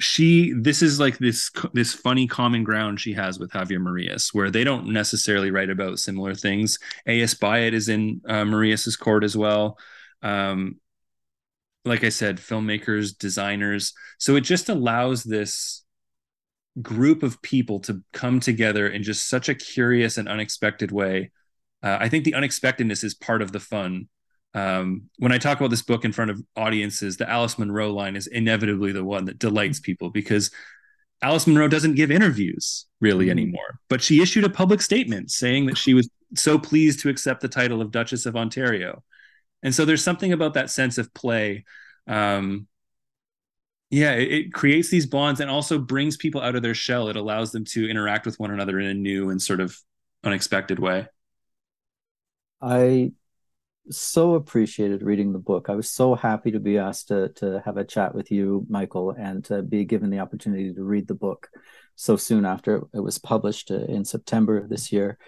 she 0.00 0.52
this 0.54 0.82
is 0.82 0.98
like 0.98 1.18
this 1.18 1.50
this 1.72 1.92
funny 1.92 2.26
common 2.26 2.64
ground 2.64 2.98
she 2.98 3.12
has 3.12 3.38
with 3.38 3.50
Javier 3.50 3.80
Marias, 3.80 4.32
where 4.32 4.50
they 4.50 4.64
don't 4.64 4.88
necessarily 4.88 5.50
write 5.50 5.70
about 5.70 5.98
similar 5.98 6.34
things. 6.34 6.78
A.S. 7.06 7.34
Byatt 7.34 7.72
is 7.72 7.88
in 7.88 8.20
uh, 8.26 8.44
Marias's 8.44 8.96
court 8.96 9.24
as 9.24 9.36
well. 9.36 9.78
Um, 10.22 10.76
like 11.84 12.02
I 12.04 12.08
said, 12.08 12.38
filmmakers, 12.38 13.16
designers. 13.16 13.92
So 14.18 14.36
it 14.36 14.42
just 14.42 14.68
allows 14.68 15.22
this 15.22 15.84
group 16.80 17.22
of 17.22 17.40
people 17.42 17.80
to 17.80 18.02
come 18.12 18.40
together 18.40 18.88
in 18.88 19.02
just 19.02 19.28
such 19.28 19.48
a 19.48 19.54
curious 19.54 20.18
and 20.18 20.28
unexpected 20.28 20.92
way. 20.92 21.30
Uh, 21.82 21.98
I 22.00 22.08
think 22.08 22.24
the 22.24 22.34
unexpectedness 22.34 23.04
is 23.04 23.14
part 23.14 23.42
of 23.42 23.52
the 23.52 23.60
fun 23.60 24.08
um, 24.54 25.02
when 25.18 25.32
I 25.32 25.38
talk 25.38 25.58
about 25.58 25.70
this 25.70 25.82
book 25.82 26.04
in 26.04 26.12
front 26.12 26.30
of 26.30 26.42
audiences, 26.56 27.16
the 27.16 27.28
Alice 27.28 27.58
Munro 27.58 27.92
line 27.92 28.16
is 28.16 28.26
inevitably 28.26 28.92
the 28.92 29.04
one 29.04 29.26
that 29.26 29.38
delights 29.38 29.78
people 29.78 30.10
because 30.10 30.50
Alice 31.22 31.46
Munro 31.46 31.68
doesn't 31.68 31.94
give 31.94 32.10
interviews 32.10 32.86
really 33.00 33.26
mm-hmm. 33.26 33.32
anymore, 33.32 33.78
but 33.88 34.02
she 34.02 34.22
issued 34.22 34.44
a 34.44 34.50
public 34.50 34.80
statement 34.80 35.30
saying 35.30 35.66
that 35.66 35.78
she 35.78 35.94
was 35.94 36.08
so 36.34 36.58
pleased 36.58 37.00
to 37.00 37.08
accept 37.08 37.40
the 37.40 37.48
title 37.48 37.80
of 37.80 37.90
Duchess 37.90 38.26
of 38.26 38.36
Ontario. 38.36 39.02
And 39.62 39.74
so 39.74 39.84
there's 39.84 40.02
something 40.02 40.32
about 40.32 40.54
that 40.54 40.70
sense 40.70 40.98
of 40.98 41.12
play. 41.12 41.64
Um, 42.06 42.66
yeah, 43.90 44.12
it, 44.12 44.32
it, 44.32 44.52
creates 44.52 44.88
these 44.88 45.06
bonds 45.06 45.40
and 45.40 45.50
also 45.50 45.78
brings 45.78 46.16
people 46.16 46.40
out 46.40 46.54
of 46.54 46.62
their 46.62 46.74
shell. 46.74 47.08
It 47.08 47.16
allows 47.16 47.52
them 47.52 47.64
to 47.66 47.88
interact 47.88 48.24
with 48.24 48.38
one 48.38 48.52
another 48.52 48.78
in 48.78 48.86
a 48.86 48.94
new 48.94 49.30
and 49.30 49.42
sort 49.42 49.60
of 49.60 49.76
unexpected 50.24 50.78
way. 50.78 51.06
I 52.62 53.12
so 53.88 54.34
appreciated 54.34 55.02
reading 55.02 55.32
the 55.32 55.38
book. 55.38 55.66
I 55.68 55.74
was 55.74 55.90
so 55.90 56.14
happy 56.14 56.50
to 56.50 56.60
be 56.60 56.78
asked 56.78 57.08
to 57.08 57.30
to 57.36 57.62
have 57.64 57.76
a 57.76 57.84
chat 57.84 58.14
with 58.14 58.30
you, 58.30 58.66
Michael, 58.68 59.10
and 59.10 59.44
to 59.46 59.62
be 59.62 59.84
given 59.84 60.10
the 60.10 60.20
opportunity 60.20 60.72
to 60.72 60.82
read 60.82 61.08
the 61.08 61.14
book 61.14 61.48
so 61.96 62.16
soon 62.16 62.44
after 62.44 62.82
it 62.94 63.00
was 63.00 63.18
published 63.18 63.70
uh, 63.70 63.84
in 63.84 64.04
September 64.04 64.56
of 64.56 64.68
this 64.68 64.92
year. 64.92 65.18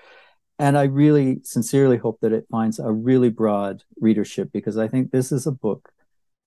And 0.58 0.78
I 0.78 0.84
really 0.84 1.40
sincerely 1.42 1.96
hope 1.96 2.20
that 2.20 2.32
it 2.32 2.46
finds 2.50 2.78
a 2.78 2.92
really 2.92 3.30
broad 3.30 3.82
readership 4.00 4.50
because 4.52 4.76
I 4.76 4.86
think 4.86 5.10
this 5.10 5.32
is 5.32 5.46
a 5.46 5.52
book 5.52 5.90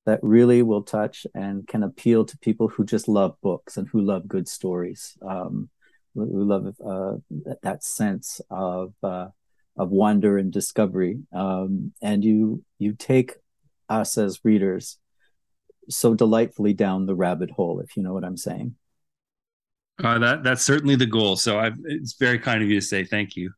that 0.05 0.19
really 0.21 0.61
will 0.61 0.83
touch 0.83 1.25
and 1.33 1.67
can 1.67 1.83
appeal 1.83 2.25
to 2.25 2.37
people 2.37 2.67
who 2.67 2.85
just 2.85 3.07
love 3.07 3.35
books 3.41 3.75
and 3.75 3.87
who 3.89 4.01
love 4.01 4.27
good 4.27 4.47
stories, 4.47 5.17
um, 5.27 5.69
who 6.13 6.43
love 6.43 6.73
uh, 6.85 7.17
that 7.63 7.83
sense 7.83 8.39
of 8.49 8.93
uh, 9.03 9.27
of 9.77 9.89
wonder 9.89 10.37
and 10.37 10.51
discovery. 10.51 11.19
Um, 11.33 11.93
and 12.01 12.23
you 12.23 12.63
you 12.79 12.93
take 12.93 13.33
us 13.89 14.17
as 14.17 14.43
readers 14.43 14.97
so 15.89 16.13
delightfully 16.13 16.73
down 16.73 17.05
the 17.05 17.15
rabbit 17.15 17.51
hole 17.51 17.79
if 17.79 17.95
you 17.95 18.01
know 18.01 18.13
what 18.13 18.23
i'm 18.23 18.37
saying. 18.37 18.75
Uh, 20.03 20.17
that 20.17 20.43
that's 20.43 20.63
certainly 20.63 20.95
the 20.95 21.05
goal. 21.05 21.35
So 21.35 21.59
I've, 21.59 21.77
it's 21.85 22.13
very 22.13 22.39
kind 22.39 22.63
of 22.63 22.69
you 22.69 22.79
to 22.79 22.85
say 22.85 23.05
thank 23.05 23.35
you 23.35 23.51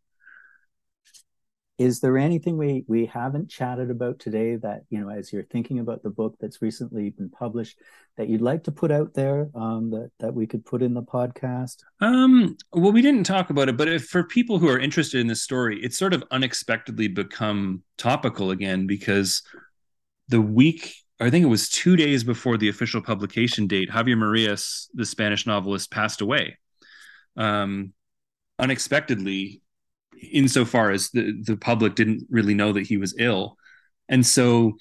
is 1.78 2.00
there 2.00 2.18
anything 2.18 2.58
we 2.58 2.84
we 2.88 3.06
haven't 3.06 3.50
chatted 3.50 3.92
about 3.92 4.18
today 4.20 4.56
that 4.56 4.82
you 4.90 5.00
know 5.00 5.10
as 5.10 5.32
you're 5.32 5.44
thinking 5.44 5.80
about 5.80 6.02
the 6.02 6.10
book 6.10 6.36
that's 6.40 6.62
recently 6.62 7.10
been 7.12 7.30
published 7.30 7.80
that 8.18 8.28
you'd 8.28 8.42
like 8.42 8.64
to 8.64 8.72
put 8.72 8.92
out 8.92 9.14
there 9.14 9.50
um, 9.54 9.92
that 9.92 10.10
that 10.20 10.34
we 10.34 10.48
could 10.48 10.66
put 10.66 10.82
in 10.82 10.94
the 10.94 11.02
podcast 11.02 11.84
um, 12.02 12.58
well 12.74 12.92
we 12.92 13.02
didn't 13.02 13.24
talk 13.24 13.50
about 13.50 13.70
it 13.70 13.78
but 13.78 13.88
if 13.88 14.06
for 14.06 14.24
people 14.24 14.58
who 14.58 14.68
are 14.68 14.80
interested 14.80 15.20
in 15.20 15.28
this 15.28 15.44
story 15.44 15.80
it's 15.82 15.98
sort 15.98 16.14
of 16.14 16.24
unexpectedly 16.32 17.08
become 17.08 17.84
topical 17.98 18.52
again 18.52 18.88
because 18.88 19.44
the 20.30 20.42
week 20.42 20.96
I 21.20 21.32
think 21.32 21.44
it 21.44 21.48
was 21.48 21.70
two 21.70 21.96
days 21.96 22.24
before 22.24 22.58
the 22.58 22.70
official 22.70 23.02
publication 23.02 23.66
date, 23.66 23.90
Javier 23.90 24.16
Marias, 24.16 24.88
the 24.94 25.04
Spanish 25.04 25.48
novelist, 25.48 25.90
passed 25.90 26.22
away. 26.22 26.60
Um, 27.36 27.94
unexpectedly, 28.60 29.64
insofar 30.32 30.92
as 30.92 31.10
the, 31.12 31.42
the 31.44 31.58
public 31.58 31.96
didn't 31.96 32.24
really 32.30 32.54
know 32.54 32.74
that 32.74 32.88
he 32.88 32.98
was 32.98 33.16
ill. 33.20 33.58
And 34.10 34.26
so 34.26 34.78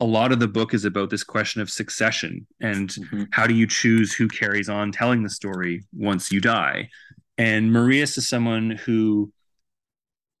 a 0.00 0.04
lot 0.04 0.32
of 0.32 0.40
the 0.40 0.48
book 0.48 0.72
is 0.72 0.84
about 0.84 1.10
this 1.10 1.22
question 1.22 1.60
of 1.60 1.70
succession 1.70 2.46
and 2.60 2.88
mm-hmm. 2.88 3.24
how 3.32 3.46
do 3.46 3.54
you 3.54 3.66
choose 3.66 4.14
who 4.14 4.28
carries 4.28 4.68
on 4.68 4.92
telling 4.92 5.22
the 5.22 5.30
story 5.30 5.84
once 5.92 6.32
you 6.32 6.40
die. 6.40 6.88
And 7.36 7.72
Marias 7.72 8.16
is 8.16 8.28
someone 8.28 8.70
who 8.70 9.32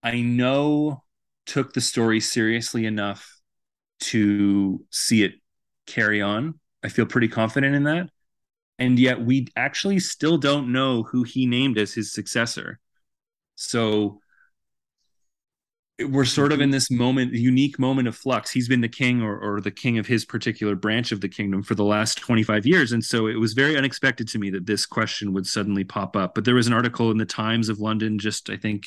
I 0.02 0.22
know 0.22 1.02
took 1.46 1.72
the 1.72 1.80
story 1.80 2.20
seriously 2.20 2.86
enough 2.86 3.36
to 4.00 4.84
see 4.90 5.22
it 5.22 5.34
carry 5.86 6.22
on. 6.22 6.58
I 6.82 6.88
feel 6.88 7.06
pretty 7.06 7.28
confident 7.28 7.74
in 7.74 7.84
that. 7.84 8.08
And 8.78 8.98
yet 8.98 9.20
we 9.20 9.48
actually 9.56 9.98
still 9.98 10.38
don't 10.38 10.72
know 10.72 11.02
who 11.02 11.22
he 11.22 11.44
named 11.44 11.76
as 11.76 11.92
his 11.92 12.12
successor. 12.12 12.80
So 13.56 14.20
we're 16.04 16.24
sort 16.24 16.52
of 16.52 16.56
mm-hmm. 16.56 16.64
in 16.64 16.70
this 16.70 16.90
moment 16.90 17.32
unique 17.32 17.78
moment 17.78 18.08
of 18.08 18.16
flux. 18.16 18.50
He's 18.50 18.68
been 18.68 18.80
the 18.80 18.88
king 18.88 19.22
or, 19.22 19.38
or 19.38 19.60
the 19.60 19.70
king 19.70 19.98
of 19.98 20.06
his 20.06 20.24
particular 20.24 20.74
branch 20.74 21.12
of 21.12 21.20
the 21.20 21.28
kingdom 21.28 21.62
for 21.62 21.74
the 21.74 21.84
last 21.84 22.18
25 22.18 22.66
years. 22.66 22.92
And 22.92 23.04
so 23.04 23.26
it 23.26 23.36
was 23.36 23.52
very 23.52 23.76
unexpected 23.76 24.28
to 24.28 24.38
me 24.38 24.50
that 24.50 24.66
this 24.66 24.86
question 24.86 25.32
would 25.32 25.46
suddenly 25.46 25.84
pop 25.84 26.16
up. 26.16 26.34
But 26.34 26.44
there 26.44 26.54
was 26.54 26.66
an 26.66 26.72
article 26.72 27.10
in 27.10 27.18
the 27.18 27.26
times 27.26 27.68
of 27.68 27.80
london 27.80 28.18
just 28.18 28.50
i 28.50 28.56
think 28.56 28.86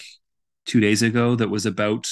two 0.66 0.80
days 0.80 1.01
ago 1.01 1.36
that 1.36 1.49
was 1.49 1.66
about 1.66 2.09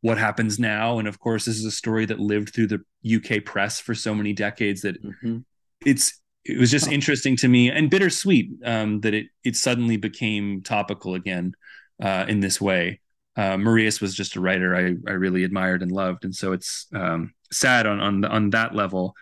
what 0.00 0.18
happens 0.18 0.58
now. 0.58 0.98
And 0.98 1.08
of 1.08 1.18
course 1.18 1.44
this 1.44 1.56
is 1.56 1.64
a 1.64 1.70
story 1.70 2.04
that 2.06 2.20
lived 2.20 2.54
through 2.54 2.68
the 2.68 3.16
uk 3.16 3.44
press 3.44 3.80
for 3.80 3.94
so 3.94 4.14
many 4.14 4.32
decades 4.32 4.82
that 4.82 5.02
mm-hmm. 5.02 5.38
it's 5.86 6.20
it 6.44 6.58
was 6.58 6.72
just 6.72 6.90
interesting 6.90 7.36
to 7.36 7.48
me 7.48 7.70
and 7.70 7.88
bittersweet 7.88 8.50
um, 8.64 9.00
that 9.00 9.14
it 9.14 9.26
it 9.44 9.56
suddenly 9.56 9.96
became 9.96 10.60
topical 10.62 11.14
again 11.14 11.54
uh, 12.02 12.26
in 12.28 12.40
this 12.40 12.60
way 12.60 13.00
uh, 13.36 13.56
Marias 13.56 14.00
was 14.00 14.14
just 14.14 14.36
a 14.36 14.40
writer 14.40 14.76
I, 14.76 14.94
I 15.10 15.14
really 15.14 15.44
admired 15.44 15.82
and 15.82 15.90
loved, 15.90 16.24
and 16.24 16.34
so 16.34 16.52
it's 16.52 16.86
um, 16.94 17.32
sad 17.50 17.86
on 17.86 18.00
on 18.00 18.24
on 18.24 18.50
that 18.50 18.74
level. 18.74 19.14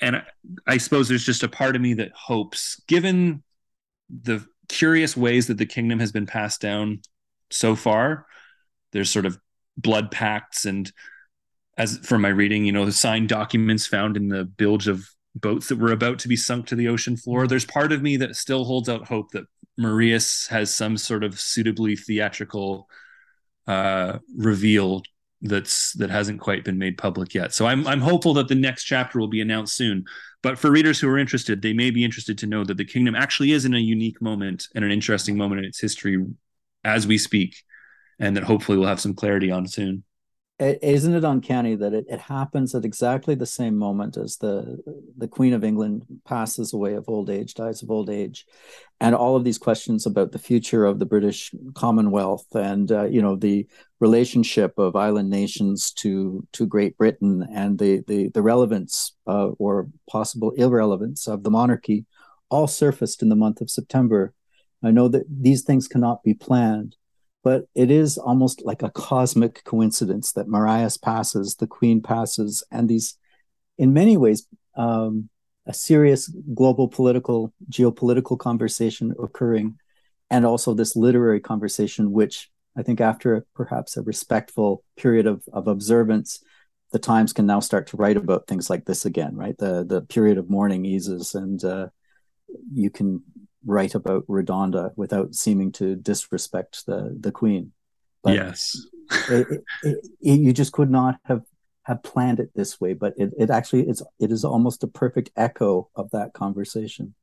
And 0.00 0.16
I, 0.16 0.22
I 0.66 0.78
suppose 0.78 1.08
there's 1.08 1.26
just 1.26 1.42
a 1.42 1.48
part 1.48 1.76
of 1.76 1.82
me 1.82 1.94
that 1.94 2.12
hopes, 2.12 2.80
given 2.86 3.42
the 4.08 4.44
curious 4.68 5.16
ways 5.16 5.46
that 5.46 5.58
the 5.58 5.66
kingdom 5.66 5.98
has 5.98 6.12
been 6.12 6.26
passed 6.26 6.60
down 6.60 7.00
so 7.50 7.74
far, 7.74 8.26
there's 8.92 9.10
sort 9.10 9.26
of 9.26 9.38
blood 9.76 10.10
pacts 10.10 10.66
and 10.66 10.92
as 11.76 11.98
from 11.98 12.22
my 12.22 12.28
reading, 12.28 12.64
you 12.64 12.72
know, 12.72 12.84
the 12.84 12.92
signed 12.92 13.28
documents 13.28 13.86
found 13.86 14.16
in 14.16 14.28
the 14.28 14.44
bilge 14.44 14.88
of 14.88 15.08
boats 15.36 15.68
that 15.68 15.78
were 15.78 15.92
about 15.92 16.18
to 16.18 16.28
be 16.28 16.34
sunk 16.36 16.66
to 16.66 16.74
the 16.74 16.88
ocean 16.88 17.16
floor. 17.16 17.46
There's 17.46 17.64
part 17.64 17.92
of 17.92 18.02
me 18.02 18.16
that 18.16 18.34
still 18.34 18.64
holds 18.64 18.88
out 18.88 19.06
hope 19.06 19.30
that 19.30 19.44
Marias 19.76 20.48
has 20.48 20.74
some 20.74 20.96
sort 20.96 21.22
of 21.22 21.38
suitably 21.38 21.94
theatrical 21.94 22.88
uh, 23.68 24.18
reveal 24.36 25.02
that's 25.42 25.92
that 25.92 26.10
hasn't 26.10 26.40
quite 26.40 26.64
been 26.64 26.78
made 26.78 26.98
public 26.98 27.32
yet. 27.34 27.54
So 27.54 27.66
I'm 27.66 27.86
I'm 27.86 28.00
hopeful 28.00 28.34
that 28.34 28.48
the 28.48 28.56
next 28.56 28.84
chapter 28.84 29.20
will 29.20 29.28
be 29.28 29.40
announced 29.40 29.76
soon. 29.76 30.04
But 30.42 30.58
for 30.58 30.70
readers 30.70 30.98
who 30.98 31.08
are 31.08 31.18
interested, 31.18 31.62
they 31.62 31.72
may 31.72 31.90
be 31.90 32.04
interested 32.04 32.38
to 32.38 32.46
know 32.46 32.64
that 32.64 32.76
the 32.76 32.84
kingdom 32.84 33.14
actually 33.14 33.52
is 33.52 33.64
in 33.64 33.74
a 33.74 33.78
unique 33.78 34.20
moment 34.20 34.68
and 34.74 34.84
an 34.84 34.90
interesting 34.90 35.36
moment 35.36 35.60
in 35.60 35.64
its 35.64 35.80
history 35.80 36.24
as 36.82 37.06
we 37.06 37.18
speak, 37.18 37.56
and 38.18 38.36
that 38.36 38.44
hopefully 38.44 38.78
we'll 38.78 38.88
have 38.88 39.00
some 39.00 39.14
clarity 39.14 39.50
on 39.50 39.66
soon. 39.66 40.02
Isn't 40.60 41.14
it 41.14 41.24
uncanny 41.24 41.76
that 41.76 41.94
it, 41.94 42.06
it 42.08 42.20
happens 42.20 42.74
at 42.74 42.84
exactly 42.84 43.34
the 43.36 43.46
same 43.46 43.76
moment 43.76 44.16
as 44.16 44.36
the 44.38 44.78
the 45.16 45.28
Queen 45.28 45.52
of 45.52 45.62
England 45.62 46.04
passes 46.24 46.72
away 46.72 46.94
of 46.94 47.08
old 47.08 47.30
age, 47.30 47.54
dies 47.54 47.82
of 47.82 47.90
old 47.90 48.10
age, 48.10 48.44
and 49.00 49.14
all 49.14 49.36
of 49.36 49.44
these 49.44 49.58
questions 49.58 50.04
about 50.04 50.32
the 50.32 50.38
future 50.38 50.84
of 50.84 50.98
the 50.98 51.06
British 51.06 51.54
Commonwealth 51.74 52.46
and 52.54 52.90
uh, 52.90 53.04
you 53.04 53.22
know 53.22 53.36
the 53.36 53.66
relationship 54.00 54.76
of 54.78 54.96
island 54.96 55.30
nations 55.30 55.92
to 55.92 56.44
to 56.52 56.66
Great 56.66 56.98
Britain 56.98 57.46
and 57.52 57.78
the 57.78 58.02
the 58.08 58.28
the 58.30 58.42
relevance 58.42 59.14
uh, 59.28 59.48
or 59.58 59.88
possible 60.10 60.50
irrelevance 60.56 61.28
of 61.28 61.44
the 61.44 61.50
monarchy 61.50 62.04
all 62.50 62.66
surfaced 62.66 63.22
in 63.22 63.28
the 63.28 63.36
month 63.36 63.60
of 63.60 63.70
September. 63.70 64.32
I 64.82 64.90
know 64.90 65.08
that 65.08 65.26
these 65.28 65.62
things 65.62 65.88
cannot 65.88 66.22
be 66.22 66.34
planned, 66.34 66.96
but 67.44 67.64
it 67.74 67.90
is 67.90 68.18
almost 68.18 68.64
like 68.64 68.82
a 68.82 68.90
cosmic 68.90 69.64
coincidence 69.64 70.32
that 70.32 70.48
Marias 70.48 70.96
passes, 70.96 71.56
the 71.56 71.66
Queen 71.66 72.02
passes, 72.02 72.64
and 72.70 72.88
these, 72.88 73.16
in 73.76 73.92
many 73.92 74.16
ways, 74.16 74.46
um, 74.76 75.28
a 75.66 75.74
serious 75.74 76.28
global 76.54 76.88
political, 76.88 77.52
geopolitical 77.70 78.38
conversation 78.38 79.14
occurring, 79.22 79.78
and 80.30 80.44
also 80.44 80.74
this 80.74 80.96
literary 80.96 81.40
conversation, 81.40 82.12
which 82.12 82.50
I 82.76 82.82
think 82.82 83.00
after 83.00 83.44
perhaps 83.54 83.96
a 83.96 84.02
respectful 84.02 84.84
period 84.96 85.26
of, 85.26 85.42
of 85.52 85.68
observance, 85.68 86.42
the 86.92 86.98
Times 86.98 87.32
can 87.32 87.44
now 87.44 87.60
start 87.60 87.86
to 87.88 87.96
write 87.96 88.16
about 88.16 88.46
things 88.46 88.70
like 88.70 88.86
this 88.86 89.04
again, 89.04 89.36
right? 89.36 89.56
The 89.58 89.84
the 89.84 90.00
period 90.00 90.38
of 90.38 90.48
mourning 90.48 90.86
eases, 90.86 91.34
and 91.34 91.62
uh, 91.62 91.88
you 92.72 92.90
can 92.90 93.22
write 93.64 93.94
about 93.94 94.26
Redonda 94.26 94.92
without 94.96 95.34
seeming 95.34 95.72
to 95.72 95.96
disrespect 95.96 96.86
the 96.86 97.16
the 97.18 97.32
queen. 97.32 97.72
But 98.22 98.34
yes, 98.34 98.76
it, 99.28 99.46
it, 99.82 99.98
it, 100.20 100.40
you 100.40 100.52
just 100.52 100.72
could 100.72 100.90
not 100.90 101.18
have 101.24 101.42
have 101.82 102.02
planned 102.02 102.40
it 102.40 102.50
this 102.54 102.80
way. 102.80 102.94
But 102.94 103.14
it, 103.16 103.32
it 103.38 103.50
actually 103.50 103.88
is 103.88 104.02
it 104.18 104.30
is 104.30 104.44
almost 104.44 104.84
a 104.84 104.88
perfect 104.88 105.30
echo 105.36 105.88
of 105.94 106.10
that 106.10 106.32
conversation. 106.32 107.14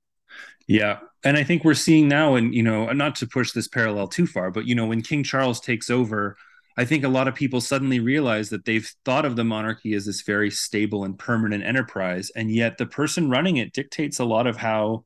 Yeah, 0.67 0.99
and 1.23 1.38
I 1.38 1.43
think 1.43 1.63
we're 1.63 1.75
seeing 1.75 2.07
now, 2.07 2.36
and 2.36 2.53
you 2.53 2.63
know, 2.63 2.91
not 2.91 3.15
to 3.15 3.27
push 3.27 3.51
this 3.51 3.67
parallel 3.67 4.07
too 4.07 4.27
far, 4.27 4.51
but 4.51 4.65
you 4.65 4.75
know, 4.75 4.86
when 4.86 5.01
King 5.01 5.23
Charles 5.23 5.59
takes 5.59 5.89
over. 5.89 6.38
I 6.77 6.83
think 6.83 7.05
a 7.05 7.07
lot 7.09 7.29
of 7.29 7.36
people 7.36 7.61
suddenly 7.61 8.01
realize 8.01 8.49
that 8.49 8.65
they've 8.65 8.91
thought 9.05 9.23
of 9.23 9.38
the 9.38 9.45
monarchy 9.45 9.93
as 9.93 10.07
this 10.07 10.23
very 10.23 10.51
stable 10.51 11.05
and 11.05 11.17
permanent 11.17 11.63
enterprise, 11.63 12.31
and 12.36 12.51
yet 12.51 12.77
the 12.77 12.86
person 12.86 13.29
running 13.29 13.55
it 13.55 13.71
dictates 13.71 14.19
a 14.19 14.25
lot 14.25 14.45
of 14.45 14.57
how 14.57 15.05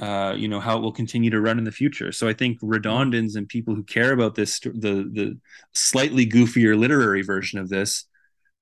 uh, 0.00 0.34
you 0.36 0.48
know 0.48 0.60
how 0.60 0.78
it 0.78 0.80
will 0.80 0.92
continue 0.92 1.30
to 1.30 1.40
run 1.40 1.58
in 1.58 1.64
the 1.64 1.72
future. 1.72 2.12
So 2.12 2.28
I 2.28 2.32
think 2.32 2.60
redondans 2.60 3.36
and 3.36 3.48
people 3.48 3.74
who 3.74 3.84
care 3.84 4.12
about 4.12 4.34
this, 4.34 4.58
the 4.60 4.70
the 5.12 5.38
slightly 5.74 6.26
goofier 6.26 6.78
literary 6.78 7.22
version 7.22 7.58
of 7.58 7.68
this, 7.68 8.06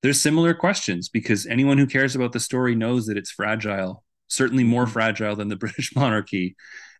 there's 0.02 0.20
similar 0.20 0.54
questions 0.54 1.08
because 1.08 1.46
anyone 1.46 1.78
who 1.78 1.86
cares 1.86 2.14
about 2.14 2.32
the 2.32 2.40
story 2.40 2.74
knows 2.74 3.06
that 3.06 3.16
it's 3.16 3.30
fragile, 3.30 4.04
certainly 4.28 4.64
more 4.64 4.84
mm-hmm. 4.84 4.92
fragile 4.92 5.36
than 5.36 5.48
the 5.48 5.56
British 5.64 5.94
monarchy, 5.94 6.56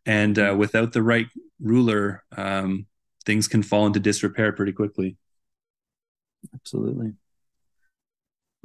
and 0.07 0.39
uh, 0.39 0.51
mm-hmm. 0.51 0.59
without 0.59 0.93
the 0.93 1.03
right 1.03 1.27
ruler, 1.61 2.25
um, 2.37 2.87
things 3.25 3.49
can 3.49 3.63
fall 3.63 3.87
into 3.87 4.01
disrepair 4.01 4.53
pretty 4.53 4.73
quickly. 4.73 5.17
Absolutely. 6.55 7.13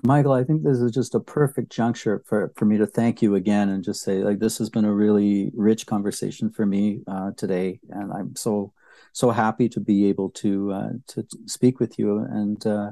Michael, 0.06 0.34
I 0.34 0.44
think 0.44 0.64
this 0.64 0.78
is 0.80 0.92
just 0.92 1.16
a 1.16 1.20
perfect 1.20 1.72
juncture 1.72 2.22
for, 2.28 2.52
for 2.56 2.66
me 2.66 2.78
to 2.78 2.86
thank 2.86 3.22
you 3.22 3.36
again 3.36 3.70
and 3.70 3.84
just 3.84 4.04
say 4.04 4.20
like 4.20 4.40
this 4.40 4.60
has 4.60 4.70
been 4.70 4.86
a 4.86 4.94
really 4.94 5.52
rich 5.56 5.88
conversation 5.88 6.52
for 6.52 6.66
me 6.66 7.02
uh, 7.08 7.32
today, 7.36 7.80
and 7.90 8.14
I'm 8.14 8.36
so 8.36 8.72
so 9.14 9.32
happy 9.32 9.68
to 9.70 9.80
be 9.80 10.08
able 10.08 10.30
to 10.32 10.72
uh, 10.72 10.90
to 11.08 11.26
speak 11.48 11.80
with 11.80 11.98
you 11.98 12.20
and 12.20 12.66
uh, 12.68 12.92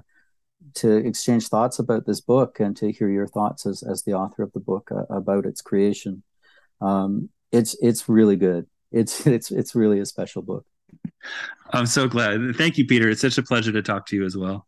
to 0.76 0.96
exchange 0.96 1.50
thoughts 1.50 1.78
about 1.78 2.06
this 2.06 2.20
book 2.20 2.60
and 2.60 2.76
to 2.78 2.92
hear 2.92 3.10
your 3.10 3.28
thoughts 3.28 3.68
as 3.68 3.84
as 3.84 4.04
the 4.04 4.14
author 4.14 4.42
of 4.42 4.52
the 4.54 4.60
book 4.60 4.92
uh, 4.92 5.04
about 5.14 5.46
its 5.46 5.62
creation. 5.62 6.24
Um, 6.82 7.30
it's 7.52 7.76
it's 7.82 8.10
really 8.10 8.38
good. 8.38 8.66
It's 8.92 9.28
it's 9.28 9.52
it's 9.52 9.76
really 9.76 10.00
a 10.00 10.06
special 10.06 10.42
book. 10.42 10.66
I'm 11.72 11.86
so 11.86 12.08
glad. 12.08 12.56
Thank 12.56 12.78
you, 12.78 12.86
Peter. 12.86 13.10
It's 13.10 13.22
such 13.22 13.38
a 13.38 13.44
pleasure 13.44 13.72
to 13.72 13.84
talk 13.84 14.08
to 14.08 14.16
you 14.16 14.26
as 14.26 14.36
well. 14.36 14.66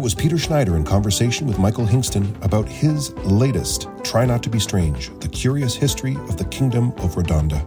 That 0.00 0.04
was 0.04 0.14
Peter 0.14 0.38
Schneider 0.38 0.76
in 0.76 0.84
conversation 0.84 1.46
with 1.46 1.58
Michael 1.58 1.84
Hingston 1.84 2.34
about 2.42 2.66
his 2.66 3.12
latest, 3.18 3.86
Try 4.02 4.24
Not 4.24 4.42
to 4.44 4.48
Be 4.48 4.58
Strange 4.58 5.10
The 5.20 5.28
Curious 5.28 5.74
History 5.74 6.16
of 6.16 6.38
the 6.38 6.46
Kingdom 6.46 6.92
of 6.92 7.16
Redonda. 7.16 7.60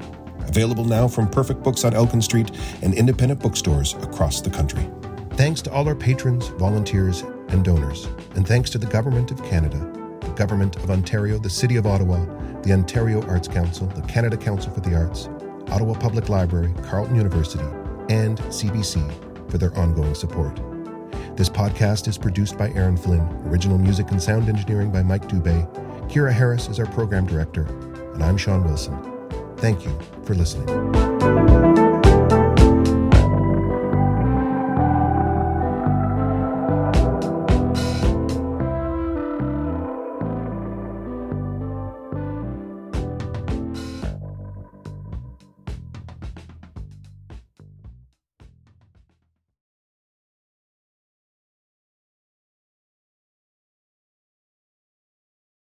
Available 0.49 0.84
now 0.84 1.07
from 1.07 1.29
Perfect 1.29 1.61
Books 1.61 1.86
on 1.86 1.93
Elgin 1.93 2.23
Street 2.23 2.49
and 2.81 2.95
independent 2.95 3.39
bookstores 3.39 3.93
across 4.01 4.41
the 4.41 4.49
country. 4.49 4.89
Thanks 5.34 5.61
to 5.61 5.71
all 5.71 5.88
our 5.88 5.93
patrons, 5.93 6.47
volunteers, 6.47 7.21
and 7.49 7.63
donors. 7.63 8.05
And 8.34 8.47
thanks 8.47 8.71
to 8.71 8.79
the 8.79 8.88
Government 8.88 9.29
of 9.29 9.38
Canada, 9.43 9.77
the 10.21 10.34
Government 10.34 10.75
of 10.77 10.89
Ontario, 10.89 11.38
the 11.38 11.51
City 11.51 11.75
of 11.75 11.86
Ottawa, 11.86 12.25
the 12.63 12.73
Ontario 12.73 13.21
Arts 13.27 13.47
Council, 13.47 13.86
the 13.86 14.01
Canada 14.07 14.38
Council 14.38 14.73
for 14.73 14.79
the 14.79 14.95
Arts, 14.95 15.29
Ottawa 15.67 15.93
Public 15.93 16.29
Library, 16.29 16.73
Carleton 16.81 17.15
University, 17.15 17.63
and 18.09 18.39
CBC 18.49 19.51
for 19.51 19.59
their 19.59 19.77
ongoing 19.77 20.15
support. 20.15 20.59
This 21.36 21.49
podcast 21.49 22.07
is 22.07 22.15
produced 22.15 22.59
by 22.59 22.69
Aaron 22.73 22.95
Flynn, 22.95 23.27
original 23.47 23.79
music 23.79 24.11
and 24.11 24.21
sound 24.21 24.47
engineering 24.47 24.91
by 24.91 25.01
Mike 25.01 25.27
Dubé. 25.27 25.67
Kira 26.07 26.31
Harris 26.31 26.67
is 26.67 26.79
our 26.79 26.86
program 26.86 27.25
director, 27.25 27.63
and 28.13 28.23
I'm 28.23 28.38
Sean 28.38 28.63
Wilson. 28.63 28.95
Thank 29.57 29.84
you 29.84 29.97
for 30.23 30.36
listening. 30.36 31.82